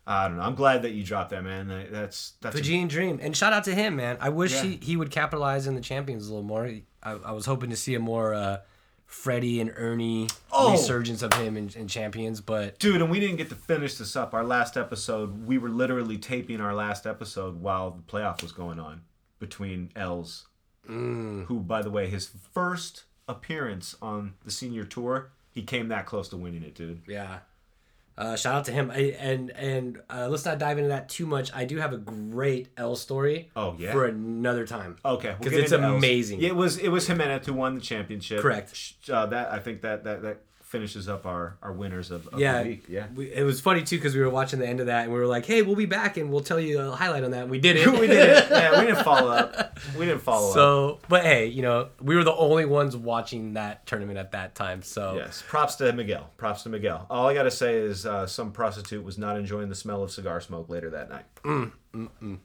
I 0.06 0.26
don't 0.26 0.38
know. 0.38 0.42
I'm 0.42 0.54
glad 0.54 0.82
that 0.82 0.92
you 0.92 1.04
dropped 1.04 1.28
that, 1.30 1.44
man. 1.44 1.68
That- 1.68 1.92
That's 1.92 2.32
that's. 2.40 2.54
a- 2.54 2.58
Fijian 2.58 2.88
Dream. 2.88 3.18
And 3.22 3.36
shout 3.36 3.52
out 3.52 3.64
to 3.64 3.74
him, 3.74 3.96
man. 3.96 4.16
I 4.22 4.30
wish 4.30 4.54
Yeah. 4.54 4.62
he, 4.62 4.78
he 4.82 4.96
would 4.96 5.10
capitalize 5.10 5.66
in 5.66 5.74
the 5.74 5.82
champions 5.82 6.26
a 6.26 6.30
little 6.30 6.46
more. 6.46 6.64
I, 7.02 7.10
I 7.12 7.32
was 7.32 7.44
hoping 7.44 7.68
to 7.70 7.76
see 7.76 7.94
a 7.94 8.00
more 8.00 8.32
uh, 8.32 8.60
Freddie 9.04 9.60
and 9.60 9.70
Ernie 9.76 10.28
Oh. 10.50 10.72
resurgence 10.72 11.20
of 11.22 11.34
him 11.34 11.58
in, 11.58 11.68
in 11.76 11.88
champions, 11.88 12.40
but 12.40 12.78
Dude, 12.78 13.02
and 13.02 13.10
we 13.10 13.20
didn't 13.20 13.36
get 13.36 13.50
to 13.50 13.54
finish 13.54 13.96
this 13.96 14.16
up. 14.16 14.32
Our 14.32 14.44
last 14.44 14.78
episode, 14.78 15.46
we 15.46 15.58
were 15.58 15.68
literally 15.68 16.16
taping 16.16 16.62
our 16.62 16.74
last 16.74 17.06
episode 17.06 17.60
while 17.60 17.90
the 17.90 18.02
playoff 18.02 18.40
was 18.42 18.50
going 18.52 18.80
on 18.80 19.02
between 19.38 19.90
Els, 19.94 20.46
Mm. 20.88 21.46
who, 21.46 21.60
by 21.60 21.82
the 21.82 21.90
way, 21.90 22.08
his 22.08 22.30
first 22.52 23.04
appearance 23.28 23.96
on 24.02 24.34
the 24.44 24.50
senior 24.50 24.84
tour, 24.84 25.30
he 25.52 25.62
came 25.62 25.88
that 25.88 26.06
close 26.06 26.28
to 26.28 26.36
winning 26.36 26.62
it, 26.62 26.74
dude. 26.74 27.02
yeah. 27.06 27.38
Uh, 28.16 28.36
shout 28.36 28.54
out 28.54 28.64
to 28.64 28.70
him. 28.70 28.92
I, 28.92 29.16
and 29.18 29.50
and 29.50 30.00
uh, 30.08 30.28
let's 30.28 30.44
not 30.44 30.58
dive 30.60 30.78
into 30.78 30.90
that 30.90 31.08
too 31.08 31.26
much. 31.26 31.50
I 31.52 31.64
do 31.64 31.78
have 31.78 31.92
a 31.92 31.96
great 31.96 32.68
L 32.76 32.94
story. 32.94 33.50
Oh, 33.56 33.74
yeah? 33.76 33.90
For 33.90 34.06
another 34.06 34.64
time. 34.68 34.94
Okay, 35.04 35.30
we'll 35.30 35.38
'Cause 35.38 35.50
get 35.50 35.60
it's 35.64 35.72
amazing. 35.72 36.40
Yeah, 36.40 36.50
it 36.50 36.54
was 36.56 36.78
it 36.78 36.90
was 36.90 37.08
Jimenez 37.08 37.44
who 37.46 37.54
won 37.54 37.74
the 37.74 37.80
championship. 37.80 38.40
Correct. 38.40 38.92
Uh, 39.10 39.26
that 39.26 39.50
I 39.52 39.58
think 39.58 39.80
that 39.82 40.04
that 40.04 40.22
that 40.22 40.42
finishes 40.74 41.08
up 41.08 41.24
our 41.24 41.56
our 41.62 41.72
winners 41.72 42.10
of, 42.10 42.26
of 42.26 42.40
Yeah, 42.40 42.60
the 42.64 42.68
week. 42.70 42.84
Yeah. 42.88 43.06
We, 43.14 43.32
it 43.32 43.44
was 43.44 43.60
funny 43.60 43.84
too 43.84 43.96
because 43.96 44.12
we 44.12 44.20
were 44.20 44.28
watching 44.28 44.58
the 44.58 44.66
end 44.66 44.80
of 44.80 44.86
that 44.86 45.04
and 45.04 45.12
we 45.12 45.20
were 45.20 45.26
like, 45.26 45.46
"Hey, 45.46 45.62
we'll 45.62 45.76
be 45.76 45.86
back 45.86 46.16
and 46.16 46.32
we'll 46.32 46.42
tell 46.42 46.58
you 46.58 46.80
a 46.80 46.90
highlight 46.90 47.22
on 47.22 47.30
that." 47.30 47.42
And 47.42 47.50
we 47.50 47.60
did 47.60 47.76
it. 47.76 47.86
we 48.00 48.08
did 48.08 48.28
it. 48.28 48.50
Yeah, 48.50 48.80
we 48.80 48.86
didn't 48.86 49.04
follow 49.04 49.30
up. 49.30 49.70
We 49.98 50.06
didn't 50.06 50.22
follow 50.22 50.48
up. 50.48 50.54
So, 50.54 50.98
but 51.08 51.24
hey, 51.24 51.46
you 51.46 51.60
know, 51.62 51.88
we 52.00 52.16
were 52.16 52.24
the 52.24 52.34
only 52.34 52.64
ones 52.64 52.96
watching 52.96 53.54
that 53.54 53.86
tournament 53.86 54.18
at 54.18 54.32
that 54.32 54.54
time. 54.54 54.82
So, 54.82 55.14
Yes, 55.16 55.42
props 55.46 55.74
to 55.76 55.92
Miguel. 55.92 56.30
Props 56.36 56.62
to 56.62 56.68
Miguel. 56.68 57.06
All 57.10 57.28
I 57.28 57.34
gotta 57.34 57.50
say 57.50 57.74
is 57.76 58.06
uh, 58.06 58.26
some 58.26 58.50
prostitute 58.50 59.04
was 59.04 59.18
not 59.18 59.36
enjoying 59.36 59.68
the 59.68 59.74
smell 59.74 60.02
of 60.02 60.10
cigar 60.10 60.40
smoke 60.40 60.68
later 60.68 60.90
that 60.90 61.10
night. 61.10 61.24
Mm, 61.42 61.72
mm, 61.92 62.08
mm. 62.22 62.38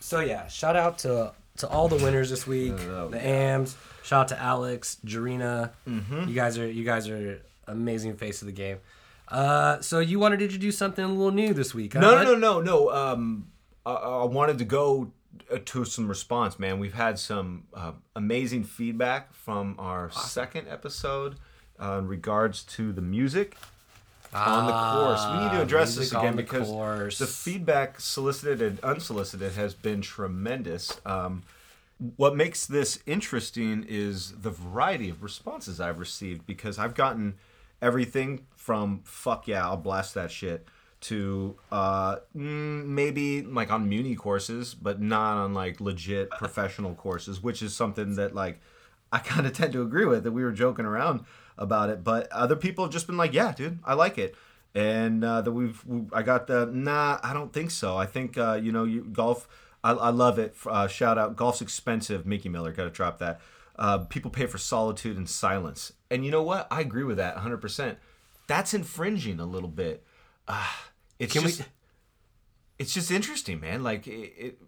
so 0.00 0.20
yeah, 0.20 0.46
shout 0.46 0.76
out 0.76 0.98
to 0.98 1.32
to 1.58 1.68
all 1.68 1.88
the 1.88 1.96
winners 1.96 2.30
this 2.30 2.46
week. 2.46 2.74
Oh, 2.88 3.08
the 3.08 3.24
AMs. 3.24 3.76
Shout 4.02 4.22
out 4.22 4.28
to 4.28 4.38
Alex, 4.40 4.98
Gerina. 5.04 5.70
You 5.86 6.34
guys 6.34 6.58
are 6.58 6.66
you 6.70 6.84
guys 6.84 7.08
are 7.08 7.40
amazing 7.66 8.16
face 8.16 8.42
of 8.42 8.46
the 8.46 8.52
game. 8.52 8.78
Uh, 9.28 9.80
so 9.80 9.98
you 10.00 10.18
wanted 10.18 10.38
to 10.40 10.44
introduce 10.44 10.76
something 10.76 11.04
a 11.04 11.08
little 11.08 11.30
new 11.30 11.54
this 11.54 11.72
week? 11.74 11.94
huh, 11.94 12.00
No, 12.00 12.22
no, 12.22 12.34
no, 12.34 12.36
no, 12.36 12.60
no. 12.60 12.90
Um, 12.92 13.46
I, 13.86 13.92
I 13.92 14.24
wanted 14.24 14.58
to 14.58 14.64
go 14.64 15.12
uh, 15.50 15.58
to 15.64 15.84
some 15.84 16.06
response, 16.08 16.58
man. 16.58 16.78
We've 16.78 16.92
had 16.94 17.18
some 17.18 17.64
uh, 17.72 17.92
amazing 18.14 18.64
feedback 18.64 19.32
from 19.32 19.76
our 19.78 20.10
second 20.10 20.68
episode 20.68 21.36
uh, 21.80 21.98
in 22.00 22.08
regards 22.08 22.62
to 22.64 22.92
the 22.92 23.00
music 23.00 23.56
on 24.34 24.66
the 24.66 24.72
course. 24.72 25.24
We 25.26 25.44
need 25.44 25.50
to 25.52 25.58
Ah, 25.58 25.62
address 25.62 25.96
this 25.96 26.12
again 26.12 26.36
the 26.36 26.42
because 26.42 26.68
course. 26.68 27.18
the 27.18 27.26
feedback, 27.26 28.00
solicited 28.00 28.62
and 28.62 28.80
unsolicited, 28.80 29.52
has 29.52 29.74
been 29.74 30.00
tremendous. 30.00 31.00
Um, 31.04 31.42
what 32.16 32.34
makes 32.34 32.66
this 32.66 32.98
interesting 33.06 33.84
is 33.88 34.32
the 34.32 34.50
variety 34.50 35.08
of 35.10 35.22
responses 35.22 35.80
I've 35.80 35.98
received 35.98 36.46
because 36.46 36.78
I've 36.78 36.94
gotten 36.94 37.34
everything 37.80 38.46
from 38.56 39.00
"fuck 39.04 39.46
yeah, 39.46 39.64
I'll 39.64 39.76
blast 39.76 40.14
that 40.14 40.30
shit" 40.30 40.66
to 41.02 41.56
uh, 41.70 42.16
mm, 42.36 42.86
maybe 42.86 43.42
like 43.42 43.70
on 43.70 43.88
muni 43.88 44.14
courses, 44.14 44.74
but 44.74 45.00
not 45.00 45.36
on 45.36 45.52
like 45.54 45.80
legit 45.80 46.30
professional 46.30 46.94
courses, 46.94 47.42
which 47.42 47.60
is 47.62 47.74
something 47.74 48.14
that 48.16 48.34
like 48.34 48.60
I 49.12 49.18
kind 49.18 49.46
of 49.46 49.52
tend 49.52 49.72
to 49.74 49.82
agree 49.82 50.04
with. 50.06 50.24
That 50.24 50.32
we 50.32 50.42
were 50.42 50.52
joking 50.52 50.84
around 50.86 51.24
about 51.58 51.90
it, 51.90 52.02
but 52.04 52.30
other 52.32 52.56
people 52.56 52.84
have 52.84 52.92
just 52.92 53.06
been 53.06 53.16
like, 53.16 53.32
"Yeah, 53.32 53.52
dude, 53.52 53.78
I 53.84 53.94
like 53.94 54.18
it." 54.18 54.34
And 54.74 55.22
uh, 55.22 55.42
that 55.42 55.52
we've, 55.52 55.84
we, 55.84 56.06
I 56.12 56.22
got 56.22 56.46
the 56.46 56.66
nah. 56.66 57.18
I 57.22 57.32
don't 57.32 57.52
think 57.52 57.70
so. 57.70 57.96
I 57.96 58.06
think 58.06 58.38
uh, 58.38 58.58
you 58.62 58.72
know, 58.72 58.84
you 58.84 59.02
golf. 59.02 59.48
I, 59.84 59.92
I 59.92 60.08
love 60.10 60.38
it. 60.38 60.54
Uh, 60.64 60.86
shout 60.86 61.18
out, 61.18 61.36
golf's 61.36 61.60
expensive. 61.60 62.24
Mickey 62.24 62.48
Miller, 62.48 62.72
got 62.72 62.84
to 62.84 62.90
drop 62.90 63.18
that. 63.18 63.40
Uh, 63.76 63.98
people 63.98 64.30
pay 64.30 64.46
for 64.46 64.58
solitude 64.58 65.16
and 65.16 65.28
silence, 65.28 65.92
and 66.10 66.24
you 66.24 66.30
know 66.30 66.42
what? 66.42 66.68
I 66.70 66.80
agree 66.80 67.04
with 67.04 67.16
that 67.16 67.34
100. 67.34 67.58
percent 67.58 67.98
That's 68.46 68.74
infringing 68.74 69.40
a 69.40 69.46
little 69.46 69.68
bit. 69.68 70.04
Uh, 70.46 70.66
it's 71.18 71.32
Can 71.32 71.42
we- 71.42 71.48
just, 71.52 71.62
it's 72.82 72.92
just 72.94 73.10
interesting, 73.10 73.60
man. 73.60 73.82
Like 73.82 74.06
it, 74.06 74.32
it 74.36 74.58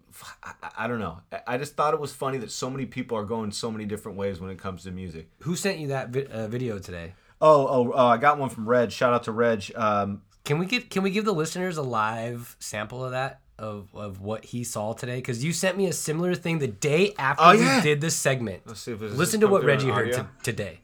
I, 0.43 0.53
I 0.79 0.87
don't 0.87 0.99
know. 0.99 1.19
I- 1.31 1.41
I 1.47 1.57
just 1.57 1.75
thought 1.75 1.93
it 1.93 1.99
was 1.99 2.13
funny 2.13 2.37
that 2.39 2.51
so 2.51 2.69
many 2.69 2.85
people 2.85 3.17
are 3.17 3.25
going 3.25 3.51
so 3.51 3.69
many 3.71 3.85
different 3.85 4.17
ways 4.17 4.39
when 4.39 4.49
it 4.49 4.57
comes 4.57 4.83
to 4.83 4.91
music. 4.91 5.29
Who 5.41 5.55
sent 5.55 5.79
you 5.79 5.87
that 5.89 6.09
vi- 6.09 6.25
uh, 6.25 6.47
video 6.47 6.79
today? 6.79 7.13
Oh, 7.41 7.67
oh, 7.67 7.91
oh! 7.93 8.07
I 8.07 8.17
got 8.17 8.37
one 8.39 8.49
from 8.49 8.67
Reg. 8.67 8.91
Shout 8.91 9.13
out 9.13 9.23
to 9.23 9.31
Reg. 9.31 9.71
Um, 9.75 10.21
Can 10.45 10.57
we 10.57 10.65
get 10.65 10.89
can 10.89 11.03
we 11.03 11.11
give 11.11 11.25
the 11.25 11.33
listeners 11.33 11.77
a 11.77 11.81
live 11.83 12.55
sample 12.59 13.03
of 13.03 13.11
that 13.11 13.41
of, 13.59 13.89
of 13.93 14.21
what 14.21 14.45
he 14.45 14.63
saw 14.63 14.93
today? 14.93 15.17
Because 15.17 15.43
you 15.43 15.51
sent 15.51 15.77
me 15.77 15.87
a 15.87 15.93
similar 15.93 16.33
thing 16.35 16.59
the 16.59 16.67
day 16.67 17.13
after 17.17 17.43
Oh, 17.43 17.51
we 17.51 17.81
did 17.81 17.99
this 18.01 18.15
segment. 18.15 18.61
Let's 18.65 18.79
see 18.81 18.93
if 18.93 18.99
this 18.99 19.11
Listen 19.13 19.41
to 19.41 19.47
what 19.47 19.63
Reggie 19.65 19.89
heard 19.89 20.13
t- 20.13 20.21
today. 20.43 20.79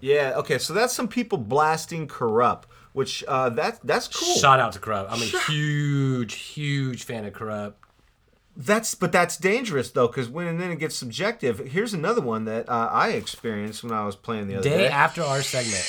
yeah. 0.00 0.32
Okay. 0.36 0.58
So 0.58 0.72
that's 0.72 0.94
some 0.94 1.08
people 1.08 1.38
blasting 1.38 2.06
corrupt, 2.06 2.68
which 2.94 3.22
uh, 3.28 3.50
that 3.50 3.80
that's 3.84 4.08
cool. 4.08 4.36
Shout 4.36 4.58
out 4.60 4.72
to 4.72 4.78
Corrupt. 4.78 5.12
I'm 5.12 5.20
a 5.20 5.24
huge, 5.50 6.34
huge 6.34 7.04
fan 7.04 7.26
of 7.26 7.34
Corrupt. 7.34 7.78
That's 8.56 8.94
but 8.94 9.10
that's 9.12 9.36
dangerous 9.36 9.90
though, 9.90 10.06
because 10.06 10.28
when 10.28 10.46
and 10.46 10.60
then 10.60 10.70
it 10.70 10.78
gets 10.78 10.94
subjective. 10.96 11.58
Here's 11.58 11.92
another 11.92 12.20
one 12.20 12.44
that 12.46 12.68
uh, 12.68 12.88
I 12.90 13.08
experienced 13.10 13.82
when 13.82 13.92
I 13.92 14.06
was 14.06 14.16
playing 14.16 14.46
the 14.48 14.54
other 14.56 14.68
Day 14.70 14.78
day. 14.78 14.88
after 14.88 15.22
our 15.22 15.42
segment. 15.42 15.84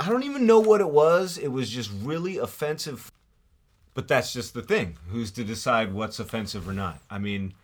I 0.00 0.08
don't 0.10 0.24
even 0.24 0.46
know 0.46 0.60
what 0.60 0.80
it 0.80 0.90
was. 0.90 1.38
It 1.38 1.48
was 1.48 1.70
just 1.70 1.90
really 2.02 2.38
offensive. 2.38 3.10
But 3.94 4.08
that's 4.08 4.32
just 4.32 4.52
the 4.54 4.62
thing. 4.62 4.96
Who's 5.08 5.30
to 5.32 5.44
decide 5.44 5.92
what's 5.92 6.18
offensive 6.18 6.68
or 6.68 6.72
not? 6.74 7.00
I 7.10 7.18
mean, 7.18 7.54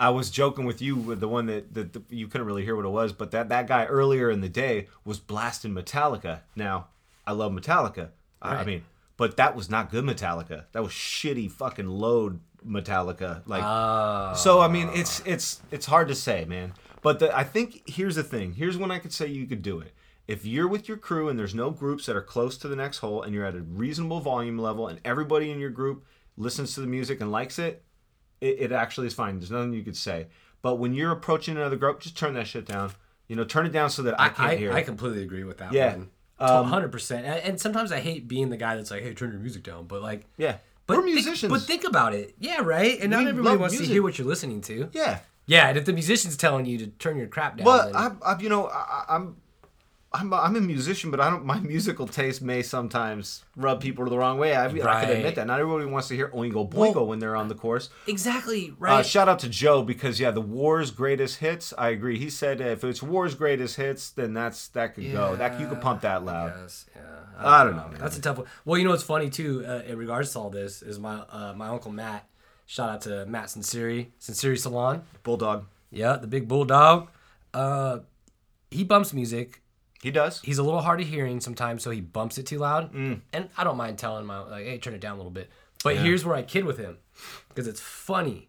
I 0.00 0.10
was 0.10 0.30
joking 0.30 0.64
with 0.64 0.82
you 0.82 0.96
with 0.96 1.20
the 1.20 1.28
one 1.28 1.46
that, 1.46 1.74
that, 1.74 1.92
that 1.92 2.02
you 2.10 2.26
couldn't 2.26 2.46
really 2.46 2.64
hear 2.64 2.74
what 2.74 2.84
it 2.84 2.90
was, 2.90 3.12
but 3.12 3.30
that, 3.30 3.48
that 3.50 3.66
guy 3.66 3.84
earlier 3.86 4.30
in 4.30 4.40
the 4.40 4.48
day 4.48 4.88
was 5.04 5.18
blasting 5.20 5.72
Metallica. 5.72 6.40
Now, 6.56 6.88
I 7.26 7.32
love 7.32 7.52
Metallica. 7.52 8.08
I, 8.40 8.56
I 8.56 8.64
mean, 8.64 8.84
but 9.16 9.36
that 9.36 9.54
was 9.54 9.70
not 9.70 9.90
good 9.90 10.04
Metallica. 10.04 10.64
That 10.72 10.82
was 10.82 10.92
shitty 10.92 11.50
fucking 11.52 11.86
load 11.86 12.40
Metallica. 12.66 13.42
Like 13.46 13.62
Uh, 13.62 14.34
so 14.34 14.60
I 14.60 14.68
mean, 14.68 14.90
it's 14.94 15.20
it's 15.24 15.62
it's 15.70 15.86
hard 15.86 16.08
to 16.08 16.14
say, 16.14 16.44
man. 16.44 16.72
But 17.02 17.18
the, 17.18 17.36
I 17.36 17.44
think 17.44 17.82
here's 17.88 18.16
the 18.16 18.22
thing. 18.22 18.54
Here's 18.54 18.76
when 18.76 18.90
I 18.90 18.98
could 18.98 19.12
say 19.12 19.26
you 19.26 19.46
could 19.46 19.62
do 19.62 19.80
it. 19.80 19.92
If 20.28 20.46
you're 20.46 20.68
with 20.68 20.88
your 20.88 20.96
crew 20.96 21.28
and 21.28 21.38
there's 21.38 21.54
no 21.54 21.70
groups 21.70 22.06
that 22.06 22.16
are 22.16 22.22
close 22.22 22.56
to 22.58 22.68
the 22.68 22.76
next 22.76 22.98
hole 22.98 23.22
and 23.22 23.34
you're 23.34 23.44
at 23.44 23.56
a 23.56 23.60
reasonable 23.62 24.20
volume 24.20 24.56
level 24.56 24.86
and 24.86 25.00
everybody 25.04 25.50
in 25.50 25.58
your 25.58 25.70
group 25.70 26.04
listens 26.36 26.74
to 26.74 26.80
the 26.80 26.86
music 26.86 27.20
and 27.20 27.30
likes 27.32 27.58
it, 27.58 27.82
it, 28.42 28.56
it 28.60 28.72
actually 28.72 29.06
is 29.06 29.14
fine. 29.14 29.38
There's 29.38 29.50
nothing 29.50 29.72
you 29.72 29.82
could 29.82 29.96
say. 29.96 30.26
But 30.60 30.76
when 30.76 30.92
you're 30.94 31.10
approaching 31.12 31.56
another 31.56 31.76
group, 31.76 32.00
just 32.00 32.16
turn 32.16 32.34
that 32.34 32.46
shit 32.46 32.66
down. 32.66 32.92
You 33.28 33.36
know, 33.36 33.44
turn 33.44 33.64
it 33.66 33.72
down 33.72 33.88
so 33.90 34.02
that 34.02 34.20
I, 34.20 34.26
I, 34.26 34.28
can't 34.28 34.50
I, 34.50 34.56
hear. 34.56 34.72
I 34.72 34.82
completely 34.82 35.22
agree 35.22 35.44
with 35.44 35.58
that 35.58 35.72
Yeah. 35.72 35.92
one. 35.96 36.10
Um, 36.38 36.66
hundred 36.66 36.90
percent. 36.92 37.24
And, 37.24 37.60
sometimes 37.60 37.92
I 37.92 38.00
hate 38.00 38.26
being 38.26 38.48
the 38.50 38.56
guy 38.56 38.74
that's 38.76 38.90
like, 38.90 39.02
"Hey, 39.02 39.14
turn 39.14 39.30
your 39.30 39.40
music 39.40 39.62
down," 39.62 39.86
but 39.86 40.02
like, 40.02 40.26
yeah. 40.36 40.56
but 40.86 40.96
We're 40.98 41.04
think- 41.04 41.14
musicians. 41.14 41.52
but 41.52 41.62
think 41.62 41.84
about 41.84 42.14
it. 42.14 42.34
Yeah, 42.40 42.60
right. 42.62 42.98
And 43.00 43.10
not 43.12 43.22
We 43.24 43.30
everybody 43.30 43.56
wants 43.58 43.78
to 43.78 43.84
hear 43.84 44.02
what 44.02 44.18
you're 44.18 44.26
listening 44.26 44.60
to. 44.62 44.88
yeah. 44.92 45.20
Yeah, 45.46 45.68
and 45.68 45.76
if 45.78 45.84
the 45.86 45.92
musician's 45.92 46.36
telling 46.36 46.66
you 46.66 46.78
to 46.78 46.86
turn 46.86 47.16
your 47.16 47.26
crap 47.26 47.56
down, 47.56 47.64
But 47.64 47.86
then- 47.86 47.96
I'm, 47.96 48.18
I'm, 48.24 48.40
you 48.40 48.48
know, 48.48 48.66
I, 48.68 49.04
I'm, 49.08 49.36
I'm, 50.14 50.32
I'm 50.34 50.56
a 50.56 50.60
musician, 50.60 51.10
but 51.10 51.20
I 51.20 51.30
don't. 51.30 51.44
My 51.44 51.58
musical 51.74 52.06
taste 52.06 52.42
may 52.42 52.62
sometimes 52.62 53.44
rub 53.56 53.80
people 53.80 54.04
the 54.06 54.18
wrong 54.18 54.38
way. 54.38 54.54
I, 54.54 54.66
I 54.66 54.68
can 54.70 55.10
admit 55.10 55.34
that. 55.36 55.46
Not 55.46 55.58
everybody 55.60 55.86
wants 55.86 56.08
to 56.08 56.16
hear 56.16 56.28
Oingo 56.28 56.68
Boingo 56.68 56.94
Well, 56.94 57.06
when 57.06 57.18
they're 57.18 57.36
on 57.36 57.48
the 57.48 57.54
course. 57.54 57.88
exactly 58.06 58.74
right. 58.78 59.00
Uh, 59.00 59.02
shout 59.02 59.28
out 59.28 59.38
to 59.40 59.48
Joe 59.48 59.82
because 59.82 60.20
yeah, 60.20 60.30
the 60.30 60.40
War's 60.40 60.90
greatest 60.90 61.38
hits. 61.38 61.72
I 61.78 61.88
agree. 61.90 62.18
He 62.18 62.28
said 62.30 62.60
if 62.60 62.84
it's 62.84 63.02
War's 63.02 63.34
greatest 63.34 63.76
hits, 63.76 64.10
then 64.10 64.34
that's 64.34 64.68
that 64.68 64.94
could 64.94 65.10
go. 65.12 65.34
That 65.36 65.58
you 65.60 65.66
could 65.66 65.80
pump 65.80 66.02
that 66.02 66.24
loud. 66.24 66.52
Yes, 66.60 66.86
yeah. 66.94 67.02
I 67.38 67.64
don't 67.64 67.76
know, 67.76 67.88
man. 67.88 67.98
That's 68.00 68.18
a 68.18 68.20
tough 68.20 68.38
one. 68.38 68.46
Well, 68.64 68.78
you 68.78 68.84
know 68.84 68.90
what's 68.90 69.02
funny 69.02 69.30
too, 69.30 69.64
uh, 69.66 69.82
in 69.86 69.96
regards 69.98 70.32
to 70.34 70.38
all 70.38 70.50
this, 70.50 70.82
is 70.82 70.98
my 70.98 71.20
uh, 71.30 71.54
my 71.56 71.68
uncle 71.68 71.90
Matt. 71.90 72.28
Shout 72.66 72.88
out 72.90 73.00
to 73.02 73.26
Matt 73.26 73.46
Sinceri, 73.46 74.08
Sinceri 74.20 74.58
Salon. 74.58 75.02
Bulldog. 75.22 75.66
Yeah, 75.90 76.16
the 76.16 76.26
big 76.26 76.48
bulldog. 76.48 77.08
Uh, 77.52 78.00
he 78.70 78.84
bumps 78.84 79.12
music. 79.12 79.61
He 80.02 80.10
does. 80.10 80.40
He's 80.40 80.58
a 80.58 80.64
little 80.64 80.80
hard 80.80 81.00
of 81.00 81.06
hearing 81.06 81.40
sometimes, 81.40 81.84
so 81.84 81.90
he 81.90 82.00
bumps 82.00 82.36
it 82.36 82.44
too 82.44 82.58
loud. 82.58 82.92
Mm. 82.92 83.20
And 83.32 83.48
I 83.56 83.62
don't 83.62 83.76
mind 83.76 83.98
telling 83.98 84.26
my 84.26 84.40
like, 84.40 84.64
hey, 84.64 84.78
turn 84.78 84.94
it 84.94 85.00
down 85.00 85.14
a 85.14 85.16
little 85.16 85.30
bit. 85.30 85.48
But 85.84 85.96
here's 85.96 86.24
where 86.24 86.36
I 86.36 86.42
kid 86.42 86.64
with 86.64 86.78
him, 86.78 86.98
because 87.48 87.66
it's 87.66 87.80
funny. 87.80 88.48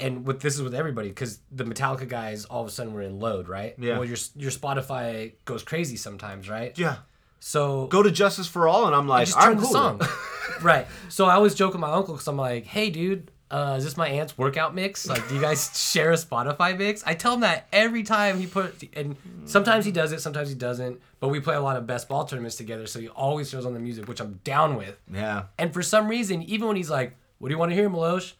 And 0.00 0.24
with 0.26 0.40
this 0.40 0.54
is 0.54 0.62
with 0.62 0.74
everybody, 0.74 1.08
because 1.08 1.40
the 1.50 1.64
Metallica 1.64 2.08
guys 2.08 2.44
all 2.44 2.62
of 2.62 2.68
a 2.68 2.70
sudden 2.70 2.92
were 2.92 3.02
in 3.02 3.20
load, 3.20 3.48
right? 3.48 3.74
Yeah. 3.78 3.98
Well, 3.98 4.04
your 4.04 4.16
your 4.36 4.50
Spotify 4.50 5.34
goes 5.44 5.62
crazy 5.62 5.96
sometimes, 5.96 6.48
right? 6.48 6.76
Yeah. 6.78 6.96
So 7.40 7.88
Go 7.88 8.04
to 8.04 8.10
Justice 8.12 8.46
for 8.46 8.68
All, 8.68 8.86
and 8.86 8.94
I'm 8.94 9.08
like, 9.08 9.26
just 9.26 9.38
I'm 9.38 9.44
turn 9.44 9.56
the 9.56 9.62
cool 9.62 9.72
song. 9.72 10.00
right. 10.62 10.86
So 11.08 11.26
I 11.26 11.34
always 11.34 11.56
joke 11.56 11.72
with 11.72 11.80
my 11.80 11.90
uncle 11.90 12.14
because 12.14 12.28
I'm 12.28 12.36
like, 12.36 12.66
hey, 12.66 12.88
dude, 12.88 13.31
uh, 13.52 13.74
is 13.76 13.84
this 13.84 13.96
my 13.98 14.08
aunt's 14.08 14.36
workout 14.38 14.74
mix? 14.74 15.06
Like, 15.06 15.28
do 15.28 15.34
you 15.34 15.40
guys 15.40 15.70
share 15.92 16.10
a 16.10 16.14
Spotify 16.14 16.76
mix? 16.76 17.02
I 17.04 17.14
tell 17.14 17.34
him 17.34 17.40
that 17.40 17.68
every 17.72 18.02
time 18.02 18.40
he 18.40 18.46
put, 18.46 18.82
and 18.94 19.14
sometimes 19.44 19.84
he 19.84 19.92
does 19.92 20.10
it, 20.12 20.20
sometimes 20.20 20.48
he 20.48 20.54
doesn't. 20.54 21.00
But 21.20 21.28
we 21.28 21.38
play 21.38 21.54
a 21.54 21.60
lot 21.60 21.76
of 21.76 21.86
best 21.86 22.08
ball 22.08 22.24
tournaments 22.24 22.56
together, 22.56 22.86
so 22.86 22.98
he 22.98 23.08
always 23.08 23.50
throws 23.50 23.66
on 23.66 23.74
the 23.74 23.80
music, 23.80 24.08
which 24.08 24.20
I'm 24.20 24.40
down 24.42 24.76
with. 24.76 24.98
Yeah. 25.12 25.44
And 25.58 25.72
for 25.72 25.82
some 25.82 26.08
reason, 26.08 26.42
even 26.42 26.66
when 26.66 26.76
he's 26.76 26.90
like, 26.90 27.14
"What 27.38 27.48
do 27.48 27.54
you 27.54 27.58
want 27.58 27.70
to 27.70 27.76
hear, 27.76 27.90
Milosh?" 27.90 28.32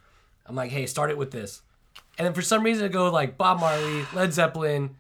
I'm 0.47 0.57
like, 0.57 0.71
"Hey, 0.71 0.87
start 0.87 1.11
it 1.11 1.19
with 1.19 1.31
this." 1.31 1.61
And 2.19 2.27
then 2.27 2.33
for 2.33 2.43
some 2.43 2.65
reason, 2.65 2.87
it 2.87 2.93
go 2.93 3.11
like 3.11 3.37
Bob 3.37 3.61
Marley, 3.61 4.07
Led 4.15 4.33
Zeppelin, 4.33 4.97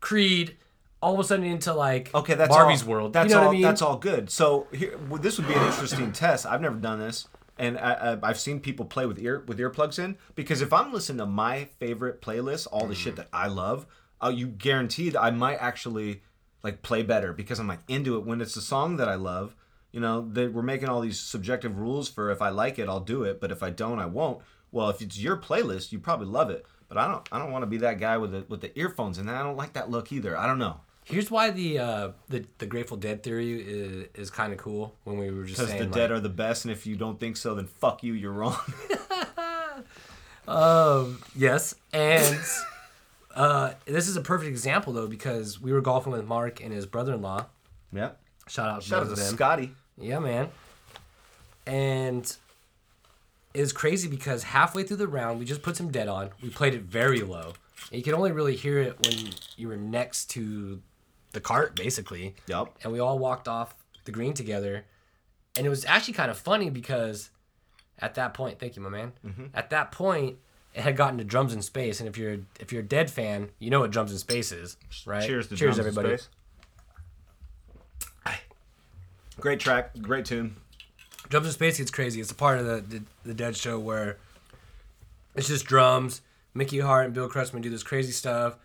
Creed, 0.00 0.56
all 1.00 1.14
of 1.14 1.20
a 1.20 1.24
sudden 1.24 1.44
into 1.44 1.72
like 1.72 2.14
Okay, 2.14 2.34
that's 2.34 2.48
Barbie's 2.48 2.82
all, 2.82 2.88
world. 2.88 3.12
That's 3.12 3.28
you 3.28 3.34
know 3.34 3.42
all. 3.42 3.46
what 3.46 3.52
I 3.52 3.54
mean? 3.54 3.62
That's 3.62 3.82
all 3.82 3.96
good. 3.96 4.28
So 4.30 4.66
here, 4.72 4.98
well, 5.08 5.20
this 5.20 5.38
would 5.38 5.46
be 5.48 5.54
an 5.54 5.66
interesting 5.66 6.12
test. 6.12 6.46
I've 6.46 6.60
never 6.60 6.76
done 6.76 6.98
this, 6.98 7.28
and 7.62 7.78
I, 7.78 8.18
I've 8.22 8.38
seen 8.40 8.60
people 8.60 8.84
play 8.84 9.06
with 9.06 9.18
ear 9.20 9.44
with 9.46 9.58
earplugs 9.58 9.98
in. 9.98 10.16
Because 10.34 10.60
if 10.60 10.72
I'm 10.72 10.92
listening 10.92 11.18
to 11.18 11.26
my 11.26 11.68
favorite 11.78 12.20
playlist, 12.20 12.66
all 12.70 12.86
the 12.86 12.94
Mm. 12.94 13.02
shit 13.02 13.16
that 13.16 13.28
I 13.32 13.46
love, 13.48 13.86
uh, 14.22 14.28
you 14.28 14.46
guaranteed 14.48 15.16
I 15.16 15.30
might 15.30 15.56
actually 15.56 16.22
like 16.62 16.82
play 16.82 17.02
better 17.02 17.32
because 17.32 17.58
I'm 17.58 17.68
like 17.68 17.80
into 17.88 18.16
it 18.16 18.24
when 18.24 18.40
it's 18.40 18.56
a 18.56 18.62
song 18.62 18.96
that 18.96 19.08
I 19.08 19.14
love. 19.14 19.54
You 19.92 20.00
know, 20.00 20.26
they, 20.30 20.46
we're 20.48 20.62
making 20.62 20.88
all 20.88 21.00
these 21.00 21.20
subjective 21.20 21.78
rules 21.78 22.08
for 22.08 22.30
if 22.30 22.40
I 22.40 22.48
like 22.48 22.78
it, 22.78 22.88
I'll 22.88 23.00
do 23.00 23.24
it, 23.24 23.40
but 23.40 23.50
if 23.52 23.62
I 23.62 23.70
don't, 23.70 23.98
I 23.98 24.06
won't. 24.06 24.40
Well, 24.70 24.88
if 24.88 25.02
it's 25.02 25.18
your 25.18 25.36
playlist, 25.36 25.92
you 25.92 25.98
probably 25.98 26.26
love 26.26 26.50
it. 26.50 26.64
But 26.88 26.98
I 26.98 27.06
don't. 27.08 27.26
I 27.32 27.38
don't 27.38 27.52
want 27.52 27.62
to 27.62 27.66
be 27.66 27.78
that 27.78 27.98
guy 28.00 28.16
with 28.18 28.32
the 28.32 28.44
with 28.48 28.60
the 28.60 28.76
earphones, 28.78 29.18
and 29.18 29.30
I 29.30 29.42
don't 29.42 29.56
like 29.56 29.72
that 29.74 29.90
look 29.90 30.12
either. 30.12 30.36
I 30.36 30.46
don't 30.46 30.58
know. 30.58 30.80
Here's 31.04 31.30
why 31.30 31.50
the 31.50 31.78
uh, 31.78 32.10
the 32.28 32.44
the 32.58 32.66
Grateful 32.66 32.96
Dead 32.96 33.22
theory 33.22 33.60
is, 33.60 34.06
is 34.14 34.30
kind 34.30 34.52
of 34.52 34.58
cool. 34.58 34.94
When 35.04 35.18
we 35.18 35.30
were 35.30 35.44
just 35.44 35.60
Because 35.60 35.78
the 35.78 35.86
dead 35.86 36.10
are 36.12 36.20
the 36.20 36.28
best, 36.28 36.64
and 36.64 36.72
if 36.72 36.86
you 36.86 36.96
don't 36.96 37.18
think 37.18 37.36
so, 37.36 37.54
then 37.54 37.66
fuck 37.66 38.02
you. 38.02 38.12
You're 38.12 38.32
wrong. 38.32 38.56
um, 40.48 41.22
yes, 41.34 41.74
and 41.92 42.38
uh, 43.34 43.72
this 43.84 44.08
is 44.08 44.16
a 44.16 44.20
perfect 44.20 44.48
example 44.48 44.92
though 44.92 45.08
because 45.08 45.60
we 45.60 45.72
were 45.72 45.80
golfing 45.80 46.12
with 46.12 46.24
Mark 46.24 46.62
and 46.62 46.72
his 46.72 46.86
brother-in-law. 46.86 47.46
yeah. 47.92 48.10
Shout 48.48 48.68
out, 48.68 48.82
to 48.82 48.88
Shout 48.88 49.02
out 49.02 49.08
to 49.08 49.14
them. 49.14 49.34
Scotty. 49.34 49.70
Yeah, 49.96 50.18
man. 50.18 50.48
And 51.64 52.36
it 53.54 53.60
was 53.60 53.72
crazy 53.72 54.08
because 54.08 54.42
halfway 54.42 54.82
through 54.82 54.96
the 54.96 55.06
round, 55.06 55.38
we 55.38 55.44
just 55.44 55.62
put 55.62 55.76
some 55.76 55.90
dead 55.90 56.08
on. 56.08 56.30
We 56.42 56.50
played 56.50 56.74
it 56.74 56.82
very 56.82 57.20
low. 57.20 57.52
And 57.90 57.98
you 57.98 58.02
could 58.02 58.14
only 58.14 58.32
really 58.32 58.56
hear 58.56 58.78
it 58.78 58.98
when 59.06 59.30
you 59.56 59.68
were 59.68 59.76
next 59.76 60.30
to 60.30 60.80
the 61.32 61.40
cart, 61.40 61.74
basically. 61.76 62.34
Yup. 62.46 62.76
And 62.82 62.92
we 62.92 62.98
all 62.98 63.18
walked 63.18 63.48
off 63.48 63.74
the 64.04 64.12
green 64.12 64.34
together. 64.34 64.84
And 65.56 65.66
it 65.66 65.70
was 65.70 65.84
actually 65.84 66.14
kind 66.14 66.30
of 66.30 66.38
funny 66.38 66.70
because 66.70 67.30
at 67.98 68.14
that 68.14 68.34
point, 68.34 68.58
thank 68.58 68.76
you, 68.76 68.82
my 68.82 68.88
man. 68.88 69.12
Mm-hmm. 69.24 69.46
At 69.54 69.70
that 69.70 69.92
point, 69.92 70.38
it 70.74 70.80
had 70.82 70.96
gotten 70.96 71.18
to 71.18 71.24
drums 71.24 71.52
in 71.52 71.62
space. 71.62 72.00
And 72.00 72.08
if 72.08 72.16
you're 72.16 72.38
if 72.58 72.72
you're 72.72 72.82
a 72.82 72.86
dead 72.86 73.10
fan, 73.10 73.50
you 73.58 73.70
know 73.70 73.80
what 73.80 73.90
drums 73.90 74.12
in 74.12 74.18
space 74.18 74.52
is, 74.52 74.76
right? 75.04 75.26
Cheers 75.26 75.48
to 75.48 75.56
Cheers, 75.56 75.76
Drums 75.76 75.78
in 75.78 75.86
everybody. 75.86 76.16
Space. 76.16 76.28
Great 79.40 79.60
track, 79.60 79.90
great 80.00 80.24
tune. 80.24 80.56
Drums 81.28 81.46
in 81.46 81.52
Space 81.52 81.78
gets 81.78 81.90
crazy. 81.90 82.20
It's 82.20 82.30
a 82.30 82.34
part 82.34 82.58
of 82.58 82.66
the, 82.66 82.80
the, 82.80 83.02
the 83.24 83.34
Dead 83.34 83.56
Show 83.56 83.78
where 83.78 84.18
it's 85.34 85.48
just 85.48 85.64
drums. 85.64 86.20
Mickey 86.54 86.80
Hart 86.80 87.06
and 87.06 87.14
Bill 87.14 87.28
Kreutzmann 87.28 87.62
do 87.62 87.70
this 87.70 87.82
crazy 87.82 88.12
stuff. 88.12 88.56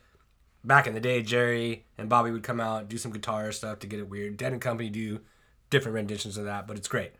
Back 0.67 0.85
in 0.85 0.93
the 0.93 0.99
day, 0.99 1.21
Jerry 1.21 1.85
and 1.97 2.09
Bobby 2.09 2.29
would 2.29 2.43
come 2.43 2.59
out 2.59 2.89
do 2.89 2.97
some 2.97 3.13
guitar 3.13 3.53
stuff 3.53 3.79
to 3.79 3.87
get 3.87 3.99
it 3.99 4.09
weird. 4.09 4.35
Dead 4.35 4.51
and 4.51 4.61
Company 4.61 4.89
do 4.89 5.21
different 5.69 5.95
renditions 5.95 6.37
of 6.37 6.43
that, 6.43 6.67
but 6.67 6.75
it's 6.75 6.89
great. 6.89 7.13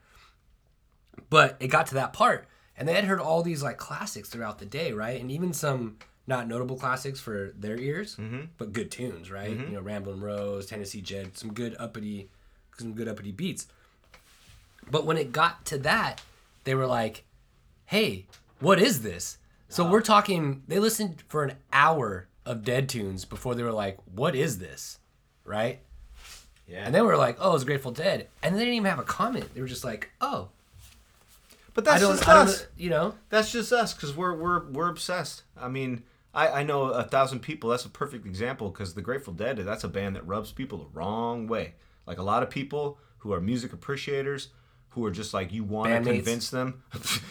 But 1.30 1.56
it 1.62 1.70
got 1.70 1.88
to 1.88 1.94
that 1.96 2.12
part, 2.12 2.46
and 2.78 2.88
they 2.88 2.94
had 2.94 3.06
heard 3.06 3.22
all 3.22 3.42
these 3.44 3.64
like 3.64 3.78
classics 3.78 4.28
throughout 4.28 4.60
the 4.60 4.66
day, 4.66 4.92
right? 4.92 5.20
And 5.20 5.32
even 5.32 5.54
some 5.54 5.98
not 6.28 6.46
notable 6.46 6.76
classics 6.76 7.22
for 7.22 7.54
their 7.58 7.78
ears, 7.78 8.18
mm-hmm. 8.18 8.42
but 8.58 8.74
good 8.74 8.92
tunes, 8.92 9.32
right? 9.32 9.52
Mm-hmm. 9.52 9.70
You 9.70 9.76
know, 9.78 9.82
Ramblin' 9.82 10.20
Rose, 10.20 10.66
Tennessee 10.66 11.00
Jed, 11.00 11.38
some 11.38 11.54
good 11.54 11.74
uppity, 11.80 12.30
some 12.78 12.94
good 12.94 13.08
uppity 13.08 13.32
beats. 13.32 13.68
But 14.92 15.06
when 15.06 15.18
it 15.18 15.32
got 15.32 15.66
to 15.68 15.78
that, 15.80 16.22
they 16.66 16.76
were 16.76 16.86
like, 16.86 17.24
"Hey, 17.86 18.26
what 18.60 18.80
is 18.80 19.04
this?" 19.04 19.38
So 19.70 19.90
we're 19.90 20.02
talking. 20.02 20.64
They 20.68 20.80
listened 20.80 21.24
for 21.30 21.46
an 21.46 21.54
hour 21.72 22.27
of 22.48 22.64
Dead 22.64 22.90
tunes 22.90 23.26
before 23.26 23.56
they 23.56 23.64
were 23.64 23.72
like, 23.72 23.98
"What 24.14 24.36
is 24.36 24.58
this?" 24.60 25.00
Right? 25.44 25.80
Yeah. 26.68 26.84
And 26.86 26.94
then 26.94 27.04
we 27.04 27.08
were 27.08 27.18
like, 27.18 27.38
"Oh, 27.40 27.56
it's 27.56 27.64
Grateful 27.64 27.92
Dead," 27.92 28.28
and 28.44 28.56
they 28.56 28.60
didn't 28.60 28.74
even 28.76 28.90
have 28.90 29.00
a 29.00 29.04
comment. 29.04 29.54
They 29.54 29.62
were 29.62 29.68
just 29.68 29.84
like, 29.84 30.10
"Oh, 30.20 30.50
but 31.74 31.86
that's 31.86 32.02
just 32.02 32.28
us. 32.28 32.68
you 32.78 32.90
know." 32.90 33.16
That's 33.30 33.52
just 33.52 33.72
us 33.72 33.94
because 33.94 34.16
we're 34.16 34.34
we're 34.34 34.66
we're 34.70 34.90
obsessed. 34.90 35.44
I 35.60 35.68
mean, 35.68 36.04
I 36.34 36.48
I 36.48 36.64
know 36.64 36.84
a 36.86 37.04
thousand 37.04 37.40
people. 37.40 37.70
That's 37.70 37.86
a 37.86 37.90
perfect 37.90 38.26
example 38.26 38.70
because 38.70 38.94
the 38.96 39.02
Grateful 39.02 39.34
Dead. 39.34 39.58
That's 39.58 39.84
a 39.84 39.90
band 39.90 40.16
that 40.16 40.28
rubs 40.28 40.52
people 40.52 40.78
the 40.78 40.88
wrong 40.94 41.48
way. 41.48 41.74
Like 42.06 42.18
a 42.18 42.24
lot 42.24 42.44
of 42.44 42.50
people 42.50 42.98
who 43.20 43.34
are 43.34 43.42
music 43.42 43.74
appreciators, 43.74 44.50
who 44.90 45.06
are 45.06 45.12
just 45.12 45.34
like 45.34 45.52
you 45.52 45.64
want 45.64 45.94
to 45.94 46.12
convince 46.12 46.50
them. 46.50 46.84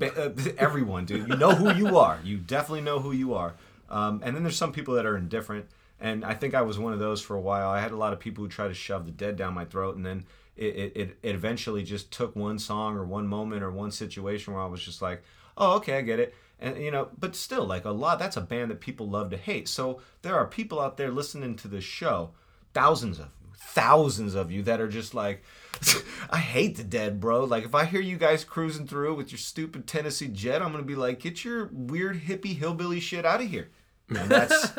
Uh, 0.00 0.30
Everyone, 0.56 1.04
dude, 1.04 1.28
you 1.28 1.36
know 1.36 1.50
who 1.50 1.74
you 1.74 1.98
are. 1.98 2.20
You 2.22 2.36
definitely 2.38 2.80
know 2.80 3.00
who 3.00 3.10
you 3.10 3.34
are. 3.34 3.54
Um, 3.88 4.20
and 4.24 4.34
then 4.34 4.42
there's 4.42 4.56
some 4.56 4.72
people 4.72 4.94
that 4.94 5.06
are 5.06 5.16
indifferent. 5.16 5.66
And 6.00 6.24
I 6.24 6.34
think 6.34 6.54
I 6.54 6.62
was 6.62 6.78
one 6.78 6.92
of 6.92 6.98
those 6.98 7.20
for 7.20 7.34
a 7.36 7.40
while. 7.40 7.70
I 7.70 7.80
had 7.80 7.92
a 7.92 7.96
lot 7.96 8.12
of 8.12 8.20
people 8.20 8.44
who 8.44 8.48
tried 8.48 8.68
to 8.68 8.74
shove 8.74 9.04
the 9.04 9.10
dead 9.10 9.36
down 9.36 9.54
my 9.54 9.64
throat, 9.64 9.96
and 9.96 10.06
then 10.06 10.24
it, 10.56 10.92
it, 10.94 11.18
it, 11.22 11.34
eventually 11.34 11.82
just 11.82 12.12
took 12.12 12.36
one 12.36 12.58
song 12.58 12.96
or 12.96 13.04
one 13.04 13.26
moment 13.26 13.62
or 13.62 13.70
one 13.70 13.90
situation 13.90 14.54
where 14.54 14.62
I 14.62 14.66
was 14.66 14.82
just 14.82 15.02
like, 15.02 15.22
oh, 15.56 15.76
okay, 15.76 15.98
I 15.98 16.02
get 16.02 16.20
it. 16.20 16.34
And 16.60 16.76
you 16.76 16.90
know, 16.90 17.08
but 17.18 17.34
still, 17.34 17.64
like 17.64 17.84
a 17.84 17.90
lot, 17.90 18.18
that's 18.18 18.36
a 18.36 18.40
band 18.40 18.70
that 18.70 18.80
people 18.80 19.08
love 19.08 19.30
to 19.30 19.36
hate. 19.36 19.68
So 19.68 20.00
there 20.22 20.36
are 20.36 20.46
people 20.46 20.80
out 20.80 20.96
there 20.96 21.10
listening 21.10 21.56
to 21.56 21.68
this 21.68 21.84
show, 21.84 22.30
thousands 22.74 23.18
of 23.18 23.28
thousands 23.60 24.34
of 24.34 24.50
you 24.50 24.62
that 24.62 24.80
are 24.80 24.88
just 24.88 25.14
like, 25.14 25.42
I 26.30 26.38
hate 26.38 26.76
the 26.76 26.84
dead, 26.84 27.20
bro. 27.20 27.44
Like 27.44 27.64
if 27.64 27.74
I 27.74 27.84
hear 27.84 28.00
you 28.00 28.16
guys 28.16 28.44
cruising 28.44 28.86
through 28.86 29.14
with 29.14 29.30
your 29.30 29.38
stupid 29.38 29.86
Tennessee 29.86 30.28
Jed, 30.28 30.62
I'm 30.62 30.72
gonna 30.72 30.84
be 30.84 30.94
like, 30.94 31.20
get 31.20 31.44
your 31.44 31.66
weird 31.72 32.22
hippie 32.22 32.56
hillbilly 32.56 33.00
shit 33.00 33.24
out 33.24 33.40
of 33.40 33.48
here. 33.48 33.68
And 34.08 34.18
that's 34.30 34.72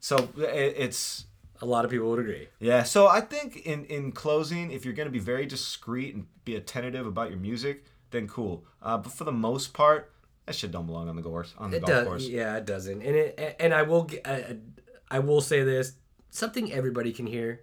so 0.00 0.16
it, 0.38 0.74
it's 0.76 1.26
A 1.60 1.66
lot 1.66 1.84
of 1.84 1.90
people 1.90 2.08
would 2.10 2.20
agree. 2.20 2.48
yeah, 2.60 2.82
so 2.82 3.06
I 3.08 3.20
think 3.20 3.56
in 3.66 3.84
in 3.86 4.12
closing, 4.12 4.70
if 4.70 4.84
you're 4.84 4.94
going 4.94 5.08
to 5.08 5.12
be 5.12 5.18
very 5.18 5.46
discreet 5.46 6.14
and 6.14 6.26
be 6.44 6.54
attentive 6.56 7.06
about 7.06 7.30
your 7.30 7.38
music, 7.40 7.84
then 8.10 8.28
cool. 8.28 8.64
Uh, 8.82 8.98
but 8.98 9.12
for 9.12 9.24
the 9.24 9.32
most 9.32 9.72
part, 9.74 10.12
that 10.46 10.54
shit 10.54 10.70
don't 10.70 10.86
belong 10.86 11.08
on 11.08 11.16
the 11.16 11.22
course 11.22 11.54
on 11.58 11.70
the 11.70 11.78
It 11.78 11.80
golf 11.80 11.90
does, 11.90 12.06
course. 12.06 12.28
yeah, 12.28 12.56
it 12.56 12.66
doesn't. 12.66 13.02
And 13.02 13.16
it, 13.16 13.56
and 13.58 13.74
I 13.74 13.82
will, 13.82 14.08
I, 14.24 14.56
I 15.10 15.18
will 15.18 15.40
say 15.40 15.62
this: 15.64 15.94
something 16.30 16.72
everybody 16.72 17.12
can 17.12 17.26
hear, 17.26 17.62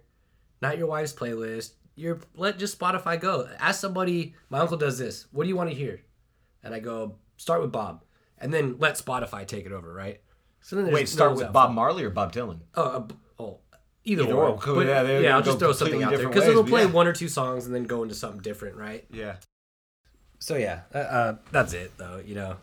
not 0.60 0.76
your 0.78 0.86
wife's 0.88 1.12
playlist. 1.12 1.72
Your 1.96 2.18
let 2.36 2.58
just 2.58 2.76
Spotify 2.78 3.18
go. 3.20 3.48
Ask 3.58 3.80
somebody. 3.80 4.34
My 4.50 4.58
uncle 4.58 4.76
does 4.76 4.98
this. 4.98 5.26
What 5.32 5.44
do 5.44 5.48
you 5.48 5.56
want 5.56 5.70
to 5.70 5.76
hear? 5.76 6.02
And 6.62 6.74
I 6.74 6.80
go 6.80 7.14
start 7.36 7.60
with 7.62 7.70
Bob, 7.70 8.02
and 8.38 8.52
then 8.52 8.76
let 8.78 8.94
Spotify 8.96 9.46
take 9.46 9.64
it 9.64 9.72
over, 9.72 9.92
right? 9.94 10.20
So 10.64 10.76
then 10.76 10.90
Wait, 10.90 11.10
start 11.10 11.36
with 11.36 11.52
Bob. 11.52 11.72
Marley 11.72 12.04
or 12.04 12.10
Bob 12.10 12.32
Dylan? 12.32 12.60
Oh, 12.74 12.82
uh, 12.82 12.98
b- 13.00 13.14
oh, 13.38 13.58
either, 14.02 14.22
Either 14.22 14.32
or. 14.32 14.56
Cool, 14.56 14.76
But, 14.76 14.86
yeah, 14.86 15.18
yeah, 15.18 15.36
I'll 15.36 15.42
just 15.42 15.58
throw 15.58 15.72
something 15.72 16.02
out 16.02 16.16
there 16.16 16.26
because 16.26 16.48
it'll 16.48 16.64
play 16.64 16.84
yeah. 16.84 16.90
one 16.90 17.06
or 17.06 17.12
two 17.12 17.28
songs 17.28 17.66
and 17.66 17.74
then 17.74 17.84
go 17.84 18.02
into 18.02 18.14
something 18.14 18.40
different, 18.40 18.76
right? 18.76 19.04
Yeah. 19.12 19.36
So 20.38 20.56
yeah, 20.56 20.80
uh, 20.94 20.98
uh, 20.98 21.36
that's 21.52 21.74
it 21.74 21.92
though. 21.98 22.18
You 22.24 22.34
know, 22.34 22.56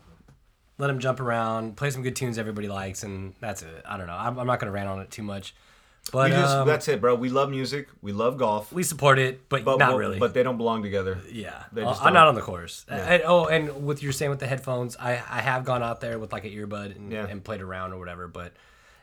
let 0.78 0.88
them 0.88 0.98
jump 0.98 1.20
around, 1.20 1.76
play 1.76 1.90
some 1.90 2.02
good 2.02 2.16
tunes 2.16 2.38
everybody 2.38 2.66
likes, 2.66 3.04
and 3.04 3.34
that's 3.38 3.62
it. 3.62 3.84
I 3.88 3.96
don't 3.96 4.08
know. 4.08 4.16
I'm, 4.16 4.36
I'm 4.36 4.48
not 4.48 4.58
gonna 4.58 4.72
rant 4.72 4.88
on 4.88 5.00
it 5.00 5.12
too 5.12 5.22
much, 5.22 5.54
but 6.10 6.30
We 6.30 6.36
just 6.36 6.54
um, 6.56 6.66
that's 6.66 6.88
it, 6.88 7.00
bro. 7.00 7.14
We 7.14 7.28
love 7.28 7.48
music. 7.50 7.88
We 8.00 8.12
love 8.12 8.36
golf. 8.36 8.72
we 8.72 8.82
support 8.82 9.18
it, 9.18 9.48
but, 9.48 9.64
but 9.64 9.78
not 9.78 9.96
really. 9.96 10.18
But 10.18 10.34
they 10.34 10.42
don't 10.42 10.56
belong 10.56 10.82
together. 10.82 11.18
yeah, 11.30 11.64
they 11.72 11.82
Uh, 11.82 11.94
I'm 12.00 12.12
not 12.12 12.26
on 12.26 12.34
the 12.34 12.40
course. 12.40 12.84
And, 12.88 13.22
oh, 13.24 13.46
and 13.46 13.86
with 13.86 14.02
you're 14.02 14.12
saying 14.12 14.30
with 14.30 14.40
the 14.40 14.46
headphones, 14.48 14.96
I 14.98 15.12
I 15.12 15.40
have 15.40 15.64
gone 15.64 15.82
out 15.82 16.00
there 16.00 16.18
with 16.18 16.32
like 16.32 16.44
an 16.44 16.50
earbud 16.50 16.96
and, 16.96 17.12
Yeah. 17.12 17.26
and 17.26 17.44
played 17.44 17.60
around 17.60 17.92
or 17.92 17.98
whatever. 17.98 18.26
But 18.26 18.52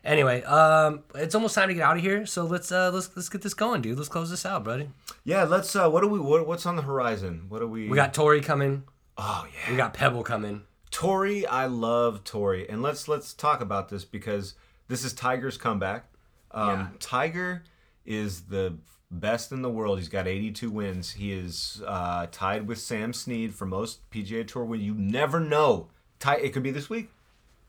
anyway, 0.04 0.44
um, 0.44 1.04
it's 1.16 1.36
almost 1.36 1.56
time 1.56 1.70
to 1.70 1.74
get 1.74 1.84
out 1.84 1.96
of 1.96 2.04
here. 2.04 2.26
So 2.26 2.44
let's 2.44 2.72
uh 2.72 2.92
let's 2.94 3.10
let's 3.16 3.30
get 3.30 3.42
this 3.44 3.54
going, 3.54 3.82
dude. 3.82 3.98
Let's 3.98 4.10
close 4.10 4.30
this 4.30 4.46
out, 4.46 4.64
buddy. 4.66 4.90
Yeah. 5.24 5.44
Let's. 5.46 5.74
Uh, 5.76 5.90
what 5.90 6.02
do 6.02 6.08
we? 6.08 6.20
What, 6.20 6.46
what's 6.48 6.66
on 6.66 6.76
the 6.76 6.82
horizon? 6.82 7.46
What 7.50 7.60
do 7.60 7.68
we? 7.68 7.88
We 7.88 7.96
got 7.96 8.14
Torrey 8.14 8.42
coming. 8.42 8.84
Oh 9.18 9.46
yeah. 9.54 9.72
We 9.72 9.78
got 9.78 9.94
Pebble 9.94 10.24
coming. 10.24 10.64
Torrey, 10.92 11.46
I 11.46 11.68
love 11.68 12.24
Torrey, 12.24 12.68
and 12.68 12.82
let's 12.82 13.08
let's 13.08 13.34
talk 13.34 13.62
about 13.62 13.90
this 13.90 14.04
because 14.06 14.56
this 14.88 15.06
is 15.06 15.14
Tiger's 15.14 15.56
comeback. 15.58 16.06
Um, 16.52 16.70
Yeah. 16.70 16.88
Tiger 17.00 17.64
is 18.06 18.42
the 18.42 18.78
best 19.12 19.52
in 19.52 19.62
the 19.62 19.70
world. 19.70 19.98
He's 19.98 20.10
got 20.10 20.28
82 20.28 20.70
wins. 20.70 21.12
He 21.12 21.32
is 21.32 21.82
uh, 21.86 22.28
tied 22.32 22.68
with 22.68 22.80
Sam 22.80 23.14
Snead 23.14 23.56
for 23.56 23.66
most 23.66 24.10
PGA 24.12 24.48
Tour 24.48 24.66
win. 24.66 24.82
You 24.82 24.94
never 24.94 25.40
know. 25.40 25.90
It 26.26 26.54
could 26.54 26.64
be 26.64 26.72
this 26.72 26.90
week. 26.90 27.10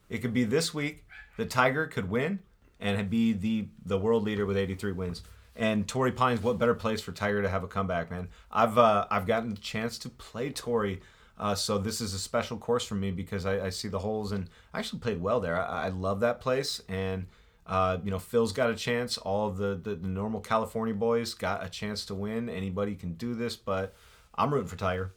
It 0.08 0.18
could 0.18 0.34
be 0.34 0.44
this 0.44 0.74
week. 0.74 1.04
The 1.36 1.46
Tiger 1.46 1.86
could 1.86 2.10
win 2.10 2.40
and 2.80 3.08
be 3.08 3.32
the 3.32 3.68
the 3.84 3.98
world 3.98 4.24
leader 4.24 4.44
with 4.44 4.56
83 4.56 4.92
wins. 4.92 5.22
And 5.54 5.86
Torrey 5.86 6.12
Pines, 6.12 6.42
what 6.42 6.58
better 6.58 6.74
place 6.74 7.00
for 7.00 7.12
Tiger 7.12 7.42
to 7.42 7.48
have 7.48 7.62
a 7.62 7.68
comeback, 7.68 8.10
man? 8.10 8.28
I've 8.50 8.76
uh, 8.78 9.06
I've 9.10 9.26
gotten 9.26 9.50
the 9.50 9.60
chance 9.60 9.98
to 9.98 10.08
play 10.08 10.50
Torrey, 10.50 11.00
uh, 11.38 11.54
so 11.54 11.78
this 11.78 12.00
is 12.00 12.14
a 12.14 12.18
special 12.18 12.56
course 12.56 12.84
for 12.84 12.94
me 12.94 13.10
because 13.10 13.46
I, 13.46 13.66
I 13.66 13.70
see 13.70 13.88
the 13.88 13.98
holes 13.98 14.32
and 14.32 14.48
I 14.72 14.78
actually 14.78 15.00
played 15.00 15.20
well 15.20 15.38
there. 15.40 15.60
I, 15.60 15.86
I 15.86 15.88
love 15.88 16.20
that 16.20 16.40
place, 16.40 16.80
and 16.88 17.26
uh, 17.70 17.98
you 18.04 18.10
know 18.10 18.18
Phil's 18.18 18.52
got 18.52 18.68
a 18.68 18.74
chance. 18.74 19.16
All 19.16 19.46
of 19.46 19.56
the, 19.56 19.76
the 19.76 19.94
the 19.94 20.08
normal 20.08 20.40
California 20.40 20.92
boys 20.92 21.34
got 21.34 21.64
a 21.64 21.68
chance 21.68 22.04
to 22.06 22.16
win. 22.16 22.48
Anybody 22.48 22.96
can 22.96 23.14
do 23.14 23.32
this, 23.32 23.54
but 23.54 23.94
I'm 24.34 24.52
rooting 24.52 24.66
for 24.66 24.76
Tiger. 24.76 25.12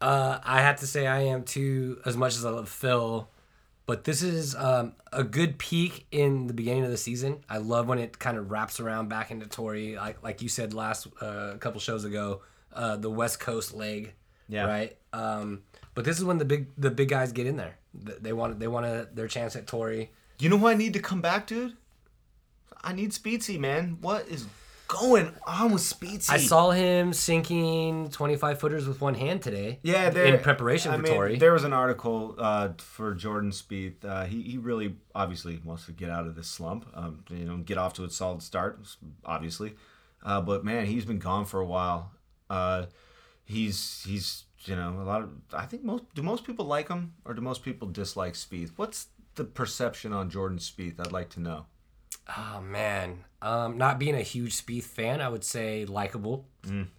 Uh, 0.00 0.40
I 0.44 0.60
have 0.60 0.80
to 0.80 0.86
say 0.88 1.06
I 1.06 1.20
am 1.20 1.44
too, 1.44 2.00
as 2.04 2.16
much 2.16 2.34
as 2.34 2.44
I 2.44 2.50
love 2.50 2.68
Phil. 2.68 3.28
But 3.86 4.02
this 4.02 4.20
is 4.20 4.56
um, 4.56 4.94
a 5.12 5.22
good 5.22 5.58
peak 5.58 6.06
in 6.10 6.48
the 6.48 6.52
beginning 6.52 6.84
of 6.84 6.90
the 6.90 6.96
season. 6.96 7.44
I 7.48 7.58
love 7.58 7.86
when 7.86 8.00
it 8.00 8.18
kind 8.18 8.36
of 8.36 8.50
wraps 8.50 8.80
around 8.80 9.08
back 9.08 9.30
into 9.30 9.46
Torrey, 9.46 9.94
like 9.94 10.20
like 10.24 10.42
you 10.42 10.48
said 10.48 10.74
last 10.74 11.06
uh, 11.22 11.52
a 11.54 11.58
couple 11.58 11.78
shows 11.78 12.04
ago, 12.04 12.42
uh, 12.72 12.96
the 12.96 13.10
West 13.10 13.38
Coast 13.38 13.72
leg. 13.72 14.14
Yeah. 14.48 14.66
Right. 14.66 14.96
Um, 15.12 15.62
but 15.94 16.04
this 16.04 16.18
is 16.18 16.24
when 16.24 16.38
the 16.38 16.44
big 16.44 16.66
the 16.76 16.90
big 16.90 17.08
guys 17.08 17.30
get 17.30 17.46
in 17.46 17.56
there. 17.56 17.78
They 17.94 18.32
want 18.32 18.58
they 18.58 18.66
want 18.66 18.86
a, 18.86 19.08
their 19.14 19.28
chance 19.28 19.54
at 19.54 19.68
Torrey. 19.68 20.10
You 20.38 20.48
know 20.48 20.58
who 20.58 20.68
I 20.68 20.74
need 20.74 20.92
to 20.94 21.00
come 21.00 21.20
back, 21.20 21.46
dude? 21.46 21.74
I 22.82 22.92
need 22.92 23.10
Speetsy, 23.10 23.58
man. 23.58 23.98
What 24.00 24.28
is 24.28 24.46
going 24.86 25.32
on 25.46 25.72
with 25.72 25.82
Speetsy? 25.82 26.30
I 26.30 26.36
saw 26.36 26.70
him 26.70 27.12
sinking 27.12 28.10
twenty 28.10 28.36
five 28.36 28.60
footers 28.60 28.86
with 28.86 29.00
one 29.00 29.14
hand 29.14 29.42
today. 29.42 29.80
Yeah, 29.82 30.10
there, 30.10 30.26
in 30.26 30.40
preparation 30.40 30.92
I 30.92 30.96
for 30.96 31.02
mean, 31.02 31.12
Torrey. 31.12 31.38
There 31.38 31.52
was 31.52 31.64
an 31.64 31.72
article 31.72 32.34
uh, 32.38 32.70
for 32.78 33.14
Jordan 33.14 33.50
Spieth. 33.50 34.04
Uh, 34.04 34.24
he 34.24 34.42
he 34.42 34.58
really 34.58 34.96
obviously 35.14 35.60
wants 35.64 35.86
to 35.86 35.92
get 35.92 36.10
out 36.10 36.26
of 36.26 36.34
this 36.34 36.48
slump. 36.48 36.86
Um, 36.94 37.24
you 37.30 37.44
know, 37.44 37.56
get 37.58 37.78
off 37.78 37.94
to 37.94 38.04
a 38.04 38.10
solid 38.10 38.42
start, 38.42 38.78
obviously. 39.24 39.74
Uh, 40.22 40.40
but 40.40 40.64
man, 40.64 40.86
he's 40.86 41.04
been 41.04 41.18
gone 41.18 41.44
for 41.46 41.60
a 41.60 41.66
while. 41.66 42.12
Uh, 42.50 42.86
he's 43.44 44.04
he's 44.06 44.44
you 44.64 44.76
know 44.76 44.96
a 45.00 45.04
lot 45.04 45.22
of. 45.22 45.30
I 45.52 45.64
think 45.66 45.82
most 45.82 46.04
do 46.14 46.22
most 46.22 46.44
people 46.44 46.66
like 46.66 46.88
him 46.88 47.14
or 47.24 47.32
do 47.34 47.40
most 47.40 47.62
people 47.62 47.88
dislike 47.88 48.34
Spieth? 48.34 48.72
What's 48.76 49.06
the 49.36 49.44
perception 49.44 50.12
on 50.12 50.28
Jordan 50.30 50.58
Spieth? 50.58 50.98
I'd 51.00 51.12
like 51.12 51.30
to 51.30 51.40
know. 51.40 51.66
Oh 52.36 52.60
man, 52.60 53.24
um, 53.40 53.78
not 53.78 53.98
being 53.98 54.14
a 54.16 54.22
huge 54.22 54.60
Spieth 54.60 54.84
fan, 54.84 55.20
I 55.20 55.28
would 55.28 55.44
say 55.44 55.84
likable, 55.84 56.46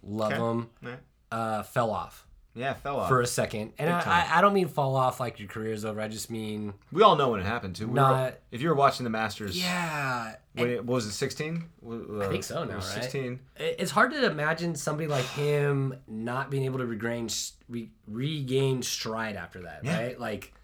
love 0.02 0.32
Okay. 0.32 0.40
him. 0.40 0.98
Uh, 1.30 1.62
fell 1.62 1.90
off 1.90 2.24
yeah 2.54 2.72
fell 2.72 2.98
off. 3.00 3.08
for 3.08 3.20
a 3.20 3.26
second, 3.26 3.72
and 3.78 3.90
I. 3.90 4.00
I, 4.00 4.38
I 4.38 4.40
don't 4.40 4.54
mean 4.54 4.66
fall 4.68 4.96
off 4.96 5.20
like 5.20 5.38
your 5.38 5.46
career's 5.48 5.84
over. 5.84 6.00
I 6.00 6.08
just 6.08 6.30
mean 6.30 6.72
we 6.90 7.02
all 7.02 7.14
know 7.16 7.28
when 7.30 7.40
it 7.40 7.44
happened 7.46 7.76
too. 7.76 7.86
We 7.86 7.90
were- 7.92 7.96
Not- 7.96 8.38
if 8.50 8.62
you 8.62 8.68
were 8.70 8.74
watching 8.74 9.04
the 9.04 9.10
Masters, 9.10 9.56
yeah. 9.62 10.36
when 10.54 10.70
it, 10.70 10.84
what 10.84 10.94
was 10.94 11.06
it 11.06 11.12
sixteen? 11.12 11.66
I 11.86 12.28
think 12.28 12.42
so 12.44 12.64
now, 12.64 12.76
right? 12.76 12.82
Sixteen. 12.82 13.40
It- 13.56 13.76
It's 13.78 13.90
hard 13.90 14.10
to 14.12 14.24
imagine 14.24 14.74
somebody 14.74 15.06
like 15.06 15.26
him 15.26 15.94
not 16.08 16.50
being 16.50 16.64
able 16.64 16.78
to 16.78 16.86
regain 16.86 17.28
re, 17.68 17.90
regain 18.06 18.82
stride 18.82 19.36
after 19.36 19.62
that, 19.64 19.80
Yeah. 19.84 19.96
right? 20.00 20.18
Like 20.18 20.54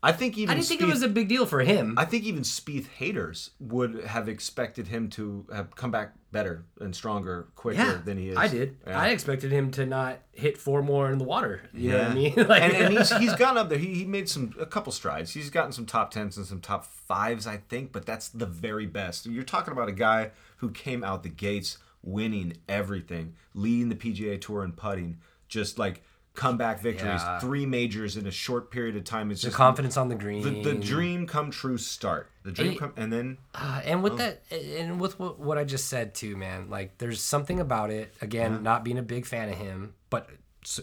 I 0.00 0.12
think 0.12 0.38
even 0.38 0.50
I 0.50 0.54
didn't 0.54 0.68
think 0.68 0.80
it 0.80 0.86
was 0.86 1.02
a 1.02 1.08
big 1.08 1.28
deal 1.28 1.44
for 1.44 1.60
him. 1.60 1.94
I 1.98 2.04
think 2.04 2.24
even 2.24 2.42
Spieth 2.42 2.86
haters 2.86 3.50
would 3.58 4.04
have 4.04 4.28
expected 4.28 4.86
him 4.86 5.08
to 5.10 5.44
have 5.52 5.74
come 5.74 5.90
back 5.90 6.14
better 6.30 6.64
and 6.80 6.94
stronger, 6.94 7.48
quicker 7.56 7.82
yeah, 7.82 8.00
than 8.04 8.16
he 8.16 8.28
is. 8.28 8.36
I 8.36 8.46
did. 8.46 8.76
Yeah. 8.86 9.00
I 9.00 9.08
expected 9.08 9.50
him 9.50 9.72
to 9.72 9.86
not 9.86 10.20
hit 10.32 10.56
four 10.56 10.82
more 10.82 11.10
in 11.10 11.18
the 11.18 11.24
water. 11.24 11.62
You 11.74 11.92
know 11.92 11.98
what 11.98 12.10
I 12.10 12.14
mean? 12.14 12.34
like, 12.48 12.62
and, 12.62 12.72
and 12.74 12.94
he's 12.96 13.16
he's 13.18 13.34
gotten 13.34 13.58
up 13.58 13.70
there. 13.70 13.78
He, 13.78 13.94
he 13.94 14.04
made 14.04 14.28
some 14.28 14.54
a 14.60 14.66
couple 14.66 14.92
strides. 14.92 15.32
He's 15.32 15.50
gotten 15.50 15.72
some 15.72 15.86
top 15.86 16.12
tens 16.12 16.36
and 16.36 16.46
some 16.46 16.60
top 16.60 16.84
fives, 16.84 17.46
I 17.46 17.56
think. 17.56 17.90
But 17.90 18.06
that's 18.06 18.28
the 18.28 18.46
very 18.46 18.86
best. 18.86 19.26
You're 19.26 19.42
talking 19.42 19.72
about 19.72 19.88
a 19.88 19.92
guy 19.92 20.30
who 20.58 20.70
came 20.70 21.02
out 21.02 21.24
the 21.24 21.28
gates 21.28 21.78
winning 22.02 22.56
everything, 22.68 23.34
leading 23.52 23.88
the 23.88 23.96
PGA 23.96 24.40
Tour 24.40 24.62
and 24.62 24.76
putting, 24.76 25.18
just 25.48 25.76
like 25.76 26.02
comeback 26.38 26.80
victories, 26.80 27.20
Yeah. 27.20 27.38
three 27.40 27.66
majors 27.66 28.16
in 28.16 28.26
a 28.26 28.30
short 28.30 28.70
period 28.70 28.96
of 28.96 29.04
time. 29.04 29.30
It's 29.30 29.42
the 29.42 29.48
just 29.48 29.56
confidence 29.56 29.96
on 29.96 30.08
the 30.08 30.14
green. 30.14 30.42
the, 30.62 30.72
the 30.72 30.74
dream 30.78 31.26
come 31.26 31.50
true 31.50 31.76
start. 31.76 32.30
The 32.44 32.52
dream 32.52 32.68
And- 32.70 32.78
come 32.78 32.92
and 32.96 33.12
then 33.12 33.38
Uh, 33.54 33.82
and 33.84 34.02
with 34.02 34.16
that, 34.18 34.42
and 34.50 35.00
with 35.00 35.18
what, 35.18 35.38
what 35.38 35.58
I 35.58 35.64
just 35.64 35.88
said 35.88 36.14
too, 36.14 36.36
man, 36.36 36.70
like 36.70 36.96
there's 36.98 37.20
something 37.20 37.60
about 37.60 37.90
it. 37.90 38.14
Again, 38.22 38.62
not 38.62 38.84
being 38.84 38.98
a 38.98 39.02
big 39.02 39.26
fan 39.26 39.48
of 39.50 39.56
him, 39.56 39.94
but 40.10 40.30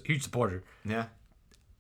huge 0.03 0.24
supporter. 0.24 0.64
yeah. 0.84 1.06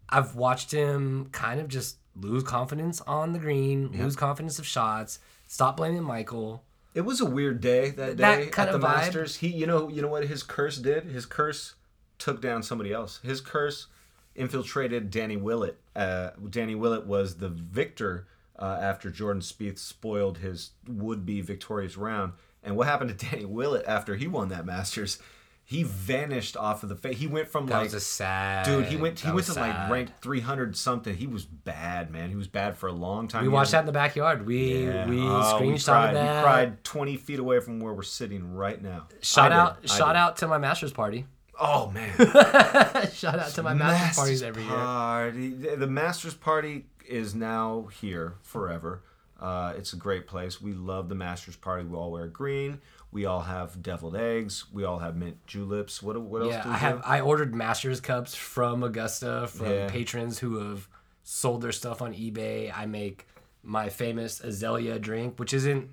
I've 0.09 0.35
watched 0.35 0.71
him 0.71 1.29
kind 1.31 1.59
of 1.59 1.67
just 1.67 1.97
lose 2.15 2.43
confidence 2.43 3.01
on 3.01 3.33
the 3.33 3.39
green, 3.39 3.89
lose 3.91 4.15
confidence 4.15 4.59
of 4.59 4.65
shots, 4.65 5.19
stop 5.47 5.77
blaming 5.77 6.03
Michael. 6.03 6.63
It 6.93 7.01
was 7.01 7.19
a 7.19 7.25
weird 7.25 7.59
day 7.59 7.89
that 7.89 8.17
That 8.17 8.37
day 8.37 8.47
kind 8.47 8.69
at 8.69 8.71
the 8.71 8.79
vibe. 8.79 8.97
Masters. 8.97 9.35
He, 9.37 9.47
you 9.49 9.65
know, 9.67 9.89
you 9.89 10.01
know 10.01 10.07
what 10.07 10.25
his 10.27 10.43
curse 10.43 10.77
did. 10.77 11.05
His 11.05 11.25
curse 11.25 11.73
took 12.19 12.41
down 12.41 12.63
somebody 12.63 12.91
else. 12.93 13.19
His 13.23 13.41
curse 13.41 13.87
infiltrated 14.35 15.09
Danny 15.11 15.37
Willett. 15.37 15.79
Uh, 15.95 16.31
Danny 16.49 16.75
Willett 16.75 17.05
was 17.05 17.37
the 17.37 17.49
victor 17.49 18.27
uh, 18.59 18.77
after 18.81 19.09
Jordan 19.09 19.41
Spieth 19.41 19.77
spoiled 19.79 20.39
his 20.39 20.71
would-be 20.87 21.41
victorious 21.41 21.97
round. 21.97 22.33
And 22.63 22.75
what 22.75 22.87
happened 22.87 23.17
to 23.17 23.25
Danny 23.29 23.45
Willett 23.45 23.85
after 23.87 24.15
he 24.15 24.27
won 24.27 24.49
that 24.49 24.65
Masters? 24.65 25.19
He 25.67 25.81
vanished 25.81 26.55
off 26.55 26.83
of 26.83 26.89
the 26.89 26.95
face. 26.95 27.17
He 27.17 27.25
went 27.25 27.47
from 27.47 27.65
That 27.65 27.77
like 27.77 27.83
was 27.85 27.95
a 27.95 27.99
sad 27.99 28.65
dude. 28.65 28.85
He 28.85 28.97
went. 28.97 29.19
He 29.19 29.31
went 29.31 29.47
to 29.47 29.53
like 29.53 29.73
sad. 29.73 29.89
rank 29.91 30.09
300 30.21 30.77
something. 30.77 31.15
He 31.15 31.25
was 31.25 31.43
bad, 31.43 32.11
man. 32.11 32.29
He 32.29 32.35
was 32.35 32.47
bad 32.47 32.77
for 32.77 32.85
a 32.85 32.91
long 32.91 33.27
time. 33.27 33.41
We 33.41 33.47
He 33.47 33.53
watched 33.53 33.71
that 33.71 33.79
in 33.79 33.87
the 33.87 33.91
backyard. 33.91 34.45
We 34.45 34.85
yeah. 34.85 35.09
we 35.09 35.21
Oh, 35.21 35.57
screenshotted 35.59 35.85
cried. 35.85 36.15
that. 36.17 36.37
We 36.37 36.43
cried 36.43 36.83
20 36.83 37.17
feet 37.17 37.39
away 37.39 37.59
from 37.61 37.79
where 37.79 37.93
we're 37.95 38.03
sitting 38.03 38.53
right 38.53 38.79
now. 38.79 39.07
Shout 39.21 39.51
I 39.51 39.55
out! 39.57 39.89
Shout 39.89 40.15
out 40.15 40.37
to 40.37 40.47
my 40.47 40.59
master's 40.59 40.93
party. 40.93 41.25
Oh 41.59 41.89
man, 41.91 42.13
shout 43.13 43.39
out 43.39 43.49
to 43.55 43.63
my 43.63 43.73
master's 43.73 44.15
parties 44.17 44.43
every 44.43 44.63
year. 44.63 44.71
party. 44.71 45.49
The 45.49 45.75
the 45.77 45.87
Masters 45.87 46.33
party 46.33 46.85
is 47.07 47.33
now 47.35 47.87
here 48.01 48.35
forever. 48.41 49.01
Uh, 49.39 49.73
it's 49.77 49.93
a 49.93 49.97
great 49.97 50.27
place. 50.27 50.61
We 50.61 50.73
love 50.73 51.09
the 51.09 51.15
Masters 51.15 51.55
party. 51.55 51.85
We 51.85 51.95
all 51.97 52.11
wear 52.11 52.27
green. 52.27 52.79
We 53.11 53.25
all 53.25 53.41
have 53.41 53.81
deviled 53.81 54.15
eggs. 54.15 54.65
We 54.73 54.83
all 54.85 54.99
have 54.99 55.15
mint 55.15 55.37
juleps. 55.45 56.01
What 56.03 56.19
what 56.21 56.41
else? 56.41 56.51
Yeah, 56.53 56.63
do 56.63 56.69
I 56.69 56.77
have. 56.77 57.01
I 57.05 57.21
ordered 57.21 57.53
Masters 57.53 58.01
cups 58.01 58.33
from 58.35 58.83
Augusta 58.83 59.47
from 59.47 59.67
Yeah. 59.71 59.87
patrons 59.89 60.39
who 60.39 60.59
have 60.59 60.87
sold 61.23 61.61
their 61.61 61.71
stuff 61.71 62.01
on 62.01 62.13
eBay. 62.13 62.71
I 62.75 62.85
make 62.85 63.27
my 63.63 63.89
famous 63.89 64.41
Azalea 64.41 64.99
drink, 64.99 65.39
which 65.39 65.53
isn't 65.53 65.89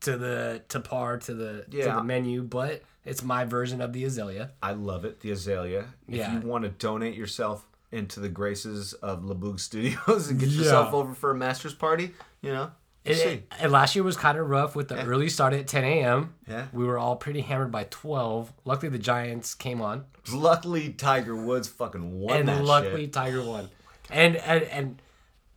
to 0.00 0.16
the 0.16 0.62
to 0.68 0.80
par 0.80 1.18
to 1.18 1.34
the 1.34 1.64
to 1.70 1.82
the 1.84 2.02
menu, 2.02 2.42
but 2.42 2.82
it's 3.04 3.22
my 3.22 3.44
version 3.44 3.80
of 3.80 3.92
the 3.92 4.04
Azalea. 4.04 4.50
I 4.62 4.72
love 4.72 5.04
it. 5.04 5.20
The 5.20 5.30
azalea. 5.32 5.86
If 6.08 6.16
Yeah. 6.16 6.34
you 6.34 6.46
want 6.46 6.64
to 6.64 6.70
donate 6.70 7.14
yourself 7.16 7.66
into 7.90 8.20
the 8.20 8.28
graces 8.28 8.92
of 8.94 9.22
Laboog 9.22 9.60
Studios 9.60 10.28
and 10.28 10.38
get 10.40 10.48
Yeah. 10.48 10.58
yourself 10.62 10.94
over 10.94 11.14
for 11.14 11.30
a 11.30 11.34
Masters 11.34 11.74
party, 11.74 12.14
you 12.40 12.52
know, 12.52 12.70
It, 13.04 13.16
see. 13.16 13.42
and 13.58 13.72
last 13.72 13.94
year 13.96 14.02
was 14.04 14.16
kind 14.16 14.38
of 14.38 14.48
rough 14.48 14.74
with 14.76 14.88
the 14.88 15.04
early 15.04 15.28
start 15.28 15.52
at 15.52 15.66
10 15.66 15.84
a.m. 15.84 16.34
Yeah. 16.48 16.66
We 16.72 16.84
were 16.84 16.98
all 16.98 17.16
pretty 17.16 17.40
hammered 17.40 17.72
by 17.72 17.84
12. 17.90 18.52
Luckily, 18.64 18.88
the 18.90 18.98
Giants 18.98 19.54
came 19.54 19.80
on. 19.82 20.04
Luckily, 20.32 20.92
Tiger 20.92 21.34
Woods 21.34 21.66
fucking 21.68 22.20
won 22.20 22.48
and 22.48 22.64
luckily 22.64 23.02
shit. 23.04 23.12
Tiger 23.12 23.42
won. 23.42 23.68
And 24.08 24.36
and 24.36 24.62
and 24.64 25.02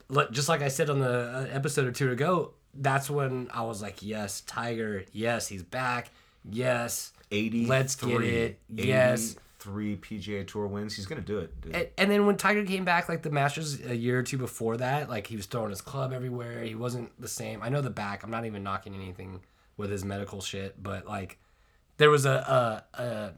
li- 0.09 0.27
just 0.31 0.49
like 0.49 0.61
I 0.63 0.69
said 0.69 0.89
on 0.89 0.99
the 0.99 1.07
uh, 1.29 1.47
episode 1.51 1.85
or 1.85 1.91
two 1.91 2.11
ago, 2.11 2.53
that's 2.73 3.09
when 3.09 3.47
I 3.53 3.61
was 3.61 3.81
like, 3.81 4.01
yes, 4.01 4.41
Tiger, 4.41 5.05
yes, 5.11 5.47
he's 5.47 5.61
back, 5.63 6.09
yes. 6.43 7.11
80. 7.35 7.65
Let's 7.67 7.95
get 7.95 8.21
it. 8.21 8.59
Yes. 8.73 9.35
Three 9.59 9.95
PGA 9.97 10.45
Tour 10.47 10.67
wins. 10.67 10.95
He's 10.95 11.07
gonna 11.07 11.21
do 11.21 11.39
it. 11.39 11.59
Dude. 11.61 11.75
And, 11.75 11.87
and 11.97 12.11
then 12.11 12.25
when 12.27 12.37
Tiger 12.37 12.63
came 12.63 12.85
back, 12.85 13.09
like 13.09 13.23
the 13.23 13.31
Masters 13.31 13.83
a 13.85 13.95
year 13.95 14.19
or 14.19 14.23
two 14.23 14.37
before 14.37 14.77
that, 14.77 15.09
like 15.09 15.25
he 15.27 15.35
was 15.35 15.47
throwing 15.47 15.71
his 15.71 15.81
club 15.81 16.13
everywhere. 16.13 16.61
He 16.63 16.75
wasn't 16.75 17.19
the 17.19 17.27
same. 17.27 17.63
I 17.63 17.69
know 17.69 17.81
the 17.81 17.89
back. 17.89 18.23
I'm 18.23 18.29
not 18.29 18.45
even 18.45 18.61
knocking 18.61 18.93
anything 18.93 19.41
with 19.75 19.89
his 19.89 20.05
medical 20.05 20.39
shit, 20.39 20.81
but 20.81 21.07
like 21.07 21.39
there 21.97 22.11
was 22.11 22.25
a 22.27 22.83
a, 22.97 23.01
a 23.01 23.31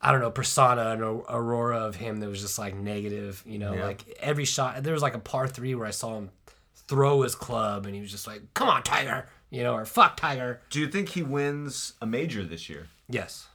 I 0.00 0.12
don't 0.12 0.20
know 0.20 0.30
persona 0.30 0.90
and 0.90 1.02
aurora 1.02 1.78
of 1.80 1.96
him 1.96 2.20
that 2.20 2.28
was 2.28 2.40
just 2.40 2.58
like 2.58 2.74
negative. 2.76 3.42
You 3.46 3.58
know, 3.58 3.74
Yeah. 3.74 3.84
like 3.86 4.04
every 4.20 4.44
shot. 4.44 4.82
There 4.82 4.92
was 4.92 5.02
like 5.02 5.14
a 5.14 5.18
par 5.18 5.48
three 5.48 5.74
where 5.74 5.86
I 5.86 5.90
saw 5.90 6.16
him 6.18 6.30
throw 6.86 7.22
his 7.22 7.34
club, 7.34 7.86
and 7.86 7.94
he 7.94 8.00
was 8.00 8.10
just 8.12 8.26
like, 8.26 8.42
"Come 8.54 8.68
on, 8.68 8.82
Tiger," 8.84 9.28
you 9.50 9.62
know, 9.62 9.74
or 9.74 9.84
"Fuck 9.84 10.16
Tiger." 10.16 10.60
do 10.70 10.80
you 10.80 10.88
think 10.88 11.10
he 11.10 11.22
wins 11.22 11.92
a 12.00 12.06
major 12.06 12.42
this 12.44 12.68
year? 12.68 12.88
Yes. 13.08 13.46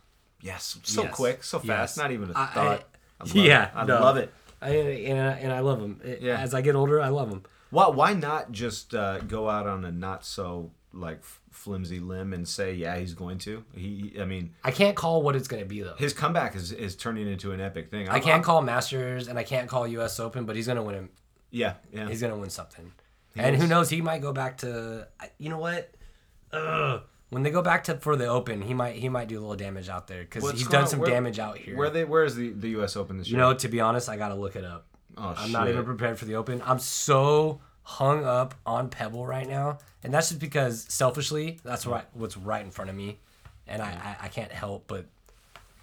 Yes. 0.42 0.78
So 0.84 1.04
Yes. 1.04 1.14
quick, 1.16 1.44
so 1.44 1.60
fast. 1.60 1.68
Yes. 1.68 1.98
Not 1.98 2.12
even 2.12 2.30
a 2.32 2.34
I- 2.36 2.46
thought. 2.48 2.68
I, 3.20 3.24
I- 3.24 3.24
love 3.26 3.36
yeah, 3.36 3.66
It. 3.66 3.72
I 3.76 3.86
no. 3.86 4.00
love 4.00 4.18
it. 4.18 4.34
I, 4.62 4.70
and, 4.70 5.20
I, 5.20 5.32
and 5.34 5.52
I 5.54 5.60
love 5.60 5.80
him. 5.82 6.00
It- 6.04 6.22
Yeah. 6.22 6.38
As 6.40 6.54
I 6.54 6.62
get 6.62 6.76
older, 6.76 7.02
I 7.02 7.10
love 7.10 7.30
him. 7.30 7.44
Why? 7.70 7.88
Why 7.90 8.14
not 8.14 8.52
just 8.52 8.94
uh, 8.96 9.20
go 9.20 9.50
out 9.50 9.68
on 9.68 9.86
a 9.86 9.92
not 9.92 10.26
so 10.26 10.72
like 10.94 11.22
flimsy 11.52 12.00
limb 12.00 12.34
and 12.34 12.48
say, 12.48 12.74
yeah, 12.74 12.98
he's 12.98 13.14
going 13.14 13.38
to. 13.40 13.64
He. 13.74 14.16
I 14.20 14.26
mean, 14.26 14.54
I 14.64 14.72
can't 14.72 14.96
call 14.96 15.22
what 15.22 15.36
it's 15.36 15.48
going 15.48 15.62
to 15.64 15.70
be 15.70 15.82
though. 15.82 15.96
his 15.98 16.14
comeback 16.14 16.56
is 16.56 16.72
is 16.72 16.96
turning 16.96 17.28
into 17.32 17.52
an 17.52 17.62
epic 17.62 17.90
thing. 17.92 18.10
I 18.10 18.20
can't 18.20 18.44
call 18.44 18.62
Masters 18.62 19.28
and 19.28 19.38
I 19.40 19.44
can't 19.44 19.70
call 19.70 19.88
U.S. 19.88 20.20
Open, 20.20 20.46
but 20.46 20.56
he's 20.56 20.66
going 20.66 20.78
to 20.78 20.84
win 20.84 20.96
him. 20.96 21.10
Yeah. 21.52 21.76
Yeah. 21.94 22.08
He's 22.10 22.20
going 22.22 22.34
to 22.34 22.40
win 22.40 22.50
something. 22.50 22.92
And 23.36 23.56
who 23.56 23.68
knows? 23.68 23.90
He 23.90 24.02
might 24.02 24.22
go 24.22 24.34
back 24.34 24.58
to. 24.60 25.08
You 25.38 25.50
know 25.50 25.58
what? 25.60 25.92
Ugh. 26.52 27.02
When 27.30 27.44
they 27.44 27.50
go 27.50 27.62
back 27.62 27.86
to 27.86 27.96
for 27.98 28.16
the 28.18 28.28
Open, 28.28 28.62
he 28.62 28.74
might 28.74 28.96
he 28.96 29.08
might 29.08 29.28
do 29.30 29.40
a 29.40 29.42
little 29.42 29.56
damage 29.56 29.88
out 29.88 30.08
there 30.08 30.22
because 30.22 30.52
he's 30.52 30.68
done 30.68 30.88
some 30.88 31.00
where- 31.00 31.10
damage 31.10 31.40
out 31.40 31.58
here. 31.58 31.78
Where 31.78 31.90
they? 31.90 32.04
Where 32.04 32.26
is 32.26 32.36
the 32.36 32.50
the 32.50 32.70
U.S. 32.72 32.98
Open 32.98 33.18
this 33.18 33.28
year? 33.30 33.38
you 33.40 33.42
know, 33.44 33.54
to 33.54 33.68
be 33.70 33.80
honest, 33.80 34.10
I 34.10 34.18
got 34.18 34.30
to 34.30 34.36
look 34.36 34.56
it 34.56 34.66
up. 34.66 34.86
Oh 35.18 35.34
I'm 35.38 35.44
shit. 35.46 35.52
not 35.52 35.70
even 35.70 35.86
prepared 35.86 36.20
for 36.20 36.26
the 36.26 36.36
Open. 36.36 36.62
I'm 36.66 36.80
so 36.80 37.62
hung 37.84 38.26
up 38.26 38.54
on 38.66 38.90
Pebble 38.90 39.26
right 39.26 39.48
now, 39.48 39.80
and 40.04 40.14
that's 40.14 40.30
just 40.30 40.42
because 40.42 40.86
selfishly, 40.90 41.60
that's 41.64 41.86
right 41.86 42.06
what's 42.14 42.36
right 42.36 42.64
in 42.64 42.70
front 42.72 42.90
of 42.90 42.96
me, 42.98 43.20
and 43.66 43.82
I, 43.82 43.88
I 44.20 44.26
I 44.26 44.28
can't 44.28 44.52
help 44.52 44.88
but 44.88 45.06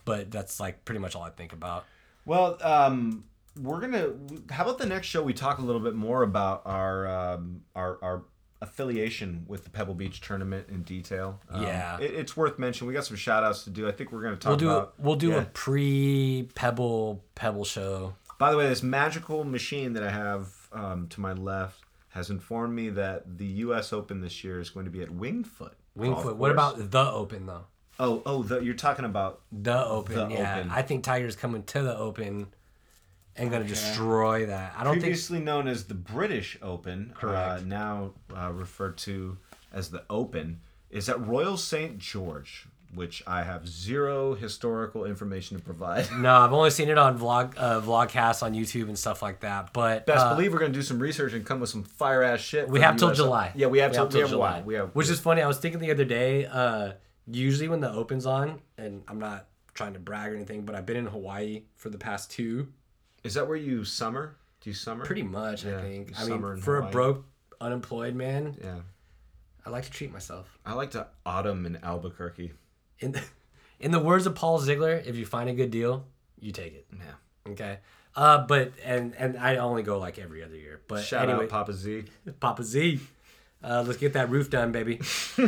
but 0.05 0.31
that's 0.31 0.61
like 0.61 0.85
pretty 0.85 0.99
much 1.01 1.17
all 1.17 1.23
I 1.23 1.31
think 1.31 1.53
about. 1.55 1.87
Well, 2.27 2.59
um, 2.63 3.25
we're 3.61 3.81
gonna. 3.81 4.13
How 4.51 4.65
about 4.65 4.79
the 4.79 4.87
next 4.87 5.07
show? 5.09 5.23
We 5.23 5.33
talk 5.35 5.59
a 5.59 5.63
little 5.63 5.81
bit 5.81 5.95
more 5.95 6.23
about 6.23 6.63
our 6.65 7.07
um, 7.07 7.63
our 7.75 7.99
our 8.03 8.25
affiliation 8.61 9.45
with 9.47 9.65
the 9.65 9.71
Pebble 9.71 9.95
Beach 9.95 10.21
tournament 10.21 10.67
in 10.69 10.83
detail. 10.83 11.41
Um, 11.51 11.63
Yeah. 11.63 11.99
it, 12.01 12.13
it's 12.15 12.37
worth 12.37 12.59
mentioning. 12.59 12.89
We 12.89 12.95
got 12.95 13.05
some 13.05 13.17
shout 13.17 13.45
outs 13.45 13.65
to 13.65 13.71
do. 13.71 13.87
I 13.89 13.93
think 13.93 14.11
we're 14.13 14.23
gonna 14.23 14.37
talk 14.37 14.51
We'll 14.51 14.57
do 14.57 14.71
about. 14.71 14.95
we'll 14.99 15.17
do 15.17 15.29
yeah. 15.31 15.43
a 15.43 15.45
pre 15.45 16.49
Pebble 16.55 17.25
Pebble 17.35 17.65
show. 17.65 18.15
By 18.39 18.51
the 18.51 18.57
way, 18.57 18.69
this 18.69 18.83
magical 18.83 19.45
machine 19.45 19.93
that 19.95 20.03
I 20.03 20.11
have 20.11 20.49
um, 20.73 21.09
to 21.09 21.21
my 21.21 21.33
left 21.33 21.83
has 22.11 22.31
informed 22.31 22.75
me 22.75 22.89
that 22.91 23.39
the 23.39 23.47
U.S. 23.47 23.93
Open 23.93 24.21
this 24.21 24.43
year 24.45 24.61
is 24.61 24.71
going 24.71 24.87
to 24.87 24.91
be 24.91 25.03
at 25.03 25.11
Winged 25.11 25.47
Foot. 25.47 25.75
Wingfoot. 25.97 26.37
What 26.37 26.51
about 26.53 26.91
the 26.91 27.11
Open 27.11 27.47
though? 27.47 27.65
Oh, 28.01 28.23
oh, 28.25 28.45
the, 28.45 28.61
you're 28.61 28.75
talking 28.75 29.05
about. 29.05 29.41
The 29.51 29.85
Open. 29.85 30.15
The 30.29 30.35
yeah, 30.35 30.59
Open. 30.59 30.71
I 30.71 30.83
think 30.83 31.03
Tiger's 31.03 31.35
coming 31.35 31.65
to 31.65 31.83
the 31.83 31.97
Open 31.97 32.47
and 33.39 33.51
gonna 33.51 33.65
destroy 33.65 34.47
that. 34.47 34.75
I 34.77 34.85
don't 34.85 34.95
think 34.95 35.05
previously 35.05 35.41
known 35.41 35.69
as 35.69 35.85
the 35.85 35.95
British 35.95 36.59
Open, 36.63 37.13
uh, 37.17 37.19
Correct. 37.21 37.65
now 37.65 38.13
uh, 38.37 38.51
referred 38.53 38.97
to 38.99 39.39
as 39.73 39.91
the 39.91 40.05
Open, 40.11 40.61
is 40.91 41.09
at 41.09 41.21
Royal 41.27 41.57
St. 41.57 41.99
George, 41.99 42.67
which 42.95 43.23
I 43.27 43.43
have 43.43 43.69
zero 43.69 44.35
historical 44.35 45.05
information 45.05 45.59
to 45.59 45.63
provide. 45.63 46.09
No, 46.17 46.35
I've 46.35 46.53
only 46.53 46.71
seen 46.71 46.89
it 46.89 46.97
on 46.99 47.19
vlog 47.19 47.55
uh, 47.59 47.81
vlogcasts 47.81 48.43
on 48.43 48.55
YouTube 48.55 48.89
and 48.89 48.99
stuff 48.99 49.21
like 49.23 49.41
that. 49.41 49.73
But 49.73 50.07
Best 50.07 50.25
uh, 50.25 50.35
believe 50.35 50.53
we're 50.53 50.59
gonna 50.59 50.73
do 50.73 50.83
some 50.83 50.99
research 50.99 51.33
and 51.35 51.45
come 51.45 51.61
with 51.61 51.71
some 51.71 51.85
fire 51.85 52.23
ass 52.23 52.41
shit. 52.41 52.69
we 52.69 52.81
have 52.81 52.97
till 52.97 53.13
July. 53.15 53.53
Yeah, 53.55 53.67
we 53.67 53.79
have 53.81 53.93
till, 53.93 54.09
we 54.09 54.21
have 54.21 54.31
July. 54.31 54.51
July. 54.59 54.63
We 54.63 54.75
have 54.75 54.91
Which 54.95 55.11
is 55.11 55.21
funny. 55.21 55.43
I 55.43 55.47
was 55.47 55.59
thinking 55.59 55.81
the 55.81 55.91
other 55.91 56.05
day. 56.05 56.47
Uh, 56.47 56.93
usually 57.31 57.69
when 57.69 57.81
the 57.81 57.93
Open's 57.93 58.25
on, 58.27 58.61
and 58.79 59.03
I'm 59.07 59.19
not 59.19 59.47
trying 59.75 59.93
to 59.93 59.99
brag 59.99 60.33
or 60.33 60.35
anything, 60.35 60.63
but 60.65 60.75
I've 60.75 60.87
been 60.87 60.97
in 60.97 61.07
Hawaii 61.07 61.63
for 61.77 61.91
the 61.91 61.99
past 61.99 62.31
two. 62.31 62.69
Is 63.25 63.35
that 63.35 63.47
where 63.49 63.57
you 63.57 63.85
summer? 63.85 64.37
Do 64.61 64.71
you 64.71 64.75
summer? 64.75 65.05
Pretty 65.05 65.23
much, 65.23 65.65
I 65.67 65.81
think. 65.83 66.13
I 66.19 66.25
summer 66.25 66.55
mean, 66.55 66.63
for 66.63 66.77
Hawaii. 66.77 66.89
a 66.89 66.93
broke, 66.93 67.25
unemployed 67.61 68.15
man, 68.15 68.57
Yeah, 68.63 68.79
I 69.65 69.71
like 69.71 69.85
to 69.85 69.91
treat 69.91 70.13
myself. 70.13 70.59
I 70.67 70.75
like 70.75 70.91
to 70.93 71.07
autumn 71.25 71.67
in 71.67 71.77
Albuquerque. 71.83 72.53
In 73.01 73.13
the, 73.13 73.23
in 73.81 73.91
the 73.93 74.01
words 74.01 74.27
of 74.27 74.35
Paul 74.35 74.59
Ziegler, 74.59 75.03
if 75.05 75.17
you 75.17 75.27
find 75.27 75.49
a 75.49 75.55
good 75.55 75.71
deal, 75.71 76.05
you 76.41 76.53
take 76.53 76.75
it. 76.75 76.87
Yeah. 76.93 77.53
Okay. 77.53 77.79
Uh, 78.17 78.45
but 78.47 78.73
and 78.85 79.15
and 79.17 79.37
I 79.37 79.57
only 79.57 79.83
go 79.83 79.99
like 79.99 80.19
every 80.19 80.43
other 80.43 80.57
year. 80.57 80.81
But 80.89 81.05
Shout 81.05 81.29
anyway, 81.29 81.45
out 81.45 81.51
Papa 81.51 81.73
Z. 81.73 82.05
Papa 82.41 82.65
Z. 82.65 82.99
Uh, 83.63 83.83
let's 83.85 83.99
get 83.99 84.13
that 84.13 84.31
roof 84.31 84.51
done, 84.51 84.71
baby. 84.71 85.01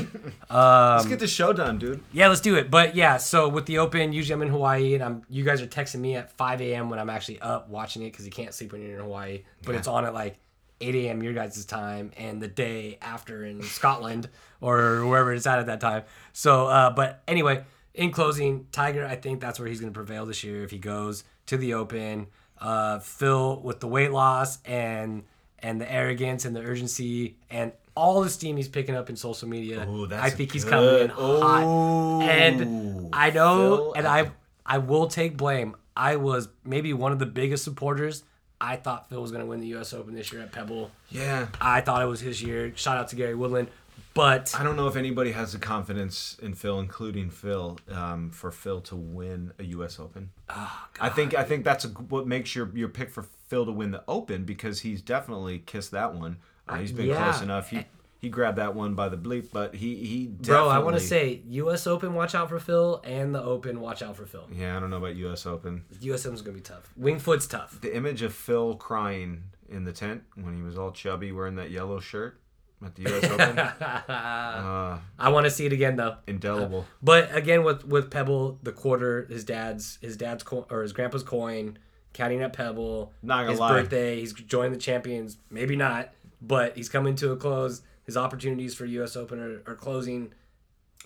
Let's 0.51 1.07
get 1.07 1.21
the 1.21 1.29
show 1.29 1.53
done, 1.53 1.79
dude. 1.79 2.03
Yeah, 2.13 2.27
let's 2.27 2.41
do 2.41 2.57
it. 2.57 2.69
But 2.69 2.97
yeah, 2.97 3.19
so 3.19 3.49
with 3.49 3.67
the 3.67 3.79
Open, 3.79 4.13
usually 4.13 4.35
I'm 4.35 4.43
in 4.43 4.49
Hawaii, 4.49 4.95
and 4.95 5.05
I'm 5.05 5.23
you 5.29 5.45
guys 5.45 5.63
are 5.63 5.67
texting 5.69 6.01
me 6.01 6.17
at 6.17 6.33
5 6.33 6.61
a.m. 6.61 6.91
when 6.91 6.99
I'm 6.99 7.09
actually 7.09 7.41
up 7.41 7.69
watching 7.69 8.03
it 8.03 8.11
because 8.11 8.25
you 8.25 8.33
can't 8.33 8.53
sleep 8.53 8.73
when 8.73 8.83
you're 8.83 8.95
in 8.95 9.01
Hawaii. 9.01 9.45
But 9.65 9.77
it's 9.77 9.87
on 9.87 10.05
at 10.05 10.13
like 10.13 10.41
8 10.81 10.93
a.m. 10.97 11.23
your 11.23 11.35
guys' 11.35 11.65
time, 11.65 12.11
and 12.17 12.43
the 12.43 12.49
day 12.49 12.99
after 13.01 13.45
in 13.45 13.63
Scotland 13.63 14.29
or 14.61 15.07
wherever 15.07 15.33
it's 15.33 15.47
at 15.47 15.61
at 15.61 15.67
that 15.67 15.81
time. 15.81 16.03
So, 16.33 16.67
uh, 16.67 16.91
but 16.91 17.23
anyway, 17.29 17.63
in 17.95 18.11
closing, 18.11 18.67
Tiger, 18.73 19.07
I 19.07 19.15
think 19.15 19.41
that's 19.41 19.61
where 19.61 19.69
he's 19.69 19.81
going 19.81 19.93
to 19.93 19.97
prevail 19.97 20.27
this 20.27 20.43
year 20.43 20.65
if 20.65 20.73
he 20.73 20.79
goes 20.79 21.23
to 21.47 21.57
the 21.57 21.75
Open. 21.75 22.27
Uh, 22.59 22.99
Phil 22.99 23.61
with 23.63 23.79
the 23.81 23.89
weight 23.89 24.11
loss 24.11 24.59
and 24.65 25.23
and 25.63 25.81
the 25.81 25.91
arrogance 25.91 26.45
and 26.45 26.57
the 26.57 26.61
urgency 26.61 27.37
and 27.51 27.73
all 27.95 28.23
the 28.23 28.31
steam 28.31 28.57
he's 28.57 28.69
picking 28.69 28.95
up 28.95 29.11
in 29.11 29.17
social 29.17 29.49
media. 29.49 29.87
Ooh, 29.89 30.07
that's 30.07 30.23
I 30.23 30.31
think 30.31 30.53
he's 30.53 30.65
good. 30.65 30.71
coming 30.71 31.01
in 31.03 31.09
hot. 31.11 31.63
Ooh. 31.65 32.23
And 32.23 33.09
I 33.13 33.31
know, 33.31 33.77
Phil 33.77 33.93
and 33.95 34.07
I 34.07 34.31
I 34.65 34.79
will 34.79 35.09
take 35.09 35.37
blame. 35.37 35.77
I 35.97 36.17
was 36.17 36.49
maybe 36.65 36.93
one 36.93 37.13
of 37.13 37.19
the 37.19 37.27
biggest 37.27 37.65
supporters. 37.65 38.23
I 38.61 38.77
thought 38.77 39.09
Phil 39.09 39.21
was 39.23 39.33
going 39.33 39.43
to 39.43 39.49
win 39.49 39.61
the 39.61 39.69
U.S. 39.69 39.93
Open 39.95 40.15
this 40.15 40.33
year 40.33 40.43
at 40.43 40.53
Pebble. 40.53 40.91
Yeah. 41.09 41.49
I 41.61 41.81
thought 41.81 42.03
it 42.03 42.07
was 42.07 42.21
his 42.21 42.43
year. 42.43 42.73
Shout 42.77 42.99
out 42.99 43.09
to 43.09 43.17
Gary 43.17 43.35
Woodland, 43.35 43.69
but 44.13 44.55
I 44.59 44.63
don't 44.63 44.77
know 44.77 44.87
if 44.87 44.97
anybody 44.97 45.33
has 45.33 45.53
the 45.53 45.59
confidence 45.59 46.39
in 46.43 46.55
Phil, 46.55 46.79
including 46.79 47.31
Phil, 47.31 47.79
um, 47.91 48.31
for 48.31 48.51
Phil 48.51 48.81
to 48.83 48.97
win 48.97 49.53
a 49.59 49.65
U.S. 49.65 49.99
Open. 49.99 50.31
I 50.49 51.09
think 51.09 51.35
I 51.35 51.43
think 51.43 51.65
that's 51.65 51.85
a, 51.85 51.89
what 51.89 52.27
makes 52.27 52.55
your 52.55 52.71
your 52.75 52.89
pick 52.89 53.11
for 53.11 53.23
Phil 53.23 53.65
to 53.65 53.73
win 53.73 53.93
the 53.93 54.05
Open 54.07 54.45
because 54.45 54.81
he's 54.81 55.01
definitely 55.01 55.59
kissed 55.61 55.91
that 55.93 56.15
one. 56.15 56.37
Uh, 56.71 56.77
he's 56.77 56.93
been 56.93 57.07
yeah. 57.07 57.23
close 57.23 57.43
enough. 57.43 57.71
He 57.71 57.85
he 58.21 58.29
grabbed 58.29 58.59
that 58.59 58.75
one 58.75 58.95
by 58.95 59.09
the 59.09 59.17
bleep, 59.17 59.49
but 59.53 59.75
he 59.75 59.97
he 59.97 60.27
definitely. 60.27 60.47
bro, 60.47 60.69
I 60.69 60.79
want 60.81 60.97
to 60.97 61.03
say 61.03 61.43
U.S. 61.47 61.87
Open, 61.87 62.15
watch 62.15 62.35
out 62.35 62.49
for 62.49 62.59
Phil, 62.59 63.01
and 63.05 63.35
the 63.35 63.43
Open, 63.43 63.81
watch 63.81 64.03
out 64.03 64.17
for 64.17 64.27
Phil. 64.27 64.47
Yeah, 64.53 64.77
I 64.77 64.81
don't 64.81 64.91
know 64.91 64.99
about 64.99 65.17
U.S. 65.17 65.47
Open. 65.47 65.85
U.S. 66.01 66.27
Open's 66.27 66.43
going 66.43 66.57
to 66.57 66.63
be 66.63 66.67
tough. 66.67 66.93
Wingfoot's 67.01 67.47
tough. 67.47 67.81
The 67.81 67.97
image 67.97 68.23
of 68.23 68.35
Phil 68.35 68.75
crying 68.77 69.45
in 69.71 69.85
the 69.85 69.93
tent 69.93 70.25
when 70.35 70.55
he 70.55 70.63
was 70.63 70.77
all 70.77 70.91
chubby, 70.91 71.33
wearing 71.33 71.57
that 71.57 71.71
yellow 71.71 72.01
shirt 72.01 72.41
at 72.85 72.95
the 72.95 73.03
U.S. 73.03 73.25
Open, 73.25 73.59
uh, 74.15 74.99
I 75.19 75.29
want 75.29 75.45
to 75.45 75.51
see 75.51 75.67
it 75.67 75.73
again 75.73 75.97
though. 75.97 76.17
indelible. 76.27 76.87
But 77.03 77.35
again, 77.35 77.63
with 77.65 77.85
with 77.87 78.11
Pebble, 78.11 78.59
the 78.63 78.73
quarter, 78.73 79.27
his 79.31 79.45
dad's 79.45 79.99
his 80.01 80.17
dad's 80.17 80.43
co- 80.43 80.67
or 80.71 80.83
his 80.83 80.93
grandpa's 80.93 81.23
coin, 81.23 81.79
counting 82.13 82.43
at 82.43 82.53
Pebble. 82.53 83.13
Not 83.23 83.41
gonna 83.41 83.51
his 83.51 83.61
lie. 83.61 83.73
birthday, 83.73 84.21
he's 84.21 84.33
joined 84.33 84.75
the 84.75 84.79
champions. 84.79 85.39
Maybe 85.51 85.77
not, 85.77 86.11
but 86.41 86.77
he's 86.77 86.89
coming 86.89 87.15
to 87.17 87.33
a 87.33 87.37
close. 87.37 87.83
His 88.05 88.17
opportunities 88.17 88.75
for 88.75 88.87
U.S. 88.87 89.17
Open 89.17 89.39
are, 89.41 89.63
are 89.71 89.77
closing. 89.77 90.33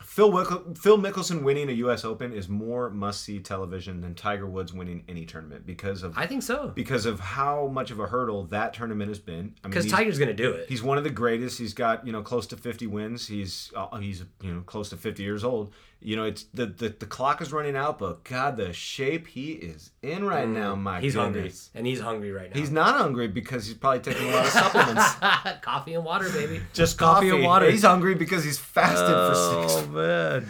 Phil 0.03 0.33
Phil 0.75 0.99
Mickelson 0.99 1.45
winning 1.45 1.69
a 1.69 1.73
U.S. 1.73 2.05
Open 2.05 2.33
is 2.33 2.49
more 2.49 2.91
must-see 2.91 3.39
television 3.39 4.01
than 4.01 4.15
Tiger 4.15 4.47
Woods 4.47 4.73
winning 4.73 5.05
any 5.09 5.25
tournament 5.25 5.65
because 5.67 6.03
of 6.03 6.19
I 6.19 6.27
think 6.27 6.43
so 6.43 6.73
because 6.75 7.07
of 7.07 7.21
how 7.21 7.69
much 7.69 7.93
of 7.93 8.01
a 8.01 8.07
hurdle 8.07 8.45
that 8.47 8.75
tournament 8.75 9.09
has 9.09 9.21
been. 9.21 9.35
I 9.37 9.39
mean, 9.39 9.55
because 9.63 9.87
Tiger's 9.87 10.19
gonna 10.19 10.35
do 10.35 10.51
it. 10.51 10.69
he's 10.69 10.83
one 10.83 10.99
of 10.99 11.05
the 11.05 11.11
greatest. 11.11 11.59
He's 11.59 11.75
got 11.75 12.05
you 12.05 12.13
know 12.13 12.23
close 12.23 12.49
to 12.49 12.57
50 12.57 12.89
wins. 12.89 13.29
He's 13.29 13.71
uh, 13.77 13.97
he's 13.99 14.25
you 14.43 14.53
know 14.53 14.63
close 14.63 14.89
to 14.91 14.97
50 14.97 15.23
years 15.23 15.45
old. 15.45 15.73
You 16.01 16.17
know 16.17 16.25
it's 16.25 16.45
the 16.53 16.67
the, 16.67 16.91
the 16.91 17.07
clock 17.07 17.41
is 17.41 17.53
running 17.53 17.77
out, 17.77 17.99
but 17.99 18.25
God, 18.25 18.57
the 18.59 18.73
shape 18.73 19.27
he 19.27 19.53
is 19.53 19.91
in 20.03 20.25
right 20.25 20.47
now, 20.49 20.75
my 20.75 20.99
Mm. 20.99 21.03
He's 21.03 21.15
hungry, 21.15 21.53
and 21.75 21.87
he's 21.87 22.01
hungry 22.01 22.31
right 22.31 22.53
now. 22.55 22.61
He's 22.61 22.71
not 22.71 22.97
hungry 22.97 23.29
because 23.29 23.67
he's 23.67 23.77
probably 23.77 24.01
taking 24.01 24.29
a 24.29 24.33
lot 24.33 24.45
of 24.47 24.53
supplements. 24.63 25.15
coffee 25.63 25.95
and 25.95 26.05
water, 26.05 26.29
baby. 26.31 26.61
Just 26.75 26.99
Coffee 26.99 27.29
coffee, 27.31 27.37
and 27.37 27.45
water. 27.45 27.71
He's 27.71 27.83
hungry 27.85 28.15
because 28.15 28.45
he's 28.45 28.59
fasted 28.59 29.09
for 29.09 29.35
six. 29.35 29.75
Oh 29.83 29.87
man. 29.93 30.47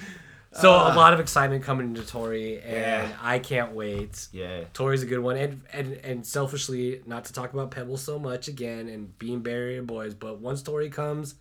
So 0.57 0.70
a 0.70 0.95
lot 0.95 1.12
of 1.12 1.18
excitement 1.18 1.64
coming 1.64 1.88
into 1.88 2.07
Torrey, 2.07 2.61
and 2.61 2.72
Yeah. 2.72 3.16
I 3.20 3.40
can't 3.40 3.72
wait. 3.72 4.28
Yeah. 4.32 4.64
Torrey's 4.72 5.03
a 5.03 5.07
good 5.07 5.18
one, 5.18 5.36
and 5.36 5.62
and 5.72 5.92
and 6.05 6.26
selfishly, 6.26 7.01
not 7.07 7.24
to 7.26 7.32
talk 7.32 7.53
about 7.53 7.70
Pebble 7.72 7.97
so 7.97 8.18
much 8.20 8.47
again, 8.49 8.88
and 8.88 9.16
being 9.18 9.40
Barrier 9.40 9.82
Boys, 9.82 10.14
but 10.14 10.38
once 10.40 10.62
Torrey 10.62 10.90
comes, 10.90 11.34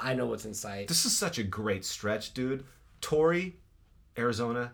I 0.00 0.14
know 0.14 0.26
what's 0.26 0.44
in 0.44 0.52
sight. 0.54 0.88
This 0.88 1.04
is 1.06 1.16
such 1.16 1.38
a 1.38 1.44
great 1.44 1.84
stretch, 1.84 2.34
dude. 2.34 2.64
Torrey, 3.06 3.54
Arizona, 4.18 4.72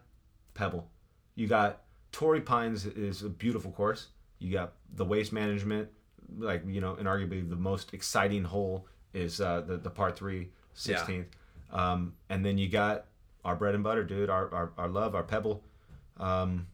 Pebble. 0.54 0.88
You 1.34 1.46
got 1.46 1.82
Torrey 2.12 2.40
Pines 2.40 2.86
is 2.86 3.22
a 3.22 3.28
beautiful 3.28 3.72
course. 3.72 4.08
You 4.38 4.50
got 4.50 4.72
the 4.94 5.04
waste 5.04 5.34
management, 5.34 5.90
like 6.38 6.62
you 6.66 6.80
know, 6.80 6.94
and 6.94 7.06
arguably 7.06 7.46
the 7.46 7.56
most 7.56 7.92
exciting 7.92 8.44
hole 8.44 8.86
is 9.12 9.42
uh, 9.42 9.60
the 9.60 9.76
the 9.76 9.90
par 9.90 10.12
three, 10.12 10.48
16th. 10.74 11.26
Um, 11.74 12.14
and 12.30 12.42
then 12.42 12.56
you 12.56 12.70
got 12.70 13.04
our 13.44 13.54
bread 13.54 13.74
and 13.74 13.84
butter, 13.84 14.02
dude. 14.02 14.30
Our 14.30 14.50
our, 14.54 14.72
our 14.78 14.88
love, 14.88 15.14
our 15.14 15.24
Pebble. 15.24 15.62
Um, 16.16 16.68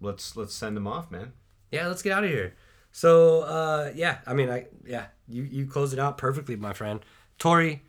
let's 0.00 0.36
let's 0.36 0.52
send 0.52 0.76
them 0.76 0.88
off, 0.88 1.12
man. 1.12 1.32
Yeah, 1.70 1.86
let's 1.86 2.02
get 2.02 2.10
out 2.10 2.24
of 2.24 2.30
here. 2.30 2.56
So 2.90 3.42
uh, 3.42 3.92
yeah, 3.94 4.18
I 4.26 4.34
mean, 4.34 4.50
I 4.50 4.66
yeah, 4.84 5.06
you 5.28 5.44
you 5.44 5.66
closed 5.66 5.92
it 5.92 6.00
out 6.00 6.18
perfectly, 6.18 6.56
my 6.56 6.72
friend. 6.72 6.98
Torrey, 7.38 7.82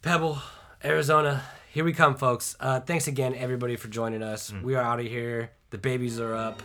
Pebble, 0.00 0.38
Arizona. 0.84 1.42
Here 1.72 1.84
we 1.84 1.92
come, 1.92 2.16
folks. 2.16 2.56
Uh, 2.58 2.80
thanks 2.80 3.06
again, 3.06 3.34
everybody, 3.34 3.76
for 3.76 3.88
joining 3.88 4.22
us. 4.22 4.50
Mm. 4.50 4.62
We 4.62 4.74
are 4.74 4.82
out 4.82 4.98
of 4.98 5.06
here. 5.06 5.50
The 5.70 5.78
babies 5.78 6.18
are 6.18 6.34
up. 6.34 6.62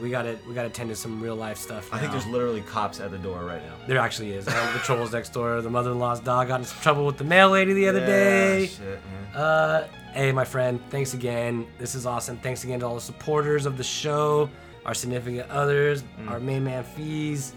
We 0.00 0.10
got 0.10 0.22
to 0.22 0.36
we 0.48 0.54
got 0.54 0.64
to 0.64 0.70
tend 0.70 0.88
to 0.88 0.96
some 0.96 1.22
real 1.22 1.36
life 1.36 1.56
stuff. 1.56 1.86
Mm-hmm. 1.86 1.94
I 1.94 1.98
think 2.00 2.10
there's 2.10 2.26
literally 2.26 2.62
cops 2.62 2.98
at 2.98 3.12
the 3.12 3.18
door 3.18 3.44
right 3.44 3.64
now. 3.64 3.74
There 3.86 3.98
actually 3.98 4.32
is. 4.32 4.48
Um, 4.48 4.72
the 4.72 4.80
trolls 4.80 5.12
next 5.12 5.32
door. 5.32 5.62
The 5.62 5.70
mother-in-law's 5.70 6.18
dog 6.18 6.48
got 6.48 6.58
in 6.58 6.66
some 6.66 6.80
trouble 6.80 7.06
with 7.06 7.18
the 7.18 7.24
mail 7.24 7.50
lady 7.50 7.72
the 7.72 7.86
other 7.86 8.04
day. 8.04 8.66
Shit, 8.66 8.80
man. 8.88 9.36
Uh, 9.36 9.86
hey, 10.12 10.32
my 10.32 10.44
friend. 10.44 10.80
Thanks 10.90 11.14
again. 11.14 11.68
This 11.78 11.94
is 11.94 12.04
awesome. 12.04 12.38
Thanks 12.38 12.64
again 12.64 12.80
to 12.80 12.86
all 12.86 12.96
the 12.96 13.00
supporters 13.00 13.64
of 13.64 13.76
the 13.76 13.84
show, 13.84 14.50
our 14.84 14.94
significant 14.94 15.48
others, 15.50 16.02
our 16.26 16.40
main 16.40 16.64
man 16.64 16.82
fees. 16.82 17.54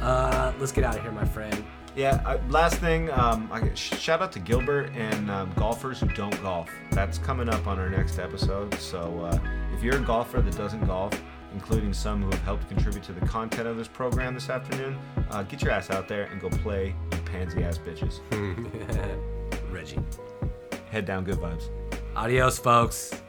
Uh, 0.00 0.52
let's 0.58 0.72
get 0.72 0.82
out 0.82 0.96
of 0.96 1.02
here, 1.02 1.12
my 1.12 1.24
friend. 1.24 1.64
Yeah. 1.94 2.22
I, 2.26 2.36
last 2.48 2.76
thing, 2.76 3.10
um, 3.10 3.48
I, 3.52 3.72
shout 3.74 4.20
out 4.20 4.32
to 4.32 4.38
Gilbert 4.38 4.90
and 4.94 5.30
um, 5.30 5.52
golfers 5.56 6.00
who 6.00 6.08
don't 6.08 6.40
golf. 6.42 6.70
That's 6.90 7.18
coming 7.18 7.48
up 7.48 7.66
on 7.66 7.78
our 7.78 7.88
next 7.88 8.18
episode. 8.18 8.74
So 8.74 9.20
uh, 9.24 9.38
if 9.72 9.82
you're 9.82 9.96
a 9.96 10.00
golfer 10.00 10.40
that 10.40 10.56
doesn't 10.56 10.84
golf, 10.86 11.20
including 11.52 11.92
some 11.92 12.22
who 12.22 12.30
have 12.30 12.42
helped 12.42 12.68
contribute 12.68 13.04
to 13.04 13.12
the 13.12 13.24
content 13.26 13.68
of 13.68 13.76
this 13.76 13.88
program 13.88 14.34
this 14.34 14.50
afternoon, 14.50 14.98
uh, 15.30 15.42
get 15.44 15.62
your 15.62 15.70
ass 15.70 15.90
out 15.90 16.08
there 16.08 16.24
and 16.24 16.40
go 16.40 16.48
play, 16.48 16.94
you 17.12 17.18
pansy 17.24 17.62
ass 17.62 17.78
bitches. 17.78 18.20
Reggie. 19.70 20.00
Head 20.90 21.06
down, 21.06 21.24
good 21.24 21.38
vibes. 21.38 21.70
Adios, 22.16 22.58
folks. 22.58 23.23